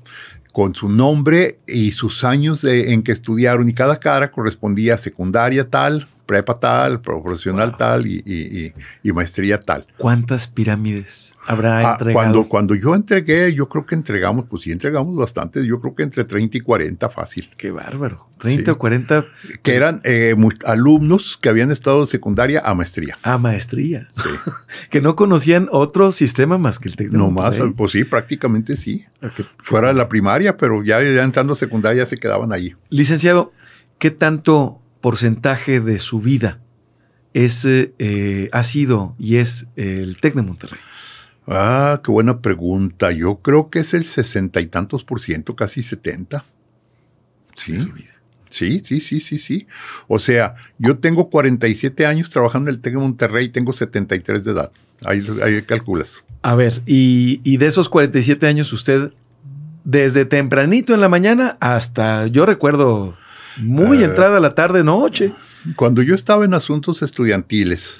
con 0.53 0.75
su 0.75 0.91
nombre 0.91 1.59
y 1.67 1.93
sus 1.93 2.25
años 2.25 2.61
de- 2.61 2.93
en 2.93 3.03
que 3.03 3.11
estudiaron 3.13 3.69
y 3.69 3.73
cada 3.73 3.99
cara 3.99 4.31
correspondía 4.31 4.95
a 4.95 4.99
secundaria 4.99 5.69
tal, 5.71 6.09
prepa 6.33 6.59
tal, 6.59 7.03
profesional 7.03 7.77
tal 7.77 8.07
y, 8.07 8.23
y- 8.25 8.73
y- 9.03 9.13
maestría 9.13 9.59
tal. 9.61 9.87
¿Cuántas 9.99 10.49
pirámides 10.49 11.33
habrá 11.47 11.77
Ah, 11.77 11.93
entregado? 11.93 12.13
cuando, 12.15 12.49
cuando 12.49 12.75
yo 12.75 12.95
entregué, 12.95 13.53
yo 13.53 13.69
creo 13.69 13.85
que 13.85 13.95
entregamos, 13.95 14.47
pues 14.49 14.63
sí 14.63 14.71
entregamos 14.73 15.15
bastante, 15.15 15.67
yo 15.67 15.79
creo 15.79 15.95
que 15.95 16.05
entre 16.05 16.25
30 16.25 16.57
y 16.57 16.61
40 16.61 17.11
fácil. 17.11 17.51
Qué 17.59 17.71
bárbaro. 17.71 18.27
30 18.39 18.65
Sí. 18.65 18.71
o 18.71 18.79
40 18.79 19.25
Que 19.63 19.77
eran 19.77 20.01
eh, 20.05 20.35
alumnos 20.65 21.37
que 21.41 21.51
habían 21.51 21.71
estado 21.71 22.01
de 22.01 22.07
secundaria 22.07 22.63
a 22.65 22.75
maestría. 22.75 23.19
a 23.23 23.37
maestría. 23.37 24.09
que 24.91 25.03
no 25.03 25.15
conocían 25.15 25.69
otro 25.71 26.13
sistema 26.13 26.57
más 26.57 26.79
que 26.79 26.89
el 26.89 26.95
de 26.95 27.09
No 27.11 27.31
más, 27.31 27.61
pues 27.77 27.93
sí, 27.93 28.05
prácticamente 28.05 28.77
sí. 28.79 29.05
Fuera 29.63 29.89
de 29.89 29.95
la 29.95 30.09
primaria, 30.09 30.57
pero 30.57 30.83
ya, 30.83 31.03
ya 31.03 31.23
entrando 31.23 31.53
a 31.53 31.57
secundaria 31.57 32.07
se 32.07 32.17
quedaban 32.17 32.53
allí. 32.55 32.75
Licenciado, 32.89 33.53
¿qué 33.99 34.11
tanto 34.11 34.79
porcentaje 35.03 35.81
de 35.81 35.99
su 35.99 36.21
vida 36.21 36.61
es, 37.35 37.67
eh, 37.67 37.93
eh, 37.99 38.49
ha 38.53 38.63
sido 38.63 39.15
y 39.19 39.37
es 39.37 39.67
el 39.77 40.17
TEC 40.19 40.35
de 40.35 40.43
Monterrey? 40.43 40.81
Ah, 41.47 42.01
qué 42.03 42.11
buena 42.11 42.41
pregunta. 42.41 43.11
Yo 43.13 43.37
creo 43.37 43.69
que 43.69 43.81
es 43.81 43.93
el 43.93 44.05
sesenta 44.05 44.61
y 44.61 44.67
tantos 44.67 45.05
por 45.05 45.21
ciento, 45.21 45.55
casi 45.57 45.83
70. 45.83 46.45
Sí. 47.57 47.79
Sí, 48.49 48.83
sí, 48.85 49.01
sí, 49.01 49.21
sí, 49.21 49.39
sí. 49.39 49.67
O 50.09 50.19
sea, 50.19 50.55
yo 50.79 50.99
tengo 50.99 51.31
47 51.31 52.05
años 52.05 52.29
trabajando 52.29 52.69
en 52.69 52.77
el 52.77 52.83
TEC 52.83 52.95
de 52.95 53.01
Monterrey 53.01 53.47
y 53.47 53.49
tengo 53.49 53.73
73 53.73 54.45
de 54.45 54.53
edad. 54.53 54.73
Ahí, 55.05 55.27
ahí 55.43 55.63
calculas. 55.63 56.23
A 56.43 56.55
ver, 56.55 56.83
y, 56.87 57.41
y 57.45 57.57
de 57.57 57.67
esos 57.67 57.89
47 57.89 58.47
años, 58.47 58.73
usted, 58.73 59.13
desde 59.85 60.27
tempranito 60.27 60.93
en 60.93 61.01
la 61.01 61.09
mañana 61.09 61.57
hasta, 61.61 62.27
yo 62.27 62.45
recuerdo, 62.45 63.17
muy 63.59 64.03
Eh, 64.03 64.05
entrada 64.05 64.41
la 64.41 64.55
tarde, 64.55 64.83
noche. 64.85 65.33
Cuando 65.77 66.03
yo 66.03 66.15
estaba 66.15 66.45
en 66.45 66.55
asuntos 66.55 67.03
estudiantiles, 67.03 67.97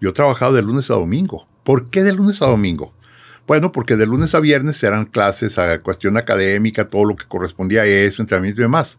yo 0.00 0.12
trabajaba 0.12 0.52
de 0.52 0.62
lunes 0.62 0.90
a 0.90 0.94
domingo. 0.94 1.46
¿Por 1.64 1.90
qué 1.90 2.02
de 2.02 2.12
lunes 2.12 2.40
a 2.42 2.46
domingo? 2.46 2.94
Bueno, 3.46 3.70
porque 3.70 3.96
de 3.96 4.06
lunes 4.06 4.34
a 4.34 4.40
viernes 4.40 4.82
eran 4.82 5.04
clases 5.04 5.58
a 5.58 5.80
cuestión 5.80 6.16
académica, 6.16 6.84
todo 6.86 7.04
lo 7.04 7.16
que 7.16 7.26
correspondía 7.26 7.82
a 7.82 7.86
eso, 7.86 8.22
entrenamiento 8.22 8.60
y 8.60 8.64
demás. 8.64 8.98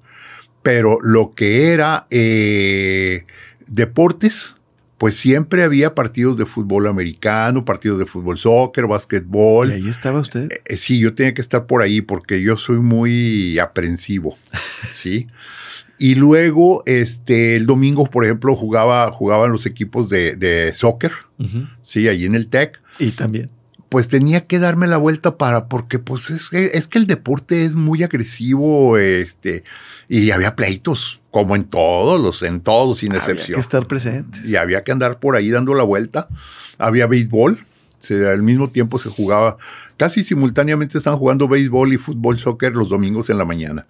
Pero 0.63 0.97
lo 1.01 1.33
que 1.33 1.73
era 1.73 2.07
eh, 2.09 3.23
deportes, 3.67 4.55
pues 4.97 5.15
siempre 5.15 5.63
había 5.63 5.93
partidos 5.95 6.37
de 6.37 6.45
fútbol 6.45 6.87
americano, 6.87 7.65
partidos 7.65 7.99
de 7.99 8.05
fútbol 8.05 8.37
soccer, 8.37 8.85
Y 8.85 8.87
básquetbol. 8.87 9.71
ahí 9.71 9.87
estaba 9.89 10.19
usted. 10.19 10.49
Eh, 10.65 10.75
Sí, 10.77 10.99
yo 10.99 11.13
tenía 11.13 11.33
que 11.33 11.41
estar 11.41 11.65
por 11.67 11.81
ahí 11.81 12.01
porque 12.01 12.41
yo 12.41 12.57
soy 12.57 12.77
muy 12.79 13.59
aprensivo, 13.59 14.37
¿sí? 14.91 15.27
Y 15.99 16.15
luego, 16.15 16.83
este, 16.85 17.55
el 17.55 17.65
domingo, 17.65 18.05
por 18.05 18.23
ejemplo, 18.23 18.55
jugaba, 18.55 19.11
jugaban 19.11 19.51
los 19.51 19.65
equipos 19.65 20.09
de, 20.09 20.35
de 20.35 20.73
soccer, 20.73 21.11
sí, 21.81 22.07
allí 22.07 22.25
en 22.25 22.35
el 22.35 22.47
TEC. 22.47 22.79
Y 22.99 23.11
también. 23.11 23.47
Pues 23.89 24.09
tenía 24.09 24.45
que 24.45 24.59
darme 24.59 24.85
la 24.87 24.97
vuelta 24.97 25.37
para, 25.37 25.67
porque 25.69 25.97
pues 25.97 26.29
es 26.29 26.49
que, 26.49 26.71
es 26.73 26.87
que 26.89 26.97
el 26.97 27.07
deporte 27.07 27.63
es 27.63 27.75
muy 27.75 28.03
agresivo, 28.03 28.97
este, 28.97 29.63
y 30.09 30.31
había 30.31 30.55
pleitos, 30.55 31.21
como 31.31 31.55
en 31.55 31.63
todos 31.63 32.19
los, 32.19 32.43
en 32.43 32.59
todos, 32.59 32.97
sin 32.97 33.11
Había 33.13 33.19
excepción 33.19 33.55
que 33.55 33.61
estar 33.61 33.87
presentes. 33.87 34.43
y 34.43 34.55
había 34.57 34.83
que 34.83 34.91
andar 34.91 35.19
por 35.19 35.35
ahí 35.35 35.49
dando 35.51 35.73
la 35.73 35.83
vuelta. 35.83 36.27
Había 36.77 37.07
béisbol, 37.07 37.65
se- 37.99 38.27
al 38.29 38.43
mismo 38.43 38.69
tiempo 38.69 38.99
se 38.99 39.09
jugaba, 39.09 39.57
casi 39.97 40.23
simultáneamente 40.23 40.97
estaban 40.97 41.17
jugando 41.17 41.47
béisbol 41.47 41.93
y 41.93 41.97
fútbol, 41.97 42.37
soccer 42.37 42.73
los 42.73 42.89
domingos 42.89 43.29
en 43.29 43.37
la 43.37 43.45
mañana. 43.45 43.87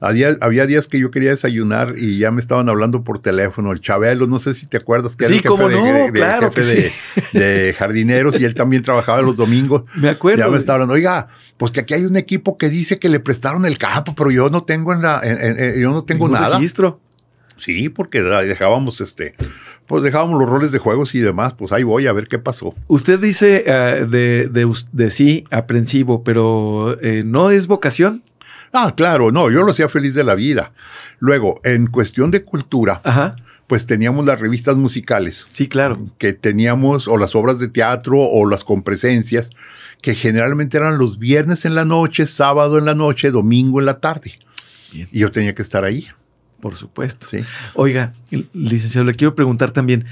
Había, 0.00 0.36
había 0.40 0.66
días 0.66 0.88
que 0.88 0.98
yo 0.98 1.10
quería 1.10 1.30
desayunar 1.30 1.94
y 1.98 2.18
ya 2.18 2.30
me 2.30 2.40
estaban 2.40 2.68
hablando 2.68 3.04
por 3.04 3.18
teléfono, 3.20 3.72
el 3.72 3.80
Chabelo, 3.80 4.26
no 4.26 4.38
sé 4.38 4.54
si 4.54 4.66
te 4.66 4.78
acuerdas 4.78 5.16
que 5.16 5.26
Sí, 5.26 5.34
era 5.44 5.50
el 5.52 5.56
jefe, 5.58 5.68
de, 5.68 5.76
no, 5.76 5.84
de- 5.84 5.92
de- 6.04 6.12
claro 6.12 6.50
jefe 6.52 6.74
que 6.74 6.80
de, 6.82 6.88
sí. 6.88 7.38
de 7.38 7.74
jardineros 7.78 8.40
y 8.40 8.44
él 8.44 8.54
también 8.54 8.82
trabajaba 8.82 9.20
los 9.22 9.36
domingos. 9.36 9.82
Me 9.96 10.08
acuerdo. 10.08 10.42
Ya 10.44 10.48
me 10.50 10.58
estaba 10.58 10.74
hablando, 10.76 10.94
oiga, 10.94 11.28
pues 11.58 11.70
que 11.72 11.80
aquí 11.80 11.92
hay 11.94 12.04
un 12.06 12.16
equipo 12.16 12.56
que 12.56 12.70
dice 12.70 12.98
que 12.98 13.08
le 13.10 13.20
prestaron 13.20 13.66
el 13.66 13.76
campo, 13.76 14.14
pero 14.14 14.30
yo 14.30 14.48
no 14.48 14.62
tengo 14.64 14.92
en 14.94 15.02
la, 15.02 15.20
en- 15.22 15.38
en- 15.38 15.58
en- 15.62 15.80
yo 15.80 15.90
no 15.90 16.04
tengo 16.04 16.28
nada. 16.28 16.56
registro. 16.56 17.00
Sí, 17.58 17.90
porque 17.90 18.22
dejábamos 18.22 19.02
este, 19.02 19.34
pues 19.90 20.04
dejábamos 20.04 20.38
los 20.38 20.48
roles 20.48 20.70
de 20.70 20.78
juegos 20.78 21.16
y 21.16 21.18
demás, 21.18 21.52
pues 21.54 21.72
ahí 21.72 21.82
voy 21.82 22.06
a 22.06 22.12
ver 22.12 22.28
qué 22.28 22.38
pasó. 22.38 22.76
Usted 22.86 23.18
dice 23.18 23.64
eh, 23.66 24.06
de, 24.08 24.48
de 24.48 24.72
de 24.92 25.10
sí, 25.10 25.42
aprensivo, 25.50 26.22
pero 26.22 26.96
eh, 27.02 27.24
no 27.26 27.50
es 27.50 27.66
vocación. 27.66 28.22
Ah, 28.72 28.94
claro, 28.96 29.32
no, 29.32 29.50
yo 29.50 29.64
lo 29.64 29.72
hacía 29.72 29.88
feliz 29.88 30.14
de 30.14 30.22
la 30.22 30.36
vida. 30.36 30.72
Luego, 31.18 31.60
en 31.64 31.88
cuestión 31.88 32.30
de 32.30 32.44
cultura, 32.44 33.00
Ajá. 33.02 33.34
pues 33.66 33.84
teníamos 33.86 34.24
las 34.26 34.38
revistas 34.38 34.76
musicales 34.76 35.48
Sí, 35.50 35.66
claro. 35.66 35.98
que 36.18 36.34
teníamos, 36.34 37.08
o 37.08 37.18
las 37.18 37.34
obras 37.34 37.58
de 37.58 37.66
teatro, 37.66 38.16
o 38.20 38.48
las 38.48 38.62
compresencias, 38.62 39.50
que 40.02 40.14
generalmente 40.14 40.76
eran 40.76 40.98
los 40.98 41.18
viernes 41.18 41.64
en 41.64 41.74
la 41.74 41.84
noche, 41.84 42.28
sábado 42.28 42.78
en 42.78 42.84
la 42.84 42.94
noche, 42.94 43.32
domingo 43.32 43.80
en 43.80 43.86
la 43.86 43.98
tarde. 43.98 44.38
Bien. 44.92 45.08
Y 45.10 45.18
yo 45.18 45.32
tenía 45.32 45.52
que 45.52 45.62
estar 45.62 45.82
ahí. 45.84 46.06
Por 46.60 46.76
supuesto. 46.76 47.26
Sí. 47.28 47.40
Oiga, 47.74 48.12
licenciado, 48.52 49.06
le 49.06 49.14
quiero 49.14 49.34
preguntar 49.34 49.70
también 49.72 50.04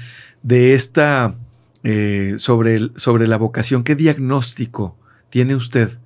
de 0.43 0.73
esta, 0.73 1.35
eh, 1.83 2.35
sobre, 2.37 2.75
el- 2.75 2.91
sobre 2.95 3.27
la 3.27 3.37
vocación, 3.37 3.83
¿qué 3.83 3.95
diagnóstico 3.95 4.97
tiene 5.29 5.55
usted 5.55 5.97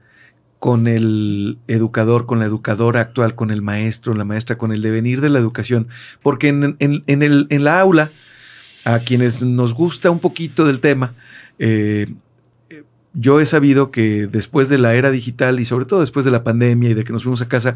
con 0.60 0.88
el 0.88 1.58
educador, 1.68 2.26
con 2.26 2.40
la 2.40 2.46
educadora 2.46 3.02
actual, 3.02 3.36
con 3.36 3.52
el 3.52 3.62
maestro, 3.62 4.14
la 4.16 4.24
maestra, 4.26 4.58
con 4.58 4.72
el 4.72 4.82
devenir 4.82 5.22
de 5.22 5.30
la 5.30 5.40
educación? 5.40 5.88
Porque 6.22 6.50
en, 6.50 6.76
en- 6.80 7.04
en 7.08 7.22
el, 7.24 7.48
en 7.50 7.64
la 7.64 7.80
aula, 7.80 8.12
a 8.86 9.00
quienes 9.00 9.44
nos 9.44 9.74
gusta 9.74 10.10
un 10.12 10.20
poquito 10.20 10.66
del 10.66 10.80
tema, 10.82 11.14
eh, 11.60 12.08
yo 13.14 13.40
he 13.40 13.46
sabido 13.46 13.92
que 13.92 14.28
después 14.28 14.70
de 14.70 14.78
la 14.80 14.94
era 14.96 15.12
digital 15.12 15.60
y 15.60 15.66
sobre 15.66 15.86
todo 15.86 16.00
después 16.00 16.26
de 16.26 16.32
la 16.32 16.44
pandemia 16.44 16.90
y 16.90 16.94
de 16.94 17.04
que 17.04 17.14
nos 17.14 17.24
fuimos 17.24 17.42
a 17.42 17.48
casa, 17.48 17.76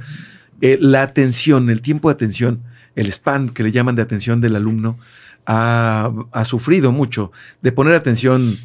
eh, 0.61 0.77
la 0.81 1.03
atención, 1.03 1.69
el 1.69 1.81
tiempo 1.81 2.09
de 2.09 2.13
atención, 2.13 2.61
el 2.95 3.07
span 3.11 3.49
que 3.49 3.63
le 3.63 3.71
llaman 3.71 3.95
de 3.95 4.01
atención 4.01 4.41
del 4.41 4.55
alumno, 4.55 4.97
ha, 5.45 6.11
ha 6.31 6.45
sufrido 6.45 6.91
mucho 6.91 7.31
de 7.61 7.71
poner 7.71 7.93
atención 7.93 8.57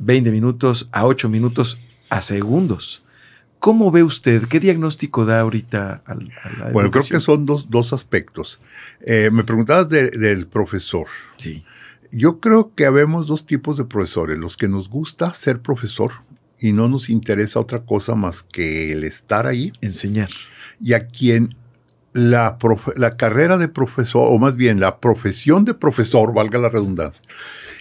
20 0.00 0.30
minutos 0.30 0.88
a 0.92 1.06
8 1.06 1.28
minutos 1.28 1.78
a 2.10 2.20
segundos. 2.22 3.02
¿Cómo 3.58 3.90
ve 3.90 4.02
usted? 4.02 4.42
¿Qué 4.48 4.60
diagnóstico 4.60 5.24
da 5.24 5.40
ahorita 5.40 6.02
al, 6.04 6.30
a 6.44 6.50
la 6.66 6.70
Bueno, 6.72 6.90
creo 6.90 7.04
que 7.04 7.20
son 7.20 7.46
dos, 7.46 7.70
dos 7.70 7.92
aspectos. 7.92 8.60
Eh, 9.00 9.30
me 9.32 9.44
preguntabas 9.44 9.88
de- 9.88 10.10
del 10.10 10.46
profesor. 10.46 11.06
Sí. 11.38 11.64
Yo 12.12 12.40
creo 12.40 12.74
que 12.74 12.86
habemos 12.86 13.26
dos 13.26 13.46
tipos 13.46 13.76
de 13.76 13.84
profesores, 13.84 14.38
los 14.38 14.56
que 14.56 14.68
nos 14.68 14.88
gusta 14.88 15.32
ser 15.34 15.60
profesor 15.60 16.12
y 16.58 16.72
no 16.72 16.88
nos 16.88 17.10
interesa 17.10 17.60
otra 17.60 17.80
cosa 17.84 18.14
más 18.14 18.42
que 18.42 18.92
el 18.92 19.04
estar 19.04 19.46
ahí, 19.46 19.72
Enseñar. 19.80 20.28
y 20.80 20.94
a 20.94 21.06
quien 21.08 21.54
la, 22.12 22.58
profe- 22.58 22.94
la 22.96 23.10
carrera 23.10 23.58
de 23.58 23.68
profesor, 23.68 24.28
o 24.30 24.38
más 24.38 24.56
bien 24.56 24.80
la 24.80 25.00
profesión 25.00 25.64
de 25.66 25.74
profesor, 25.74 26.32
valga 26.32 26.58
la 26.58 26.70
redundancia, 26.70 27.20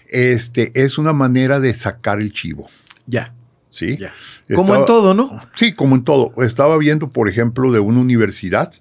este, 0.09 0.71
es 0.75 0.97
una 0.97 1.13
manera 1.13 1.59
de 1.59 1.73
sacar 1.73 2.19
el 2.19 2.31
chivo. 2.31 2.69
Ya. 3.05 3.33
¿sí? 3.69 3.97
Ya. 3.97 4.11
Como 4.55 4.75
en 4.75 4.85
todo, 4.85 5.13
¿no? 5.13 5.29
Sí, 5.55 5.73
como 5.73 5.95
en 5.95 6.03
todo. 6.03 6.31
Estaba 6.43 6.77
viendo, 6.77 7.11
por 7.11 7.29
ejemplo, 7.29 7.71
de 7.71 7.79
una 7.79 7.99
universidad 7.99 8.73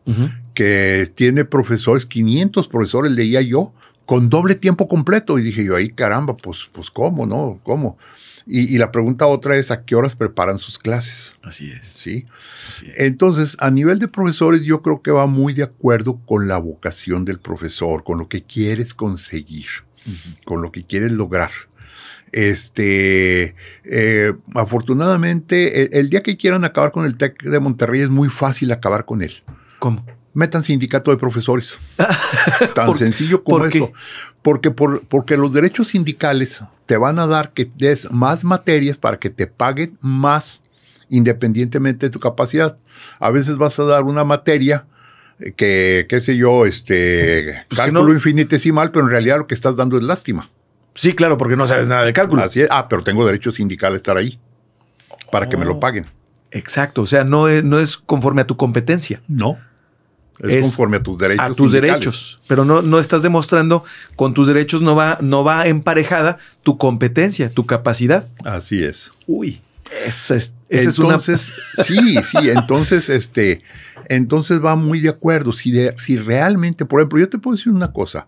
que 0.55 1.11
tiene 1.15 1.45
profesores, 1.45 2.07
500 2.07 2.69
profesores, 2.69 3.13
leía 3.13 3.41
yo, 3.43 3.73
con 4.07 4.29
doble 4.29 4.55
tiempo 4.55 4.89
completo. 4.89 5.39
Y 5.39 5.43
dije 5.43 5.65
yo, 5.65 5.77
ahí 5.77 5.89
caramba, 5.89 6.37
pues, 6.37 6.69
pues 6.73 6.91
¿cómo, 6.91 7.27
no? 7.27 7.61
¿Cómo? 7.63 7.99
Y, 8.47 8.75
y 8.75 8.79
la 8.79 8.93
pregunta 8.93 9.27
otra 9.27 9.57
es, 9.57 9.71
¿a 9.71 9.85
qué 9.85 9.95
horas 9.95 10.17
preparan 10.17 10.59
sus 10.59 10.79
clases? 10.79 11.39
Así 11.43 11.71
es. 11.71 11.89
¿Sí? 11.89 12.27
así 12.69 12.87
es. 12.87 13.01
Entonces, 13.01 13.57
a 13.61 13.71
nivel 13.71 13.99
de 13.99 14.09
profesores, 14.09 14.63
yo 14.63 14.83
creo 14.83 15.01
que 15.01 15.11
va 15.11 15.27
muy 15.27 15.55
de 15.55 15.63
acuerdo 15.63 16.21
con 16.27 16.47
la 16.47 16.59
vocación 16.59 17.25
del 17.25 17.39
profesor, 17.39 18.05
con 18.05 18.19
lo 18.19 18.29
que 18.29 18.43
quieres 18.43 18.93
conseguir, 18.93 19.67
con 20.45 20.61
lo 20.61 20.73
que 20.73 20.85
quieres 20.85 21.13
lograr. 21.13 21.51
Este, 22.33 23.55
eh, 23.85 24.35
afortunadamente, 24.55 25.83
el, 25.83 25.89
el 25.93 26.11
día 26.11 26.23
que 26.23 26.37
quieran 26.37 26.65
acabar 26.65 26.93
con 26.93 27.07
el 27.07 27.17
TEC 27.17 27.45
de 27.45 27.61
Monterrey 27.61 28.01
es 28.03 28.11
muy 28.11 28.29
fácil 28.29 28.73
acabar 28.73 29.07
con 29.07 29.23
él. 29.23 29.43
¿Cómo? 29.79 30.05
Metan 30.35 30.63
sindicato 30.63 31.11
de 31.11 31.17
profesores. 31.17 31.79
Tan 32.75 32.87
¿Por- 32.87 32.99
sencillo 32.99 33.43
como 33.45 33.59
por 33.59 33.69
eso. 33.69 33.93
Porque, 34.43 34.71
por, 34.71 35.03
porque 35.07 35.37
los 35.37 35.53
derechos 35.53 35.89
sindicales 35.89 36.63
te 36.87 36.97
van 36.97 37.19
a 37.19 37.27
dar 37.27 37.53
que 37.53 37.71
des 37.77 38.11
más 38.11 38.45
materias 38.45 38.99
para 38.99 39.19
que 39.19 39.31
te 39.31 39.47
paguen 39.47 39.97
más 40.01 40.61
independientemente 41.09 42.07
de 42.07 42.11
tu 42.11 42.21
capacidad. 42.21 42.77
A 43.21 43.31
veces 43.31 43.57
vas 43.57 43.79
a 43.79 43.85
dar 43.85 44.03
una 44.05 44.25
materia 44.25 44.87
eh, 45.39 45.53
que, 45.53 46.07
qué 46.09 46.21
sé 46.21 46.37
yo, 46.37 46.67
este, 46.67 47.65
Pues 47.69 47.79
cálculo 47.81 48.05
no. 48.09 48.13
infinitesimal, 48.15 48.91
pero 48.91 49.05
en 49.07 49.11
realidad 49.13 49.39
lo 49.39 49.47
que 49.47 49.55
estás 49.55 49.77
dando 49.77 49.97
es 49.97 50.03
lástima. 50.03 50.51
Sí, 50.95 51.13
claro, 51.15 51.37
porque 51.39 51.57
no 51.57 51.67
sabes 51.67 51.89
nada 51.89 52.03
de 52.05 52.13
cálculo. 52.13 52.43
Así 52.43 52.61
es. 52.61 52.69
Ah, 52.71 52.89
pero 52.89 53.03
tengo 53.03 53.25
derecho 53.27 53.51
sindical 53.53 53.95
a 53.95 53.97
estar 53.97 54.17
ahí 54.17 54.39
para 55.33 55.49
que 55.49 55.57
me 55.57 55.65
Oh. 55.65 55.69
lo 55.69 55.81
paguen. 55.81 56.07
Exacto. 56.51 57.03
O 57.03 57.07
sea, 57.07 57.25
no 57.25 57.49
es, 57.49 57.65
no 57.65 57.79
es 57.81 57.97
conforme 57.97 58.43
a 58.43 58.47
tu 58.47 58.57
competencia. 58.57 59.23
No. 59.27 59.59
Es, 60.41 60.63
conforme 60.63 60.97
a 60.97 61.03
tus 61.03 61.19
derechos. 61.19 61.45
A 61.45 61.55
tus 61.55 61.73
derechos. 61.73 62.41
Pero 62.49 62.65
no, 62.65 62.83
no 62.83 62.99
estás 62.99 63.23
demostrando, 63.23 63.85
con 64.17 64.35
tus 64.35 64.49
derechos 64.49 64.83
no 64.83 64.97
va, 64.97 65.19
no 65.21 65.45
va 65.45 65.67
emparejada 65.67 66.39
tu 66.63 66.77
competencia, 66.77 67.51
tu 67.51 67.67
capacidad. 67.67 68.27
Así 68.45 68.83
es. 68.83 69.11
Uy, 69.27 69.63
esa 70.07 70.37
es, 70.37 70.53
entonces, 70.69 71.53
sí, 71.85 72.17
sí, 72.23 72.51
entonces, 72.51 73.09
este, 73.09 73.63
entonces 74.09 74.65
va 74.65 74.77
muy 74.77 75.01
de 75.01 75.11
acuerdo. 75.11 75.53
Si, 75.53 75.71
de, 75.71 75.95
si 75.99 76.17
realmente, 76.17 76.85
por 76.85 77.01
ejemplo, 77.01 77.19
yo 77.19 77.29
te 77.29 77.39
puedo 77.39 77.57
decir 77.57 77.73
una 77.73 77.93
cosa. 77.93 78.27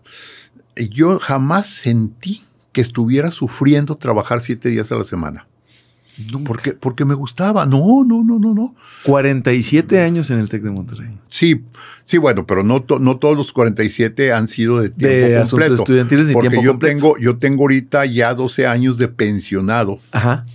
Yo 0.75 1.19
jamás 1.19 1.67
sentí 1.67 2.43
que 2.71 2.81
estuviera 2.81 3.31
sufriendo 3.31 3.95
trabajar 3.95 4.41
siete 4.41 4.69
días 4.69 4.91
a 4.91 4.95
la 4.95 5.03
semana. 5.03 5.47
Porque, 6.45 6.73
porque 6.73 7.05
me 7.05 7.13
gustaba. 7.13 7.65
No, 7.65 8.03
no, 8.03 8.23
no, 8.23 8.39
no, 8.39 8.53
no. 8.53 8.75
47 9.03 10.01
años 10.01 10.29
en 10.31 10.39
el 10.39 10.49
TEC 10.49 10.63
de 10.63 10.71
Monterrey. 10.71 11.09
Sí, 11.29 11.63
sí, 12.03 12.17
bueno, 12.17 12.47
pero 12.47 12.63
no, 12.63 12.83
no 12.99 13.17
todos 13.17 13.37
los 13.37 13.53
47 13.53 14.33
han 14.33 14.47
sido 14.47 14.79
de 14.79 14.89
tiempo 14.89 15.27
de 15.27 15.43
completo. 15.49 15.75
estudiantiles 15.75 16.31
porque 16.31 16.61
yo 16.63 16.77
tengo, 16.79 17.17
yo 17.17 17.37
tengo 17.37 17.63
ahorita 17.63 18.05
ya 18.05 18.33
12 18.33 18.65
años 18.65 18.97
de 18.97 19.07
pensionado. 19.07 19.99
Ajá. 20.11 20.45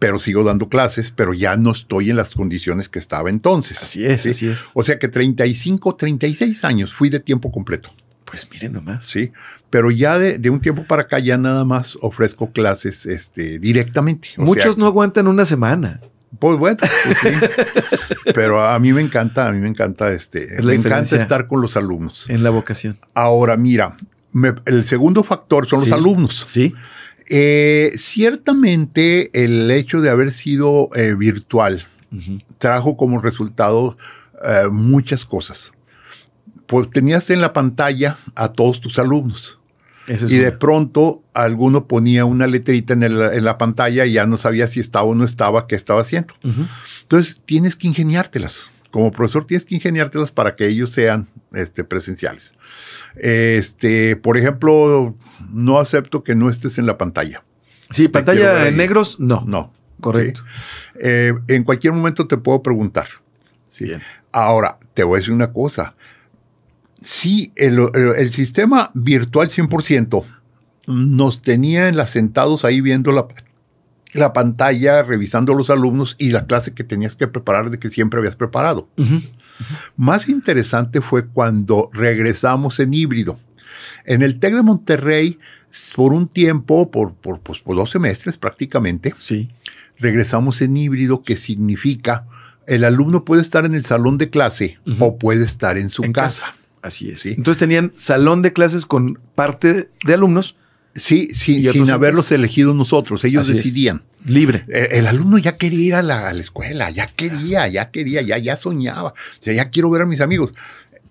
Pero 0.00 0.18
sigo 0.18 0.42
dando 0.42 0.68
clases, 0.68 1.12
pero 1.14 1.32
ya 1.32 1.56
no 1.56 1.70
estoy 1.70 2.10
en 2.10 2.16
las 2.16 2.34
condiciones 2.34 2.88
que 2.88 2.98
estaba 2.98 3.30
entonces. 3.30 3.80
Así 3.80 4.04
es, 4.04 4.26
así 4.26 4.48
es. 4.48 4.70
O 4.74 4.82
sea 4.82 4.98
que 4.98 5.06
35, 5.06 5.94
36 5.94 6.64
años 6.64 6.92
fui 6.92 7.08
de 7.08 7.20
tiempo 7.20 7.52
completo. 7.52 7.90
Pues 8.32 8.48
miren 8.50 8.72
nomás. 8.72 9.04
Sí, 9.04 9.30
pero 9.68 9.90
ya 9.90 10.18
de, 10.18 10.48
un 10.48 10.62
tiempo 10.62 10.86
para 10.86 11.02
acá 11.02 11.18
ya 11.18 11.36
nada 11.36 11.66
más 11.66 11.98
ofrezco 12.00 12.50
clases 12.50 13.04
este, 13.04 13.58
directamente. 13.58 14.30
Muchos 14.38 14.78
no 14.78 14.86
aguantan 14.86 15.26
una 15.26 15.44
semana. 15.44 16.00
Pues 16.38 16.56
bueno, 16.56 16.78
pues 16.78 17.18
sí. 17.20 17.28
pero 18.34 18.66
a 18.66 18.78
mí 18.78 18.90
me 18.94 19.02
encanta, 19.02 19.48
a 19.48 19.52
mí 19.52 19.58
me 19.58 19.68
encanta 19.68 20.10
este, 20.12 20.48
me 20.62 20.76
encanta 20.76 21.14
estar 21.14 21.46
con 21.46 21.60
los 21.60 21.76
alumnos. 21.76 22.24
En 22.30 22.42
la 22.42 22.48
vocación. 22.48 22.96
Ahora, 23.12 23.58
mira, 23.58 23.98
el 24.64 24.86
segundo 24.86 25.24
factor 25.24 25.68
son 25.68 25.80
los 25.80 25.92
alumnos. 25.92 26.44
Sí. 26.48 26.72
Eh, 27.28 27.92
ciertamente 27.96 29.44
el 29.44 29.70
hecho 29.70 30.00
de 30.00 30.08
haber 30.08 30.30
sido 30.30 30.88
eh, 30.94 31.14
virtual 31.14 31.86
trajo 32.56 32.96
como 32.96 33.20
resultado 33.20 33.98
eh, 34.42 34.68
muchas 34.70 35.26
cosas 35.26 35.72
pues 36.72 36.88
tenías 36.88 37.28
en 37.28 37.42
la 37.42 37.52
pantalla 37.52 38.16
a 38.34 38.48
todos 38.52 38.80
tus 38.80 38.98
alumnos. 38.98 39.60
y 40.08 40.36
de 40.36 40.52
pronto 40.52 41.22
alguno 41.34 41.86
ponía 41.86 42.24
una 42.24 42.46
letrita 42.46 42.94
en, 42.94 43.44
la 43.44 43.58
pantalla 43.58 44.06
y 44.06 44.14
ya 44.14 44.24
no 44.24 44.38
sabía 44.38 44.66
si 44.66 44.80
estaba 44.80 45.04
o 45.04 45.14
no 45.14 45.26
estaba, 45.26 45.66
qué 45.66 45.74
estaba 45.74 46.00
haciendo. 46.00 46.32
Entonces 47.02 47.42
tienes 47.44 47.76
que 47.76 47.88
ingeniártelas. 47.88 48.70
Como 48.90 49.12
profesor 49.12 49.44
tienes 49.44 49.66
que 49.66 49.74
ingeniártelas 49.74 50.32
para 50.32 50.56
que 50.56 50.66
ellos 50.66 50.90
sean 50.92 51.28
este, 51.52 51.84
presenciales. 51.84 52.54
Este, 53.16 54.16
por 54.16 54.38
ejemplo, 54.38 55.14
no 55.52 55.78
acepto 55.78 56.24
que 56.24 56.34
no 56.34 56.48
estés 56.48 56.78
en 56.78 56.86
la 56.86 56.96
pantalla. 56.96 57.44
Sí, 57.90 58.08
pantalla 58.08 58.66
en 58.66 58.78
negros, 58.78 59.20
no. 59.20 59.44
No. 59.46 59.74
Correcto. 60.00 60.42
Eh, 60.98 61.34
en 61.48 61.64
cualquier 61.64 61.92
momento 61.92 62.26
te 62.26 62.38
puedo 62.38 62.62
preguntar. 62.62 63.08
Sí. 63.68 63.92
Ahora, 64.32 64.78
te 64.94 65.04
voy 65.04 65.16
a 65.16 65.18
decir 65.18 65.34
una 65.34 65.52
cosa 65.52 65.94
sí, 67.04 67.52
el, 67.56 68.32
sistema 68.32 68.90
virtual 68.94 69.48
100% 69.48 70.24
nos 70.86 71.42
tenía 71.42 71.88
en 71.88 71.96
las 71.96 72.10
sentados 72.10 72.64
ahí 72.64 72.80
viendo 72.80 73.12
la, 73.12 73.28
la, 74.14 74.32
pantalla, 74.32 75.02
revisando 75.02 75.54
los 75.54 75.70
alumnos 75.70 76.16
y 76.18 76.30
la 76.30 76.46
clase 76.46 76.74
que 76.74 76.84
tenías 76.84 77.16
que 77.16 77.28
preparar 77.28 77.70
de 77.70 77.78
que 77.78 77.88
siempre 77.88 78.18
habías 78.18 78.36
preparado. 78.36 78.88
Más 79.96 80.28
interesante 80.28 81.00
fue 81.00 81.26
cuando 81.26 81.90
regresamos 81.92 82.80
en 82.80 82.94
híbrido. 82.94 83.38
En 84.04 84.22
el 84.22 84.38
TEC 84.38 84.54
de 84.54 84.62
Monterrey, 84.62 85.38
por 85.94 86.12
un 86.12 86.28
tiempo, 86.28 86.90
por, 86.90 87.14
por, 87.14 87.40
pues, 87.40 87.60
por 87.60 87.76
dos 87.76 87.90
semestres 87.90 88.38
prácticamente, 88.38 89.14
sí. 89.18 89.50
regresamos 89.98 90.60
en 90.62 90.76
híbrido, 90.76 91.22
que 91.22 91.36
significa 91.36 92.26
el 92.66 92.84
alumno 92.84 93.24
puede 93.24 93.42
estar 93.42 93.64
en 93.64 93.74
el 93.74 93.84
salón 93.84 94.18
de 94.18 94.30
clase 94.30 94.78
o 94.98 95.18
puede 95.18 95.44
estar 95.44 95.78
en 95.78 95.88
su 95.88 96.02
casa. 96.12 96.54
Así 96.82 97.10
es. 97.10 97.24
Entonces 97.26 97.58
tenían 97.58 97.92
salón 97.96 98.42
de 98.42 98.52
clases 98.52 98.84
con 98.84 99.20
parte 99.34 99.88
de 100.04 100.14
alumnos. 100.14 100.56
Sí, 100.94 101.28
sí 101.32 101.62
sin 101.62 101.88
haberlos 101.90 102.32
elegido 102.32 102.74
nosotros. 102.74 103.24
Ellos 103.24 103.46
decidían. 103.46 104.02
Libre. 104.26 104.66
Eh, 104.68 104.88
el, 104.92 105.06
alumno 105.06 105.38
ya 105.38 105.56
quería 105.56 105.80
ir 105.80 105.94
a 105.94 106.02
la, 106.02 106.30
escuela, 106.32 106.90
ya 106.90 107.06
quería, 107.06 107.66
ya 107.68 107.90
quería, 107.90 108.20
ya, 108.20 108.38
ya 108.38 108.56
soñaba. 108.56 109.10
O 109.10 109.42
sea, 109.42 109.54
ya 109.54 109.70
quiero 109.70 109.90
ver 109.90 110.02
a 110.02 110.06
mis 110.06 110.20
amigos. 110.20 110.54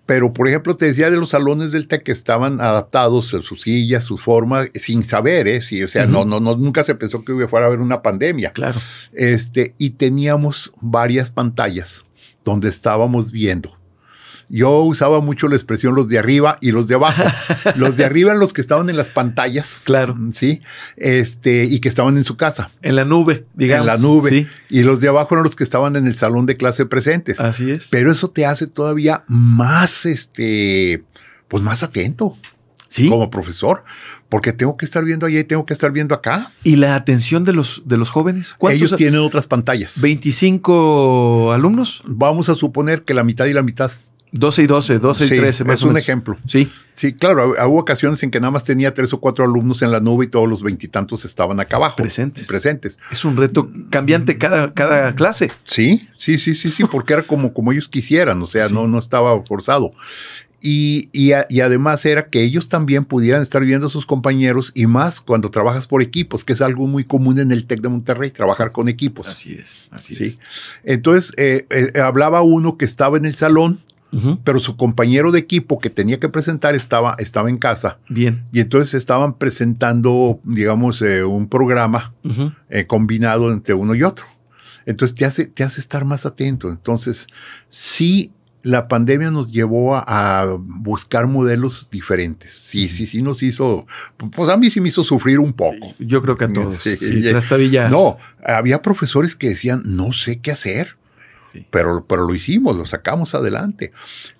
Pero, 0.06 0.32
por 0.32 0.48
ejemplo, 0.48 0.76
te 0.76 0.86
decía 0.86 1.10
de 1.10 1.16
los 1.16 1.30
salones 1.30 1.72
del 1.72 1.88
TEC 1.88 2.02
que 2.02 2.12
estaban 2.12 2.60
adaptados, 2.60 3.26
sus 3.26 3.62
sillas, 3.62 4.04
sus 4.04 4.20
formas, 4.20 4.68
sin 4.74 5.04
saber, 5.04 5.48
¿eh? 5.48 5.62
Sí, 5.62 5.82
o 5.82 5.88
sea, 5.88 6.06
no, 6.06 6.24
no, 6.24 6.40
no, 6.40 6.56
nunca 6.56 6.84
se 6.84 6.94
pensó 6.94 7.24
que 7.24 7.48
fuera 7.48 7.66
a 7.66 7.68
haber 7.68 7.80
una 7.80 8.02
pandemia. 8.02 8.50
Claro. 8.50 8.80
Este, 9.12 9.74
y 9.78 9.90
teníamos 9.90 10.72
varias 10.80 11.30
pantallas 11.30 12.04
donde 12.44 12.68
estábamos 12.68 13.30
viendo 13.30 13.81
yo 14.54 14.80
usaba 14.82 15.20
mucho 15.20 15.48
la 15.48 15.56
expresión 15.56 15.94
los 15.94 16.08
de 16.08 16.18
arriba 16.18 16.58
y 16.60 16.72
los 16.72 16.86
de 16.86 16.96
abajo. 16.96 17.22
los 17.76 17.96
de 17.96 18.04
arriba 18.04 18.32
eran 18.32 18.38
los 18.38 18.52
que 18.52 18.60
estaban 18.60 18.90
en 18.90 18.98
las 18.98 19.08
pantallas. 19.08 19.80
Claro. 19.82 20.14
Sí. 20.30 20.60
Este, 20.96 21.64
y 21.64 21.80
que 21.80 21.88
estaban 21.88 22.18
en 22.18 22.24
su 22.24 22.36
casa. 22.36 22.70
En 22.82 22.94
la 22.94 23.06
nube, 23.06 23.46
digamos. 23.54 23.86
En 23.86 23.94
la 23.94 23.96
nube. 23.96 24.28
Sí. 24.28 24.46
Y 24.68 24.82
los 24.82 25.00
de 25.00 25.08
abajo 25.08 25.34
eran 25.34 25.44
los 25.44 25.56
que 25.56 25.64
estaban 25.64 25.96
en 25.96 26.06
el 26.06 26.16
salón 26.16 26.44
de 26.44 26.58
clase 26.58 26.84
presentes. 26.84 27.40
Así 27.40 27.70
es. 27.70 27.88
Pero 27.90 28.12
eso 28.12 28.28
te 28.28 28.44
hace 28.44 28.66
todavía 28.66 29.24
más, 29.26 30.04
este, 30.04 31.02
pues 31.48 31.62
más 31.62 31.82
atento. 31.82 32.36
Sí. 32.88 33.08
Como 33.08 33.30
profesor. 33.30 33.84
Porque 34.28 34.52
tengo 34.52 34.76
que 34.76 34.84
estar 34.84 35.02
viendo 35.02 35.24
allá 35.24 35.40
y 35.40 35.44
tengo 35.44 35.64
que 35.64 35.72
estar 35.72 35.92
viendo 35.92 36.14
acá. 36.14 36.52
¿Y 36.62 36.76
la 36.76 36.94
atención 36.94 37.44
de 37.44 37.54
los, 37.54 37.82
de 37.86 37.96
los 37.96 38.10
jóvenes? 38.10 38.54
Ellos 38.70 38.96
tienen 38.96 39.20
otras 39.20 39.46
pantallas. 39.46 40.02
¿25 40.02 41.54
alumnos? 41.54 42.02
Vamos 42.04 42.50
a 42.50 42.54
suponer 42.54 43.02
que 43.02 43.14
la 43.14 43.24
mitad 43.24 43.46
y 43.46 43.54
la 43.54 43.62
mitad. 43.62 43.90
12 44.32 44.62
y 44.62 44.66
12, 44.66 44.98
12 44.98 45.24
y 45.24 45.28
13 45.38 45.64
más 45.64 45.80
Es 45.80 45.82
un 45.82 45.96
ejemplo. 45.96 46.38
Sí. 46.46 46.70
Sí, 46.94 47.12
claro, 47.12 47.54
hubo 47.66 47.80
ocasiones 47.80 48.22
en 48.22 48.30
que 48.30 48.40
nada 48.40 48.50
más 48.50 48.64
tenía 48.64 48.92
tres 48.94 49.12
o 49.12 49.20
cuatro 49.20 49.44
alumnos 49.44 49.82
en 49.82 49.90
la 49.90 50.00
nube 50.00 50.26
y 50.26 50.28
todos 50.28 50.48
los 50.48 50.62
veintitantos 50.62 51.24
estaban 51.24 51.60
acá 51.60 51.76
abajo. 51.76 51.96
Presentes. 51.96 52.46
Presentes. 52.46 52.98
Es 53.10 53.24
un 53.24 53.36
reto 53.36 53.70
cambiante 53.90 54.38
cada, 54.38 54.72
cada 54.72 55.14
clase. 55.14 55.50
Sí, 55.64 56.08
sí, 56.16 56.38
sí, 56.38 56.54
sí, 56.54 56.70
sí, 56.70 56.84
porque 56.84 57.12
era 57.14 57.22
como, 57.22 57.52
como 57.52 57.72
ellos 57.72 57.88
quisieran, 57.88 58.40
o 58.42 58.46
sea, 58.46 58.68
no, 58.68 58.86
no 58.88 58.98
estaba 58.98 59.42
forzado. 59.44 59.92
Y, 60.64 61.08
y, 61.12 61.32
además 61.60 62.04
era 62.04 62.28
que 62.28 62.40
ellos 62.44 62.68
también 62.68 63.04
pudieran 63.04 63.42
estar 63.42 63.64
viendo 63.64 63.88
a 63.88 63.90
sus 63.90 64.06
compañeros 64.06 64.70
y 64.76 64.86
más 64.86 65.20
cuando 65.20 65.50
trabajas 65.50 65.88
por 65.88 66.02
equipos, 66.02 66.44
que 66.44 66.52
es 66.52 66.60
algo 66.60 66.86
muy 66.86 67.02
común 67.02 67.40
en 67.40 67.50
el 67.50 67.66
TEC 67.66 67.80
de 67.80 67.88
Monterrey, 67.88 68.30
trabajar 68.30 68.70
con 68.70 68.88
equipos. 68.88 69.26
Así 69.26 69.54
es, 69.54 69.88
así 69.90 70.14
¿sí? 70.14 70.38
Entonces, 70.84 71.32
eh, 71.36 71.66
eh, 71.70 72.00
hablaba 72.00 72.42
uno 72.42 72.78
que 72.78 72.84
estaba 72.84 73.16
en 73.16 73.26
el 73.26 73.34
salón 73.34 73.80
pero 74.44 74.60
su 74.60 74.76
compañero 74.76 75.32
de 75.32 75.38
equipo 75.38 75.78
que 75.78 75.88
tenía 75.88 76.20
que 76.20 76.28
presentar 76.28 76.74
estaba, 76.74 77.14
estaba 77.18 77.48
en 77.48 77.58
casa. 77.58 77.98
Bien. 78.08 78.44
Y 78.52 78.60
entonces 78.60 78.94
estaban 78.94 79.38
presentando, 79.38 80.38
digamos, 80.44 81.00
eh, 81.00 81.24
un 81.24 81.48
programa 81.48 82.12
eh, 82.68 82.86
combinado 82.86 83.50
entre 83.50 83.74
uno 83.74 83.94
y 83.94 84.02
otro. 84.02 84.26
Entonces 84.84 85.16
te 85.16 85.24
hace, 85.24 85.46
te 85.46 85.64
hace 85.64 85.80
estar 85.80 86.04
más 86.04 86.26
atento. 86.26 86.68
Entonces, 86.68 87.26
sí, 87.70 88.32
la 88.62 88.88
pandemia 88.88 89.30
nos 89.30 89.52
llevó 89.52 89.96
a, 89.96 90.56
buscar 90.58 91.26
modelos 91.26 91.88
diferentes. 91.90 92.52
Sí, 92.52 92.88
sí, 92.88 93.06
sí 93.06 93.22
nos 93.22 93.42
hizo, 93.42 93.86
pues 94.16 94.50
a 94.50 94.56
mí 94.56 94.70
sí 94.70 94.80
me 94.80 94.88
hizo 94.88 95.04
sufrir 95.04 95.38
un 95.38 95.52
poco. 95.52 95.94
yo 95.98 96.22
creo 96.22 96.36
que 96.36 96.44
a 96.44 96.48
todos. 96.48 96.76
Sí, 96.82 96.96
No, 97.88 98.18
había 98.44 98.82
profesores 98.82 99.36
que 99.36 99.48
decían, 99.48 99.82
no 99.84 100.12
sé 100.12 100.40
qué 100.40 100.52
hacer. 100.52 100.96
Pero, 101.70 102.06
pero 102.06 102.26
lo 102.26 102.34
hicimos, 102.34 102.76
lo 102.76 102.86
sacamos 102.86 103.34
adelante. 103.34 103.92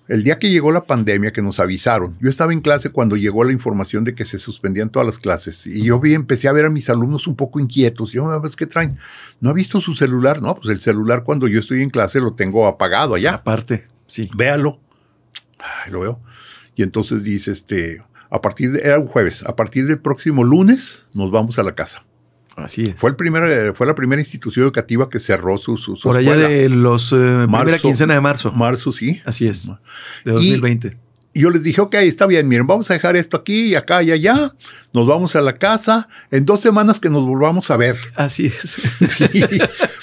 El 0.07 0.23
día 0.23 0.39
que 0.39 0.49
llegó 0.49 0.71
la 0.71 0.85
pandemia, 0.85 1.31
que 1.31 1.41
nos 1.41 1.59
avisaron, 1.59 2.17
yo 2.19 2.29
estaba 2.29 2.53
en 2.53 2.61
clase 2.61 2.89
cuando 2.89 3.15
llegó 3.15 3.43
la 3.43 3.51
información 3.51 4.03
de 4.03 4.15
que 4.15 4.25
se 4.25 4.39
suspendían 4.39 4.89
todas 4.89 5.05
las 5.05 5.17
clases 5.17 5.65
y 5.67 5.83
yo 5.83 5.99
vi, 5.99 6.13
empecé 6.13 6.47
a 6.47 6.51
ver 6.51 6.65
a 6.65 6.69
mis 6.69 6.89
alumnos 6.89 7.27
un 7.27 7.35
poco 7.35 7.59
inquietos. 7.59 8.11
Yo, 8.11 8.29
ah, 8.29 8.41
¿qué 8.57 8.65
traen? 8.65 8.97
¿No 9.39 9.49
ha 9.49 9.53
visto 9.53 9.79
su 9.81 9.93
celular? 9.93 10.41
No, 10.41 10.55
pues 10.55 10.69
el 10.69 10.79
celular 10.79 11.23
cuando 11.23 11.47
yo 11.47 11.59
estoy 11.59 11.81
en 11.81 11.89
clase 11.89 12.19
lo 12.19 12.33
tengo 12.33 12.67
apagado 12.67 13.15
allá. 13.15 13.35
Aparte, 13.35 13.87
sí. 14.07 14.29
Véalo. 14.35 14.79
lo 15.89 15.99
veo. 16.01 16.19
Y 16.75 16.83
entonces 16.83 17.23
dice, 17.23 17.51
este, 17.51 18.03
a 18.29 18.41
partir 18.41 18.71
de, 18.71 18.81
era 18.81 18.99
un 18.99 19.07
jueves, 19.07 19.43
a 19.43 19.55
partir 19.55 19.85
del 19.85 19.99
próximo 19.99 20.43
lunes 20.43 21.05
nos 21.13 21.31
vamos 21.31 21.59
a 21.59 21.63
la 21.63 21.75
casa. 21.75 22.03
Así 22.55 22.83
es. 22.83 22.93
Fue, 22.95 23.09
el 23.09 23.15
primer, 23.15 23.43
eh, 23.45 23.73
fue 23.73 23.87
la 23.87 23.95
primera 23.95 24.21
institución 24.21 24.63
educativa 24.65 25.09
que 25.09 25.19
cerró 25.19 25.57
su, 25.57 25.77
su, 25.77 25.97
Por 25.99 26.17
allá 26.17 26.35
de 26.35 26.69
los 26.69 27.11
eh, 27.11 27.47
primera 27.49 27.79
quincena 27.79 28.13
de 28.13 28.21
marzo. 28.21 28.51
Marzo, 28.51 28.91
sí. 28.91 29.21
Así 29.25 29.47
es. 29.47 29.69
De 30.23 30.31
2020. 30.31 30.97
Y 31.35 31.41
yo 31.41 31.49
les 31.49 31.63
dije, 31.63 31.81
ok, 31.81 31.95
está 31.95 32.27
bien, 32.27 32.47
miren, 32.47 32.67
vamos 32.67 32.91
a 32.91 32.93
dejar 32.93 33.15
esto 33.15 33.37
aquí 33.37 33.69
y 33.69 33.75
acá 33.75 34.03
y 34.03 34.11
allá, 34.11 34.53
nos 34.93 35.07
vamos 35.07 35.35
a 35.35 35.41
la 35.41 35.57
casa, 35.57 36.07
en 36.29 36.45
dos 36.45 36.61
semanas 36.61 36.99
que 36.99 37.09
nos 37.09 37.25
volvamos 37.25 37.71
a 37.71 37.77
ver. 37.77 37.97
Así 38.15 38.47
es. 38.47 38.77
Sí. 39.13 39.27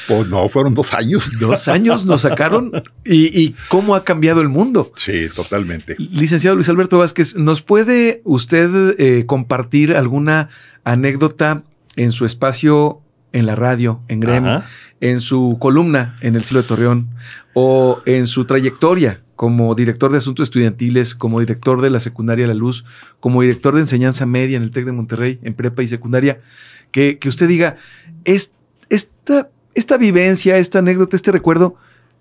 pues 0.09 0.26
no, 0.26 0.48
fueron 0.48 0.74
dos 0.74 0.92
años. 0.92 1.38
Dos 1.38 1.68
años 1.68 2.05
nos 2.05 2.22
sacaron 2.22 2.72
y, 3.05 3.40
y 3.40 3.55
cómo 3.68 3.94
ha 3.94 4.03
cambiado 4.03 4.40
el 4.40 4.48
mundo. 4.48 4.92
Sí, 4.96 5.28
totalmente. 5.34 5.94
Licenciado 5.98 6.57
Luis 6.57 6.68
Alberto 6.68 6.98
Vázquez, 6.98 7.36
¿nos 7.36 7.62
puede 7.62 8.22
usted 8.24 8.96
eh, 8.98 9.24
compartir 9.26 9.94
alguna 9.94 10.48
anécdota 10.82 11.62
en 11.97 12.12
su 12.12 12.24
espacio 12.24 13.03
en 13.32 13.47
la 13.47 13.55
radio, 13.55 14.01
en 14.09 14.20
GREM, 14.20 14.45
Ajá. 14.45 14.68
en 15.01 15.20
su 15.20 15.57
columna 15.61 16.16
en 16.20 16.34
el 16.34 16.43
Cielo 16.43 16.62
de 16.62 16.68
Torreón 16.68 17.11
o 17.55 18.03
en 18.07 18.26
su 18.26 18.45
trayectoria 18.45 19.22
como 19.36 19.74
director 19.74 20.12
de 20.12 20.18
asuntos 20.18 20.45
estudiantiles, 20.45 21.14
como 21.14 21.41
director 21.41 21.80
de 21.80 21.88
la 21.88 21.99
secundaria 21.99 22.47
La 22.47 22.53
Luz, 22.53 22.84
como 23.20 23.41
director 23.41 23.74
de 23.74 23.80
enseñanza 23.80 24.26
media 24.26 24.59
en 24.59 24.62
el 24.62 24.70
TEC 24.70 24.84
de 24.84 24.93
Monterrey, 24.93 25.41
en 25.43 25.55
prepa 25.55 25.82
y 25.82 25.88
secundaria, 25.88 26.43
que, 26.91 27.18
que 27.18 27.28
usted 27.28 27.49
diga, 27.49 27.78
es, 28.24 28.53
esta, 28.91 29.49
esta 29.74 29.97
vivencia, 29.97 30.59
esta 30.59 30.80
anécdota, 30.80 31.16
este 31.16 31.32
recuerdo, 31.32 31.76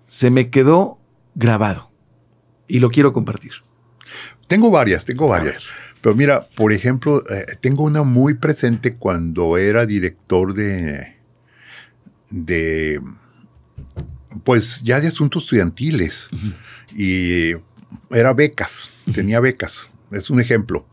se 0.08 0.30
me 0.30 0.48
quedó 0.48 0.98
grabado 1.34 1.90
y 2.66 2.78
lo 2.78 2.88
quiero 2.88 3.12
compartir. 3.12 3.52
Tengo 4.46 4.70
varias, 4.70 5.04
tengo 5.04 5.28
varias. 5.28 5.62
Pero 6.00 6.14
mira, 6.14 6.48
por 6.56 6.72
ejemplo, 6.72 7.22
eh, 7.28 7.44
tengo 7.60 7.84
una 7.84 8.02
muy 8.02 8.34
presente 8.34 8.94
cuando 8.94 9.58
era 9.58 9.84
director 9.84 10.54
de, 10.54 11.16
de, 12.30 13.00
pues 14.44 14.82
ya 14.82 15.00
de 15.00 15.08
asuntos 15.08 15.44
estudiantiles. 15.44 16.28
Y 16.96 17.52
era 18.10 18.32
becas, 18.32 18.90
tenía 19.14 19.40
becas. 19.40 19.90
Es 20.10 20.30
un 20.30 20.40
ejemplo. 20.40 20.86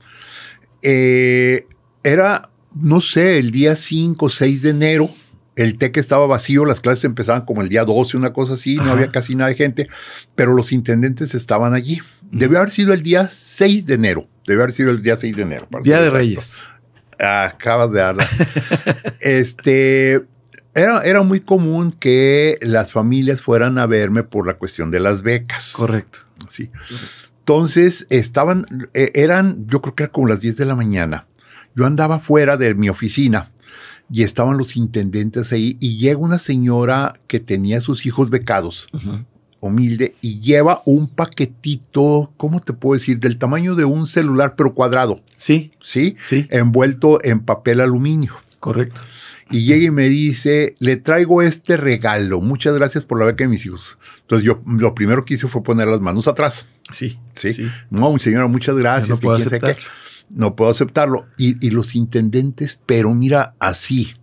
Eh, 0.81 1.65
era, 2.03 2.49
no 2.75 3.01
sé, 3.01 3.39
el 3.39 3.51
día 3.51 3.75
5 3.75 4.25
o 4.25 4.29
6 4.29 4.61
de 4.61 4.69
enero. 4.69 5.09
El 5.57 5.79
TEC 5.79 5.97
estaba 5.97 6.27
vacío, 6.27 6.65
las 6.65 6.79
clases 6.79 7.03
empezaban 7.05 7.43
como 7.43 7.63
el 7.63 7.69
día 7.69 7.83
12, 7.83 8.15
una 8.15 8.31
cosa 8.31 8.53
así, 8.53 8.75
no 8.75 8.91
había 8.91 9.11
casi 9.11 9.33
nada 9.33 9.49
de 9.49 9.55
gente, 9.55 9.87
pero 10.35 10.53
los 10.53 10.71
intendentes 10.71 11.33
estaban 11.33 11.73
allí. 11.73 11.99
Debió 12.31 12.59
haber 12.59 12.69
sido 12.69 12.93
el 12.93 13.01
día 13.01 13.27
6 13.31 13.87
de 13.87 13.95
enero. 13.95 14.27
Debe 14.45 14.61
haber 14.61 14.73
sido 14.73 14.91
el 14.91 15.01
día 15.01 15.15
6 15.15 15.35
de 15.35 15.41
enero. 15.41 15.67
para 15.67 15.83
Día 15.83 15.95
de 15.97 16.09
exacto. 16.09 16.17
Reyes. 16.19 16.61
Acabas 17.19 17.91
de 17.91 17.99
darla. 17.99 18.27
este, 19.19 20.27
era, 20.75 21.01
era 21.01 21.23
muy 21.23 21.39
común 21.39 21.91
que 21.91 22.59
las 22.61 22.91
familias 22.91 23.41
fueran 23.41 23.79
a 23.79 23.87
verme 23.87 24.21
por 24.21 24.45
la 24.45 24.53
cuestión 24.53 24.91
de 24.91 24.99
las 24.99 25.23
becas. 25.23 25.73
Correcto. 25.73 26.19
Sí. 26.51 26.69
Entonces, 27.39 28.05
estaban, 28.11 28.89
eh, 28.93 29.11
eran, 29.15 29.65
yo 29.65 29.81
creo 29.81 29.95
que 29.95 30.03
era 30.03 30.11
como 30.11 30.27
las 30.27 30.41
10 30.41 30.55
de 30.55 30.65
la 30.65 30.75
mañana. 30.75 31.25
Yo 31.75 31.87
andaba 31.87 32.19
fuera 32.19 32.57
de 32.57 32.75
mi 32.75 32.89
oficina 32.89 33.51
y 34.11 34.23
estaban 34.23 34.57
los 34.57 34.75
intendentes 34.77 35.51
ahí 35.51 35.75
y 35.79 35.97
llega 35.97 36.17
una 36.19 36.39
señora 36.39 37.19
que 37.27 37.39
tenía 37.39 37.79
a 37.79 37.81
sus 37.81 38.05
hijos 38.05 38.29
becados, 38.29 38.87
humilde, 39.59 40.15
y 40.21 40.39
lleva 40.39 40.81
un 40.85 41.07
paquetito, 41.07 42.31
¿cómo 42.37 42.59
te 42.61 42.73
puedo 42.73 42.97
decir? 42.99 43.19
Del 43.19 43.37
tamaño 43.37 43.75
de 43.75 43.85
un 43.85 44.07
celular, 44.07 44.55
pero 44.55 44.73
cuadrado, 44.73 45.21
Sí, 45.35 45.71
¿sí? 45.81 46.15
sí, 46.21 46.47
Envuelto 46.49 47.19
en 47.23 47.39
papel 47.41 47.81
aluminio. 47.81 48.33
correcto. 48.59 49.01
Y 49.49 49.63
llega 49.65 49.85
y 49.85 49.91
me 49.91 50.09
dice, 50.09 50.75
le 50.79 50.97
traigo 50.97 51.41
este 51.41 51.77
regalo, 51.77 52.41
muchas 52.41 52.75
gracias 52.75 53.05
por 53.05 53.17
la 53.17 53.25
beca 53.25 53.45
de 53.45 53.47
mis 53.47 53.65
hijos. 53.65 53.97
Entonces 54.21 54.45
yo 54.45 54.61
lo 54.67 54.93
primero 54.93 55.23
que 55.23 55.35
hice 55.35 55.47
fue 55.47 55.63
poner 55.63 55.87
las 55.87 56.01
manos 56.01 56.27
atrás. 56.27 56.67
Sí, 56.91 57.17
Sí. 57.33 57.65
No, 57.89 58.17
señora, 58.19 58.47
muchas 58.47 58.75
gracias. 58.75 59.07
Ya 59.07 59.13
no 59.13 59.19
que 59.21 59.25
puedo 59.25 59.37
quién 59.37 59.49
sabe 59.49 59.57
aceptar. 59.71 59.75
qué. 59.77 59.89
No 60.29 60.55
puedo 60.55 60.71
aceptarlo. 60.71 61.25
Y, 61.37 61.65
y 61.65 61.69
los 61.71 61.95
intendentes, 61.95 62.79
pero 62.85 63.13
mira, 63.13 63.55
así, 63.59 64.15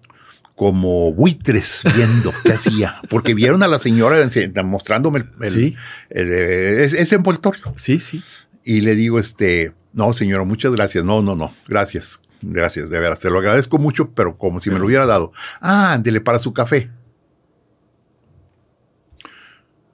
como 0.57 1.13
buitres 1.15 1.83
viendo 1.97 2.31
qué 2.43 2.53
hacía. 2.53 3.01
Porque 3.09 3.35
vieron 3.35 3.63
a 3.63 3.67
la 3.69 3.79
señora 3.79 4.17
mostrándome 4.65 5.21
el, 5.21 5.31
el- 5.43 5.51
Sí. 5.53 5.75
el- 6.11 6.33
eh, 6.33 6.85
ese 6.85 7.01
ese 7.01 7.15
envoltorio. 7.17 7.73
Sí, 7.77 8.01
sí. 8.01 8.23
Y 8.65 8.81
le 8.83 8.95
digo, 8.95 9.19
este, 9.19 9.75
no, 9.93 10.13
señora, 10.13 10.45
muchas 10.45 10.73
gracias. 10.73 11.05
No, 11.05 11.23
no, 11.23 11.35
no, 11.37 11.55
gracias. 11.69 12.21
Gracias, 12.43 12.91
de 12.91 13.01
veras. 13.01 13.21
Te 13.21 13.31
lo 13.31 13.39
agradezco 13.39 13.79
mucho, 13.79 14.11
pero 14.11 14.37
como 14.37 14.61
si 14.61 14.69
me 14.69 14.79
lo 14.79 14.85
hubiera 14.85 15.07
dado. 15.07 15.33
Ah, 15.63 15.95
ándele 15.95 16.21
para 16.21 16.39
su 16.39 16.53
café. 16.53 16.91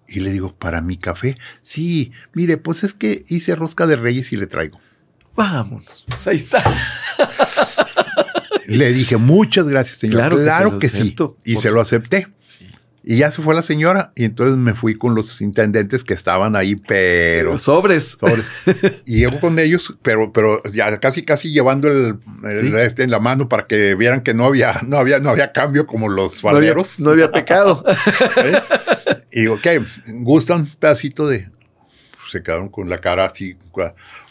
Y 0.08 0.20
le 0.20 0.32
digo, 0.32 0.56
¿para 0.56 0.80
mi 0.82 0.96
café? 0.96 1.38
Sí, 1.60 2.10
mire, 2.32 2.56
pues 2.56 2.82
es 2.82 2.94
que 2.94 3.24
hice 3.28 3.54
rosca 3.54 3.86
de 3.86 3.94
reyes 3.96 4.32
y 4.32 4.36
le 4.36 4.46
traigo. 4.48 4.80
Vámonos. 5.36 6.04
Pues 6.08 6.26
ahí 6.26 6.36
está. 6.36 6.62
Le 8.66 8.92
dije, 8.92 9.16
muchas 9.16 9.66
gracias, 9.68 9.98
señor. 9.98 10.18
Claro 10.20 10.36
Claro, 10.38 10.78
que 10.78 10.88
sí. 10.88 11.14
Y 11.44 11.56
se 11.56 11.70
lo 11.70 11.80
acepté. 11.80 12.28
Y 13.02 13.16
ya 13.16 13.30
se 13.32 13.40
fue 13.40 13.54
la 13.54 13.62
señora. 13.62 14.12
Y 14.14 14.24
entonces 14.24 14.58
me 14.58 14.74
fui 14.74 14.94
con 14.94 15.14
los 15.14 15.40
intendentes 15.40 16.04
que 16.04 16.12
estaban 16.12 16.54
ahí, 16.54 16.76
pero 16.76 17.56
Sobres. 17.56 18.18
Sobre. 18.20 18.42
Y 19.06 19.20
llego 19.20 19.40
con 19.40 19.58
ellos, 19.58 19.96
pero, 20.02 20.32
pero 20.32 20.62
ya 20.70 21.00
casi, 21.00 21.24
casi 21.24 21.50
llevando 21.50 21.88
el, 21.88 22.18
el 22.44 22.60
Sí. 22.60 22.72
este 22.76 23.02
en 23.02 23.10
la 23.10 23.18
mano 23.18 23.48
para 23.48 23.66
que 23.66 23.94
vieran 23.94 24.20
que 24.20 24.34
no 24.34 24.44
había, 24.44 24.80
no 24.86 24.98
había, 24.98 25.18
no 25.18 25.30
había 25.30 25.50
cambio 25.52 25.86
como 25.86 26.08
los 26.10 26.44
No 26.44 26.50
había, 26.50 26.60
falderos. 26.60 27.00
no 27.00 27.10
había 27.10 27.32
pecado. 27.32 27.82
¿eh? 28.44 28.60
Y 29.32 29.40
digo, 29.40 29.54
ok, 29.54 29.66
gustan 30.22 30.60
un 30.60 30.66
pedacito 30.66 31.26
de. 31.26 31.48
Se 32.30 32.42
quedaron 32.42 32.68
con 32.68 32.88
la 32.88 32.98
cara 32.98 33.24
así, 33.24 33.56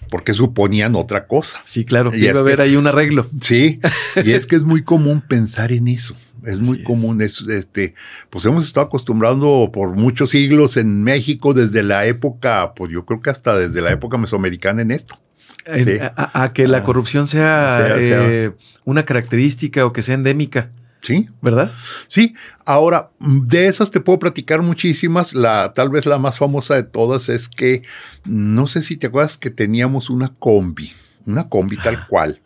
porque 0.10 0.34
suponían 0.34 0.96
otra 0.96 1.28
cosa. 1.28 1.60
Sí, 1.66 1.86
claro. 1.86 2.12
Y 2.16 2.26
Iba 2.26 2.38
a 2.38 2.42
haber 2.42 2.58
que- 2.58 2.62
ahí 2.64 2.76
un 2.76 2.88
arreglo. 2.88 3.28
Sí, 3.42 3.80
y 4.24 4.32
es 4.32 4.48
que 4.48 4.56
es 4.56 4.64
muy 4.64 4.84
común 4.84 5.22
pensar 5.22 5.72
en 5.72 5.88
eso. 5.88 6.16
Es 6.46 6.58
muy 6.60 6.80
es. 6.80 6.86
común. 6.86 7.22
Es, 7.22 7.42
este, 7.42 7.96
pues 8.30 8.46
hemos 8.46 8.64
estado 8.66 8.86
acostumbrando 8.88 9.70
por 9.74 9.90
muchos 9.98 10.30
siglos 10.30 10.78
en 10.78 11.04
México, 11.04 11.54
desde 11.54 11.84
la 11.84 12.06
época, 12.06 12.74
pues 12.76 12.92
yo 12.92 13.06
creo 13.06 13.22
que 13.22 13.30
hasta 13.30 13.58
desde 13.58 13.82
la 13.82 13.92
época 13.92 14.18
mesoamericana 14.18 14.82
en 14.82 14.92
esto. 14.92 15.20
En- 15.66 15.84
Sí. 15.86 15.98
a, 16.02 16.44
a 16.44 16.54
que 16.54 16.68
la 16.68 16.78
Ah. 16.78 16.84
corrupción 16.84 17.28
sea, 17.28 17.76
Sea- 17.78 17.98
sea. 17.98 18.28
eh, 18.30 18.52
una 18.86 19.04
característica 19.06 19.86
o 19.86 19.92
que 19.92 20.02
sea 20.02 20.16
endémica, 20.16 20.72
Sí, 21.02 21.30
¿verdad? 21.42 21.72
Sí, 22.08 22.36
ahora 22.66 23.12
de 23.20 23.68
esas 23.68 23.90
te 23.90 24.02
puedo 24.02 24.20
platicar 24.20 24.62
muchísimas. 24.62 25.34
La 25.34 25.74
tal 25.74 25.90
vez 25.90 26.06
la 26.06 26.18
más 26.18 26.38
famosa 26.38 26.76
de 26.76 26.84
todas 26.84 27.30
es 27.30 27.48
que 27.48 27.84
no 28.26 28.68
sé 28.68 28.84
si 28.84 28.98
te 28.98 29.08
acuerdas 29.08 29.38
que 29.38 29.50
teníamos 29.50 30.10
una 30.10 30.28
combi, 30.40 30.92
una 31.26 31.48
combi 31.48 31.78
tal 31.78 32.06
cual. 32.08 32.42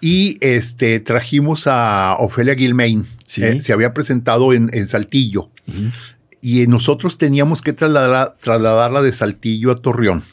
Y 0.00 0.36
este 0.40 1.00
trajimos 1.00 1.66
a 1.66 2.16
Ofelia 2.18 2.54
Gilmain. 2.54 3.06
Sí. 3.26 3.44
Eh, 3.44 3.60
se 3.60 3.72
había 3.72 3.92
presentado 3.94 4.52
en, 4.52 4.70
en 4.72 4.86
Saltillo 4.86 5.50
y 6.40 6.66
nosotros 6.66 7.18
teníamos 7.18 7.62
que 7.62 7.76
trasladar- 7.76 8.34
trasladarla 8.40 9.00
de 9.02 9.12
Saltillo 9.12 9.70
a 9.70 9.76
Torreón 9.76 10.24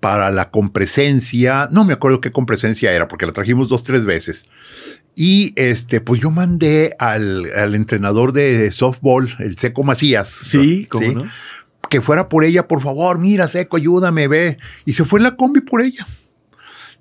para 0.00 0.30
la 0.32 0.50
compresencia. 0.50 1.68
No 1.70 1.84
me 1.84 1.92
acuerdo 1.92 2.20
qué 2.20 2.32
compresencia 2.32 2.92
era 2.92 3.06
porque 3.08 3.24
la 3.26 3.32
trajimos 3.32 3.68
dos, 3.68 3.84
tres 3.84 4.04
veces. 4.04 4.46
Y 5.14 5.52
este, 5.56 6.00
pues 6.00 6.20
yo 6.20 6.30
mandé 6.30 6.96
al, 6.98 7.50
al 7.54 7.74
entrenador 7.74 8.32
de 8.32 8.72
softball, 8.72 9.28
el 9.38 9.58
Seco 9.58 9.84
Macías. 9.84 10.28
Sí, 10.28 10.86
¿cómo 10.88 11.12
no? 11.12 11.22
Que 11.90 12.00
fuera 12.00 12.30
por 12.30 12.44
ella, 12.44 12.66
por 12.66 12.80
favor, 12.80 13.18
mira, 13.18 13.48
Seco, 13.48 13.76
ayúdame, 13.76 14.26
ve. 14.28 14.58
Y 14.86 14.94
se 14.94 15.04
fue 15.04 15.20
en 15.20 15.24
la 15.24 15.36
combi 15.36 15.60
por 15.60 15.82
ella. 15.82 16.06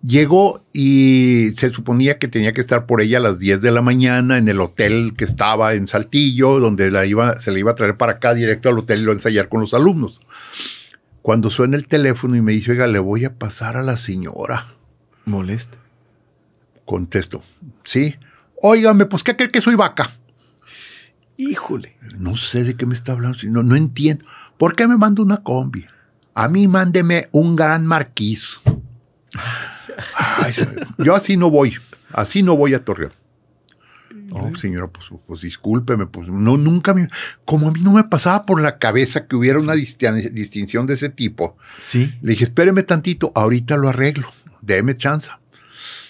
Llegó 0.04 0.66
y 0.74 1.52
se 1.58 1.70
suponía 1.70 2.18
que 2.18 2.28
tenía 2.28 2.52
que 2.52 2.60
estar 2.60 2.88
por 2.88 3.02
ella 3.02 3.20
a 3.20 3.22
las 3.22 3.38
10 3.40 3.62
de 3.62 3.72
la 3.72 3.84
mañana 3.84 4.40
en 4.40 4.48
el 4.50 4.60
hotel 4.60 5.14
que 5.16 5.24
estaba 5.24 5.76
en 5.76 5.88
Saltillo, 5.88 6.60
donde 6.60 6.90
la 6.90 7.06
iba, 7.06 7.40
se 7.40 7.52
la 7.52 7.60
iba 7.60 7.72
a 7.72 7.76
traer 7.76 7.98
para 7.98 8.14
acá 8.14 8.34
directo 8.34 8.70
al 8.70 8.80
hotel 8.80 9.02
y 9.02 9.04
lo 9.04 9.12
a 9.12 9.16
ensayar 9.16 9.48
con 9.48 9.62
los 9.62 9.76
alumnos. 9.76 10.22
Cuando 11.22 11.52
suena 11.52 11.78
el 11.78 11.88
teléfono 11.88 12.36
y 12.36 12.42
me 12.42 12.52
dice, 12.52 12.72
oiga, 12.72 12.88
le 12.88 12.98
voy 12.98 13.26
a 13.26 13.38
pasar 13.38 13.78
a 13.78 13.84
la 13.84 13.96
señora. 13.96 14.74
Molesta. 15.26 15.78
Contesto, 16.92 17.42
sí. 17.86 18.18
Óigame, 18.62 19.06
pues, 19.06 19.24
¿qué 19.24 19.34
cree 19.34 19.50
que 19.50 19.62
soy 19.62 19.76
vaca? 19.76 20.12
Híjole. 21.38 21.96
No 22.20 22.36
sé 22.36 22.66
de 22.66 22.76
qué 22.76 22.86
me 22.86 22.94
está 22.94 23.14
hablando, 23.14 23.38
no, 23.46 23.64
no 23.64 23.78
entiendo. 23.78 24.26
¿Por 24.58 24.76
qué 24.76 24.90
me 24.90 24.98
manda 24.98 25.24
una 25.24 25.38
combi? 25.38 25.86
A 26.34 26.50
mí 26.50 26.68
mándeme 26.68 27.30
un 27.32 27.56
gran 27.56 27.86
marquís. 27.86 28.60
Ay, 30.44 30.54
yo 30.98 31.16
así 31.16 31.38
no 31.38 31.50
voy, 31.50 31.78
así 32.12 32.44
no 32.44 32.58
voy 32.58 32.74
a 32.74 32.84
Torreón. 32.84 33.14
No, 34.28 34.54
señora, 34.58 34.88
pues, 34.88 35.06
pues 35.26 35.40
discúlpeme, 35.42 36.08
pues 36.08 36.28
no, 36.28 36.58
nunca 36.58 36.94
me, 36.94 37.08
como 37.46 37.70
a 37.70 37.72
mí 37.72 37.80
no 37.84 37.94
me 37.94 38.04
pasaba 38.04 38.46
por 38.46 38.62
la 38.62 38.80
cabeza 38.80 39.28
que 39.28 39.38
hubiera 39.38 39.60
una 39.60 39.76
distin- 39.76 40.32
distinción 40.34 40.88
de 40.88 40.96
ese 40.96 41.08
tipo. 41.08 41.56
Sí. 41.80 42.14
Le 42.22 42.32
dije, 42.32 42.44
espéreme 42.44 42.84
tantito, 42.84 43.32
ahorita 43.34 43.78
lo 43.78 43.88
arreglo, 43.88 44.28
déme 44.62 44.96
chance. 44.98 45.30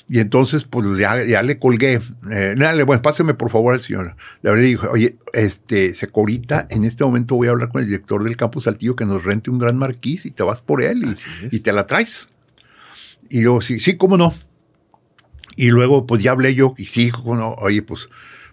Y 0.08 0.20
entonces, 0.20 0.66
pues 0.66 0.98
ya, 0.98 1.24
ya 1.24 1.42
le 1.42 1.58
colgué. 1.58 2.02
Eh, 2.32 2.56
dale, 2.58 2.84
bueno, 2.84 3.02
páseme 3.02 3.34
por 3.34 3.50
favor 3.50 3.74
al 3.74 3.82
señor. 3.82 4.16
Le 4.42 4.56
dije, 4.56 4.88
oye, 4.88 5.18
este, 5.34 5.94
Secorita, 5.94 6.68
en 6.70 6.84
este 6.84 7.04
momento 7.04 7.36
voy 7.36 7.48
a 7.48 7.52
hablar 7.52 7.70
con 7.70 7.82
el 7.82 7.88
director 7.88 8.24
del 8.24 8.36
campus 8.36 8.66
Saltillo 8.66 8.96
que 8.96 9.06
nos 9.06 9.24
rente 9.24 9.50
un 9.50 9.60
gran 9.60 9.78
marquís 9.78 10.26
y 10.26 10.32
te 10.32 10.44
vas 10.44 10.60
por 10.62 10.84
él 10.84 11.16
y, 11.52 11.56
y 11.56 11.60
te 11.62 11.72
la 11.72 11.88
traes. 11.88 12.30
Y 13.30 13.44
yo, 13.44 13.62
sí, 13.62 13.80
sí, 13.80 13.96
cómo 13.96 14.18
no. 14.18 14.34
Y 15.56 15.70
luego, 15.70 16.06
pues 16.06 16.22
ya 16.24 16.32
hablé 16.32 16.56
yo, 16.56 16.74
y 16.78 16.86
sí, 16.86 17.12
cómo 17.12 17.36
no, 17.36 17.54
oye, 17.60 17.82
pues, 17.82 18.10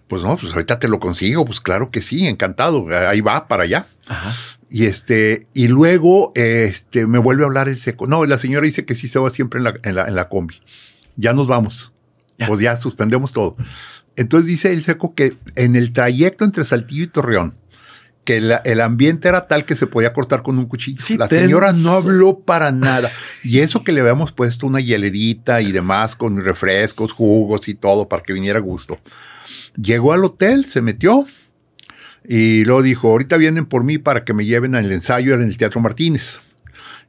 pues 0.07 0.21
no, 0.21 0.37
pues 0.37 0.53
ahorita 0.53 0.79
te 0.79 0.87
lo 0.87 0.99
consigo, 0.99 1.45
pues 1.45 1.59
claro 1.59 1.91
que 1.91 2.01
sí, 2.01 2.27
encantado, 2.27 2.87
ahí 3.07 3.21
va 3.21 3.47
para 3.47 3.63
allá. 3.63 3.87
Ajá. 4.07 4.33
Y 4.69 4.85
este, 4.85 5.47
y 5.53 5.67
luego 5.67 6.31
este, 6.35 7.07
me 7.07 7.17
vuelve 7.17 7.43
a 7.43 7.47
hablar 7.47 7.69
el 7.69 7.79
seco. 7.79 8.05
No, 8.05 8.25
la 8.25 8.37
señora 8.37 8.65
dice 8.65 8.85
que 8.85 8.95
sí 8.95 9.07
se 9.07 9.17
va 9.17 9.29
siempre 9.29 9.57
en 9.57 9.63
la, 9.63 9.73
en 9.83 9.95
la, 9.95 10.07
en 10.07 10.15
la 10.15 10.29
combi. 10.29 10.61
Ya 11.19 11.33
nos 11.33 11.47
vamos. 11.47 11.91
Pues 12.47 12.61
ya 12.61 12.77
suspendemos 12.77 13.33
todo. 13.33 13.57
Entonces 14.15 14.47
dice 14.47 14.71
el 14.71 14.81
seco 14.81 15.13
que 15.13 15.37
en 15.55 15.75
el 15.75 15.91
trayecto 15.91 16.45
entre 16.45 16.63
Saltillo 16.63 17.03
y 17.03 17.07
Torreón, 17.07 17.53
que 18.23 18.37
el 18.37 18.81
ambiente 18.81 19.27
era 19.27 19.47
tal 19.47 19.65
que 19.65 19.75
se 19.75 19.87
podía 19.87 20.13
cortar 20.13 20.43
con 20.43 20.57
un 20.57 20.65
cuchillo. 20.65 21.03
la 21.17 21.27
señora 21.27 21.73
no 21.73 21.91
habló 21.91 22.39
para 22.39 22.71
nada. 22.71 23.11
Y 23.43 23.59
eso 23.59 23.83
que 23.83 23.91
le 23.91 24.01
habíamos 24.01 24.31
puesto 24.31 24.65
una 24.65 24.79
hielerita 24.79 25.61
y 25.61 25.71
demás 25.71 26.15
con 26.15 26.41
refrescos, 26.41 27.11
jugos 27.11 27.67
y 27.67 27.75
todo 27.75 28.07
para 28.07 28.23
que 28.23 28.33
viniera 28.33 28.59
a 28.59 28.61
gusto. 28.61 28.97
Llegó 29.75 30.13
al 30.13 30.23
hotel, 30.23 30.65
se 30.65 30.81
metió, 30.81 31.27
y 32.25 32.63
luego 32.63 32.81
dijo, 32.81 33.09
ahorita 33.09 33.37
vienen 33.37 33.65
por 33.65 33.83
mí 33.83 33.97
para 33.97 34.23
que 34.23 34.33
me 34.33 34.45
lleven 34.45 34.75
al 34.75 34.91
ensayo 34.91 35.33
en 35.33 35.41
el 35.41 35.57
Teatro 35.57 35.81
Martínez. 35.81 36.39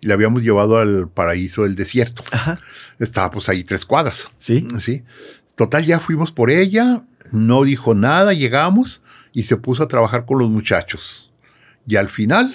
Y 0.00 0.06
le 0.06 0.14
habíamos 0.14 0.42
llevado 0.42 0.78
al 0.78 1.08
paraíso 1.08 1.62
del 1.62 1.74
desierto. 1.74 2.24
Ajá. 2.32 2.58
Estaba 2.98 3.30
pues 3.30 3.48
ahí 3.48 3.64
tres 3.64 3.84
cuadras. 3.84 4.28
Sí. 4.38 4.66
Sí. 4.78 5.04
Total, 5.54 5.84
ya 5.84 6.00
fuimos 6.00 6.32
por 6.32 6.50
ella, 6.50 7.04
no 7.32 7.64
dijo 7.64 7.94
nada, 7.94 8.32
llegamos 8.32 9.02
y 9.32 9.42
se 9.42 9.56
puso 9.56 9.82
a 9.82 9.88
trabajar 9.88 10.24
con 10.24 10.38
los 10.38 10.48
muchachos. 10.48 11.30
Y 11.86 11.96
al 11.96 12.08
final 12.08 12.54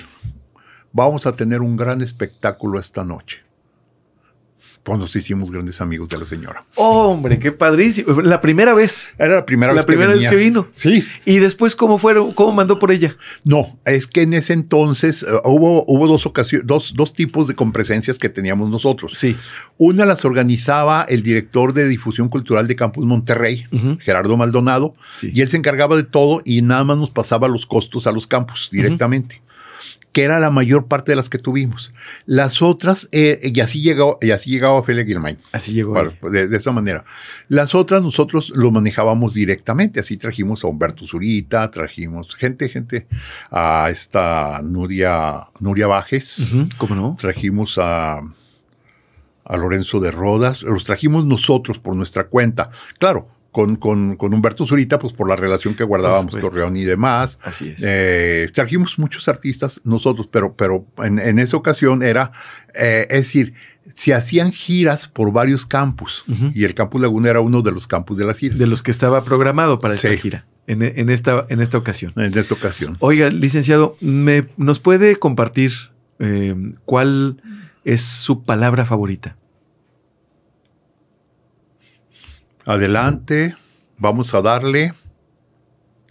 vamos 0.91 1.25
a 1.25 1.35
tener 1.35 1.61
un 1.61 1.75
gran 1.75 2.01
espectáculo 2.01 2.79
esta 2.79 3.03
noche 3.05 3.44
pues 4.85 4.99
nos 4.99 5.15
hicimos 5.15 5.49
grandes 5.49 5.81
amigos 5.81 6.09
de 6.09 6.19
la 6.19 6.25
señora. 6.25 6.63
hombre, 6.75 7.39
qué 7.39 7.51
padrísimo. 7.51 8.21
La 8.21 8.39
primera 8.39 8.75
vez. 8.75 9.07
Era 9.17 9.33
la 9.33 9.45
primera 9.45 9.73
vez 9.73 9.81
la 9.81 9.87
primera 9.87 10.13
vez 10.13 10.29
que 10.29 10.35
vino. 10.35 10.67
Sí. 10.75 11.03
¿Y 11.25 11.39
después 11.39 11.75
cómo 11.75 11.97
fueron? 11.97 12.31
¿Cómo 12.33 12.51
mandó 12.51 12.77
por 12.77 12.91
ella? 12.91 13.17
No, 13.43 13.79
es 13.83 14.05
que 14.05 14.21
en 14.21 14.35
ese 14.35 14.53
entonces 14.53 15.23
uh, 15.23 15.49
hubo, 15.49 15.83
hubo 15.87 16.07
dos 16.07 16.27
ocasiones, 16.27 16.67
dos, 16.67 16.93
dos 16.95 17.13
tipos 17.13 17.47
de 17.47 17.55
compresencias 17.55 18.19
que 18.19 18.29
teníamos 18.29 18.69
nosotros. 18.69 19.13
Sí. 19.15 19.35
Una 19.77 20.05
las 20.05 20.23
organizaba 20.23 21.03
el 21.09 21.23
director 21.23 21.73
de 21.73 21.87
difusión 21.87 22.29
cultural 22.29 22.67
de 22.67 22.75
Campus 22.75 23.05
Monterrey, 23.05 23.65
Gerardo 24.01 24.37
Maldonado, 24.37 24.93
y 25.23 25.41
él 25.41 25.47
se 25.47 25.57
encargaba 25.57 25.97
de 25.97 26.03
todo 26.03 26.43
y 26.45 26.61
nada 26.61 26.83
más 26.83 26.97
nos 26.97 27.09
pasaba 27.09 27.47
los 27.47 27.65
costos 27.65 28.05
a 28.05 28.11
los 28.11 28.27
campus 28.27 28.69
directamente 28.71 29.41
que 30.15 30.23
era 30.23 30.39
la 30.39 30.49
mayor 30.49 30.87
parte 30.87 31.11
de 31.11 31.17
las 31.17 31.27
que 31.27 31.39
tuvimos. 31.39 31.91
Las 32.25 32.61
otras, 32.61 33.09
eh, 33.11 33.51
y 33.53 33.59
así 33.59 33.81
llegó, 33.81 34.17
y 34.21 34.31
así 34.31 34.49
llegaba 34.49 34.81
Félix 34.81 35.09
Gilmain. 35.09 35.35
Así 35.51 35.73
llegó. 35.73 35.93
de, 36.31 36.55
esa 36.55 36.71
manera. 36.71 37.03
Las 37.49 37.75
otras 37.75 38.01
nosotros 38.01 38.49
lo 38.55 38.71
manejábamos 38.71 39.33
directamente. 39.33 39.99
Así 39.99 40.15
trajimos 40.15 40.63
a 40.63 40.67
Humberto 40.67 41.05
Zurita, 41.05 41.69
trajimos 41.69 42.33
gente, 42.33 42.69
gente, 42.69 43.07
a 43.51 43.89
esta 43.91 44.61
Nuria, 44.63 45.47
Nuria 45.59 45.87
Bajes. 45.87 46.53
¿Cómo 46.77 46.95
no? 46.95 47.17
Trajimos 47.19 47.77
a 47.77 48.21
a 49.47 49.57
Lorenzo 49.57 49.99
de 49.99 50.09
Rodas, 50.09 50.63
los 50.63 50.85
trajimos 50.85 51.23
nosotros 51.23 51.77
por 51.77 51.95
nuestra 51.95 52.29
cuenta. 52.29 52.71
Claro, 52.97 53.27
con, 53.55 53.77
con, 53.77 54.17
con, 54.17 54.33
Humberto 54.33 54.65
Zurita, 54.65 54.99
pues 54.99 55.13
por 55.13 55.29
la 55.29 55.37
relación 55.37 55.75
que 55.75 55.85
guardábamos 55.85 56.37
Torreón 56.41 56.75
y 56.75 56.83
demás. 56.83 57.39
Así 57.41 57.69
es. 57.69 57.81
Eh, 57.85 58.49
trajimos 58.53 58.99
muchos 58.99 59.29
artistas 59.29 59.79
nosotros, 59.85 60.27
pero, 60.29 60.53
pero 60.57 60.85
en, 60.97 61.19
en 61.19 61.39
esa 61.39 61.55
ocasión 61.55 62.03
era, 62.03 62.33
eh, 62.73 63.07
es 63.09 63.19
decir, 63.19 63.53
se 63.85 64.13
hacían 64.13 64.51
giras 64.51 65.07
por 65.07 65.31
varios 65.31 65.65
campus 65.65 66.25
y 66.53 66.65
el 66.65 66.73
campus 66.73 66.99
Laguna 66.99 67.29
era 67.29 67.39
uno 67.39 67.61
de 67.61 67.71
los 67.71 67.87
campus 67.87 68.17
de 68.17 68.25
las 68.25 68.39
giras. 68.39 68.59
De 68.59 68.67
los 68.67 68.83
que 68.83 68.91
estaba 68.91 69.23
programado 69.23 69.79
para 69.79 69.93
esta 69.93 70.09
gira. 70.17 70.45
En, 70.67 70.81
en, 70.81 71.09
esta, 71.09 71.45
en 71.47 71.61
esta 71.61 71.77
ocasión. 71.77 72.11
En 72.17 72.37
esta 72.37 72.55
ocasión. 72.55 72.97
Oiga, 72.99 73.29
licenciado, 73.29 73.95
¿me, 74.01 74.47
¿nos 74.57 74.81
puede 74.81 75.15
compartir 75.15 75.71
eh, 76.19 76.73
cuál 76.83 77.41
es 77.85 78.01
su 78.01 78.43
palabra 78.43 78.83
favorita? 78.83 79.37
Adelante, 82.65 83.55
vamos 83.97 84.33
a 84.33 84.41
darle. 84.41 84.93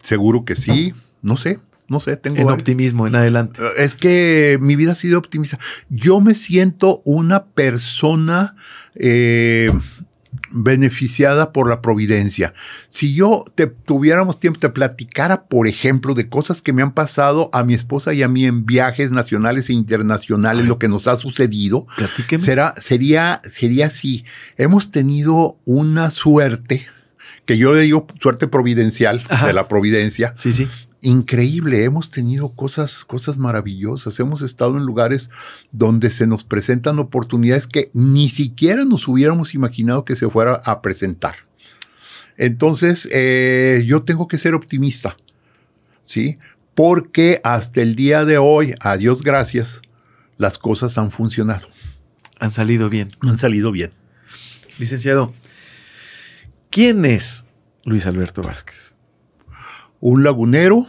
Seguro 0.02 0.44
que 0.44 0.54
sí. 0.54 0.94
No 1.22 1.36
sé, 1.36 1.58
no 1.88 2.00
sé, 2.00 2.16
tengo. 2.16 2.36
En 2.36 2.50
optimismo, 2.50 3.06
en 3.06 3.16
adelante. 3.16 3.60
Es 3.76 3.94
que 3.94 4.58
mi 4.60 4.76
vida 4.76 4.92
ha 4.92 4.94
sido 4.94 5.18
optimista. 5.18 5.58
Yo 5.88 6.20
me 6.20 6.34
siento 6.34 7.02
una 7.04 7.46
persona 7.46 8.56
eh, 8.94 9.72
beneficiada 10.54 11.52
por 11.52 11.68
la 11.68 11.82
providencia. 11.82 12.54
Si 12.88 13.14
yo 13.14 13.44
te 13.54 13.66
tuviéramos 13.66 14.38
tiempo, 14.38 14.58
te 14.58 14.68
platicara, 14.68 15.44
por 15.44 15.66
ejemplo, 15.66 16.14
de 16.14 16.28
cosas 16.28 16.62
que 16.62 16.72
me 16.72 16.82
han 16.82 16.92
pasado 16.92 17.50
a 17.52 17.64
mi 17.64 17.74
esposa 17.74 18.14
y 18.14 18.22
a 18.22 18.28
mí 18.28 18.46
en 18.46 18.64
viajes 18.64 19.12
nacionales 19.12 19.68
e 19.68 19.72
internacionales, 19.72 20.66
lo 20.66 20.78
que 20.78 20.88
nos 20.88 21.08
ha 21.08 21.16
sucedido, 21.16 21.86
será, 22.38 22.74
sería, 22.76 23.42
sería 23.52 23.86
así. 23.86 24.24
Hemos 24.56 24.90
tenido 24.90 25.58
una 25.64 26.10
suerte, 26.10 26.86
que 27.44 27.58
yo 27.58 27.74
le 27.74 27.82
digo 27.82 28.06
suerte 28.20 28.46
providencial, 28.46 29.22
de 29.44 29.52
la 29.52 29.68
providencia, 29.68 30.32
sí, 30.36 30.52
sí 30.52 30.68
increíble. 31.04 31.84
Hemos 31.84 32.10
tenido 32.10 32.50
cosas, 32.50 33.04
cosas 33.04 33.38
maravillosas. 33.38 34.18
Hemos 34.18 34.42
estado 34.42 34.76
en 34.76 34.84
lugares 34.84 35.30
donde 35.70 36.10
se 36.10 36.26
nos 36.26 36.44
presentan 36.44 36.98
oportunidades 36.98 37.66
que 37.66 37.90
ni 37.92 38.28
siquiera 38.28 38.84
nos 38.84 39.06
hubiéramos 39.06 39.54
imaginado 39.54 40.04
que 40.04 40.16
se 40.16 40.28
fuera 40.28 40.54
a 40.64 40.82
presentar. 40.82 41.34
Entonces, 42.36 43.08
eh, 43.12 43.84
yo 43.86 44.02
tengo 44.02 44.26
que 44.26 44.38
ser 44.38 44.54
optimista, 44.54 45.16
¿sí? 46.02 46.36
Porque 46.74 47.40
hasta 47.44 47.80
el 47.80 47.94
día 47.94 48.24
de 48.24 48.38
hoy, 48.38 48.74
a 48.80 48.96
Dios 48.96 49.22
gracias, 49.22 49.82
las 50.36 50.58
cosas 50.58 50.98
han 50.98 51.10
funcionado. 51.10 51.68
Han 52.40 52.50
salido 52.50 52.88
bien. 52.88 53.08
Han 53.20 53.38
salido 53.38 53.70
bien. 53.70 53.92
Licenciado, 54.78 55.32
¿quién 56.70 57.04
es 57.04 57.44
Luis 57.84 58.06
Alberto 58.06 58.42
Vázquez? 58.42 58.93
Un 60.04 60.22
lagunero, 60.22 60.86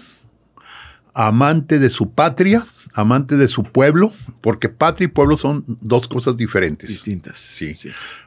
amante 1.13 1.79
de 1.79 1.89
su 1.89 2.11
patria, 2.11 2.67
amante 2.93 3.37
de 3.37 3.47
su 3.47 3.63
pueblo, 3.63 4.11
porque 4.41 4.67
patria 4.67 5.05
y 5.05 5.07
pueblo 5.07 5.37
son 5.37 5.63
dos 5.79 6.09
cosas 6.09 6.35
diferentes. 6.35 6.89
Distintas. 6.89 7.37
Sí. 7.37 7.73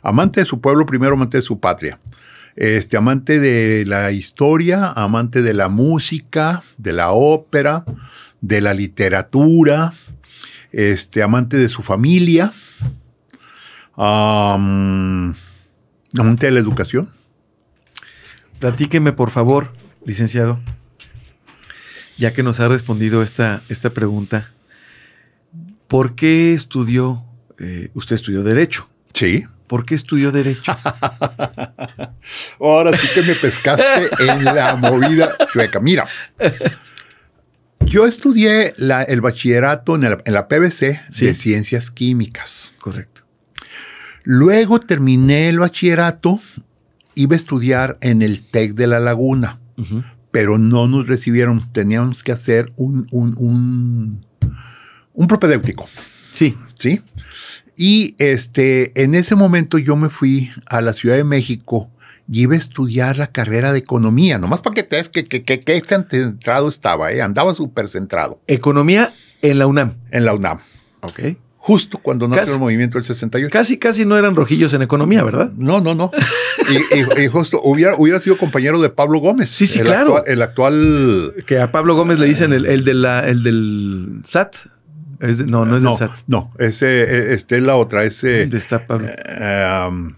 Amante 0.03 0.41
de 0.41 0.47
su 0.47 0.63
pueblo, 0.63 0.87
primero 0.87 1.13
amante 1.13 1.37
de 1.37 1.43
su 1.43 1.61
patria. 1.61 2.01
Este, 2.57 2.97
amante 2.97 3.39
de 3.39 3.85
la 3.85 4.13
historia, 4.13 4.87
amante 4.87 5.43
de 5.43 5.53
la 5.53 5.69
música, 5.69 6.63
de 6.79 6.95
la 6.95 7.11
ópera, 7.11 7.85
de 8.41 8.63
la 8.63 8.73
literatura, 8.73 9.93
este, 10.73 11.23
amante 11.23 11.59
de 11.59 11.69
su 11.69 11.83
familia, 11.83 12.55
amante 13.95 15.37
de 16.47 16.51
la 16.51 16.61
educación. 16.61 17.11
Platíqueme, 18.59 19.13
por 19.13 19.29
favor, 19.29 19.75
licenciado, 20.07 20.59
ya 22.19 22.33
que 22.33 22.43
nos 22.43 22.61
ha 22.61 22.69
respondido 22.69 23.23
esta, 23.23 23.63
esta 23.69 23.91
pregunta, 23.91 24.51
¿por 25.87 26.17
qué 26.17 26.53
estudió, 26.53 27.25
eh, 27.59 27.91
usted 27.95 28.17
estudió 28.17 28.43
Derecho? 28.43 28.89
Sí. 29.15 29.47
¿Por 29.69 29.87
qué 29.87 29.95
estudió 29.95 30.33
Derecho? 30.33 30.77
Ahora 32.61 32.97
sí 32.97 33.07
que 33.15 33.23
me 33.23 33.35
pescaste 33.35 34.09
en 34.19 34.45
la 34.45 34.77
movida 34.77 35.37
chueca. 35.53 35.79
Mira, 35.79 36.07
yo 37.87 38.07
estudié 38.07 38.75
el 38.79 39.21
bachillerato 39.21 39.95
en, 39.95 40.17
la 40.25 40.49
PBC 40.49 41.09
de 41.21 41.35
Ciencias 41.35 41.91
Químicas. 41.91 42.73
Correcto. 42.81 43.23
Luego 44.25 44.81
terminé 44.81 45.49
el 45.49 45.59
bachillerato, 45.59 46.41
iba 47.15 47.35
a 47.35 47.37
estudiar 47.37 47.99
en 48.01 48.23
el 48.23 48.41
TEC 48.41 48.75
de 48.75 48.87
La 48.87 49.01
Laguna 49.01 49.61
pero 50.31 50.59
no 50.59 50.87
nos 50.89 51.07
recibieron. 51.07 51.71
Teníamos 51.73 52.23
que 52.23 52.33
hacer 52.33 52.73
un, 52.77 53.07
un, 53.11 54.25
un, 55.13 55.27
propedéutico. 55.27 55.89
Sí. 56.31 56.57
Sí. 56.75 57.03
Y 57.77 58.15
este, 58.19 59.01
en 59.01 59.15
ese 59.15 59.35
momento 59.35 59.79
yo 59.79 59.97
me 59.97 60.11
fui 60.11 60.51
a 60.67 60.81
la 60.81 60.93
Ciudad 60.93 61.17
de 61.17 61.25
México 61.25 61.91
y 62.31 62.43
iba 62.43 62.55
a 62.55 62.59
estudiar 62.59 63.19
la 63.19 63.29
carrera 63.29 63.73
de 63.73 63.79
economía, 63.79 64.39
nomás 64.39 64.61
para 64.61 64.75
que 64.75 64.83
te 64.83 64.97
des 64.97 65.09
que, 65.09 65.25
que, 65.25 65.45
que, 65.45 65.61
que 65.63 65.83
centrado 66.11 66.69
estaba, 66.69 67.13
¿eh? 67.13 67.23
andaba 67.23 67.55
súper 67.55 67.89
centrado. 67.89 68.41
Economía 68.47 69.15
en 69.41 69.59
la 69.59 69.67
UNAM. 69.67 69.97
En 70.11 70.25
la 70.25 70.35
UNAM. 70.35 70.61
Ok. 71.01 71.21
Justo 71.69 71.99
cuando 71.99 72.27
nació 72.27 72.43
Casi- 72.45 72.53
el 72.55 72.61
movimiento 72.61 72.97
del 72.97 73.05
68. 73.05 73.53
Casi, 73.53 73.77
casi 73.77 74.07
no 74.07 74.17
eran 74.17 74.35
rojillos 74.35 74.73
en 74.73 74.81
economía, 74.81 75.23
¿verdad? 75.23 75.51
No, 75.59 75.83
no, 75.83 75.95
no. 75.95 76.11
Y, 76.71 76.77
y- 77.21 77.25
y 77.25 77.27
justo 77.29 77.61
hubiera, 77.63 77.95
hubiera 77.97 78.19
sido 78.21 78.39
compañero 78.39 78.81
de 78.81 78.89
Pablo 78.89 79.19
Gómez. 79.19 79.51
Sí, 79.51 79.67
sí, 79.67 79.81
el 79.81 79.85
claro. 79.87 80.17
actual- 80.17 80.33
el 80.33 80.43
actual. 80.43 81.35
Que 81.47 81.61
a 81.61 81.71
Pablo 81.71 81.95
Gómez 81.95 82.19
le 82.19 82.27
dicen 82.27 82.55
el, 82.55 82.65
el 82.65 82.85
de 82.87 82.95
la, 82.95 83.29
el 83.29 83.43
del 83.43 84.21
SAT. 84.25 84.57
Es 85.21 85.45
no, 85.45 85.67
no 85.67 85.77
es 85.77 85.83
no, 85.83 85.91
del 85.91 85.99
SAT. 85.99 86.11
no, 86.27 86.51
ese, 86.59 87.03
eh, 87.03 87.35
este 87.35 87.57
es 87.59 87.63
la 87.63 87.77
otra, 87.77 88.05
ese. 88.05 88.41
¿Dónde 88.41 88.57
está 88.57 88.87
Pablo? 88.87 89.09
eh, 89.09 89.87
um, 89.89 90.11
eh, 90.11 90.15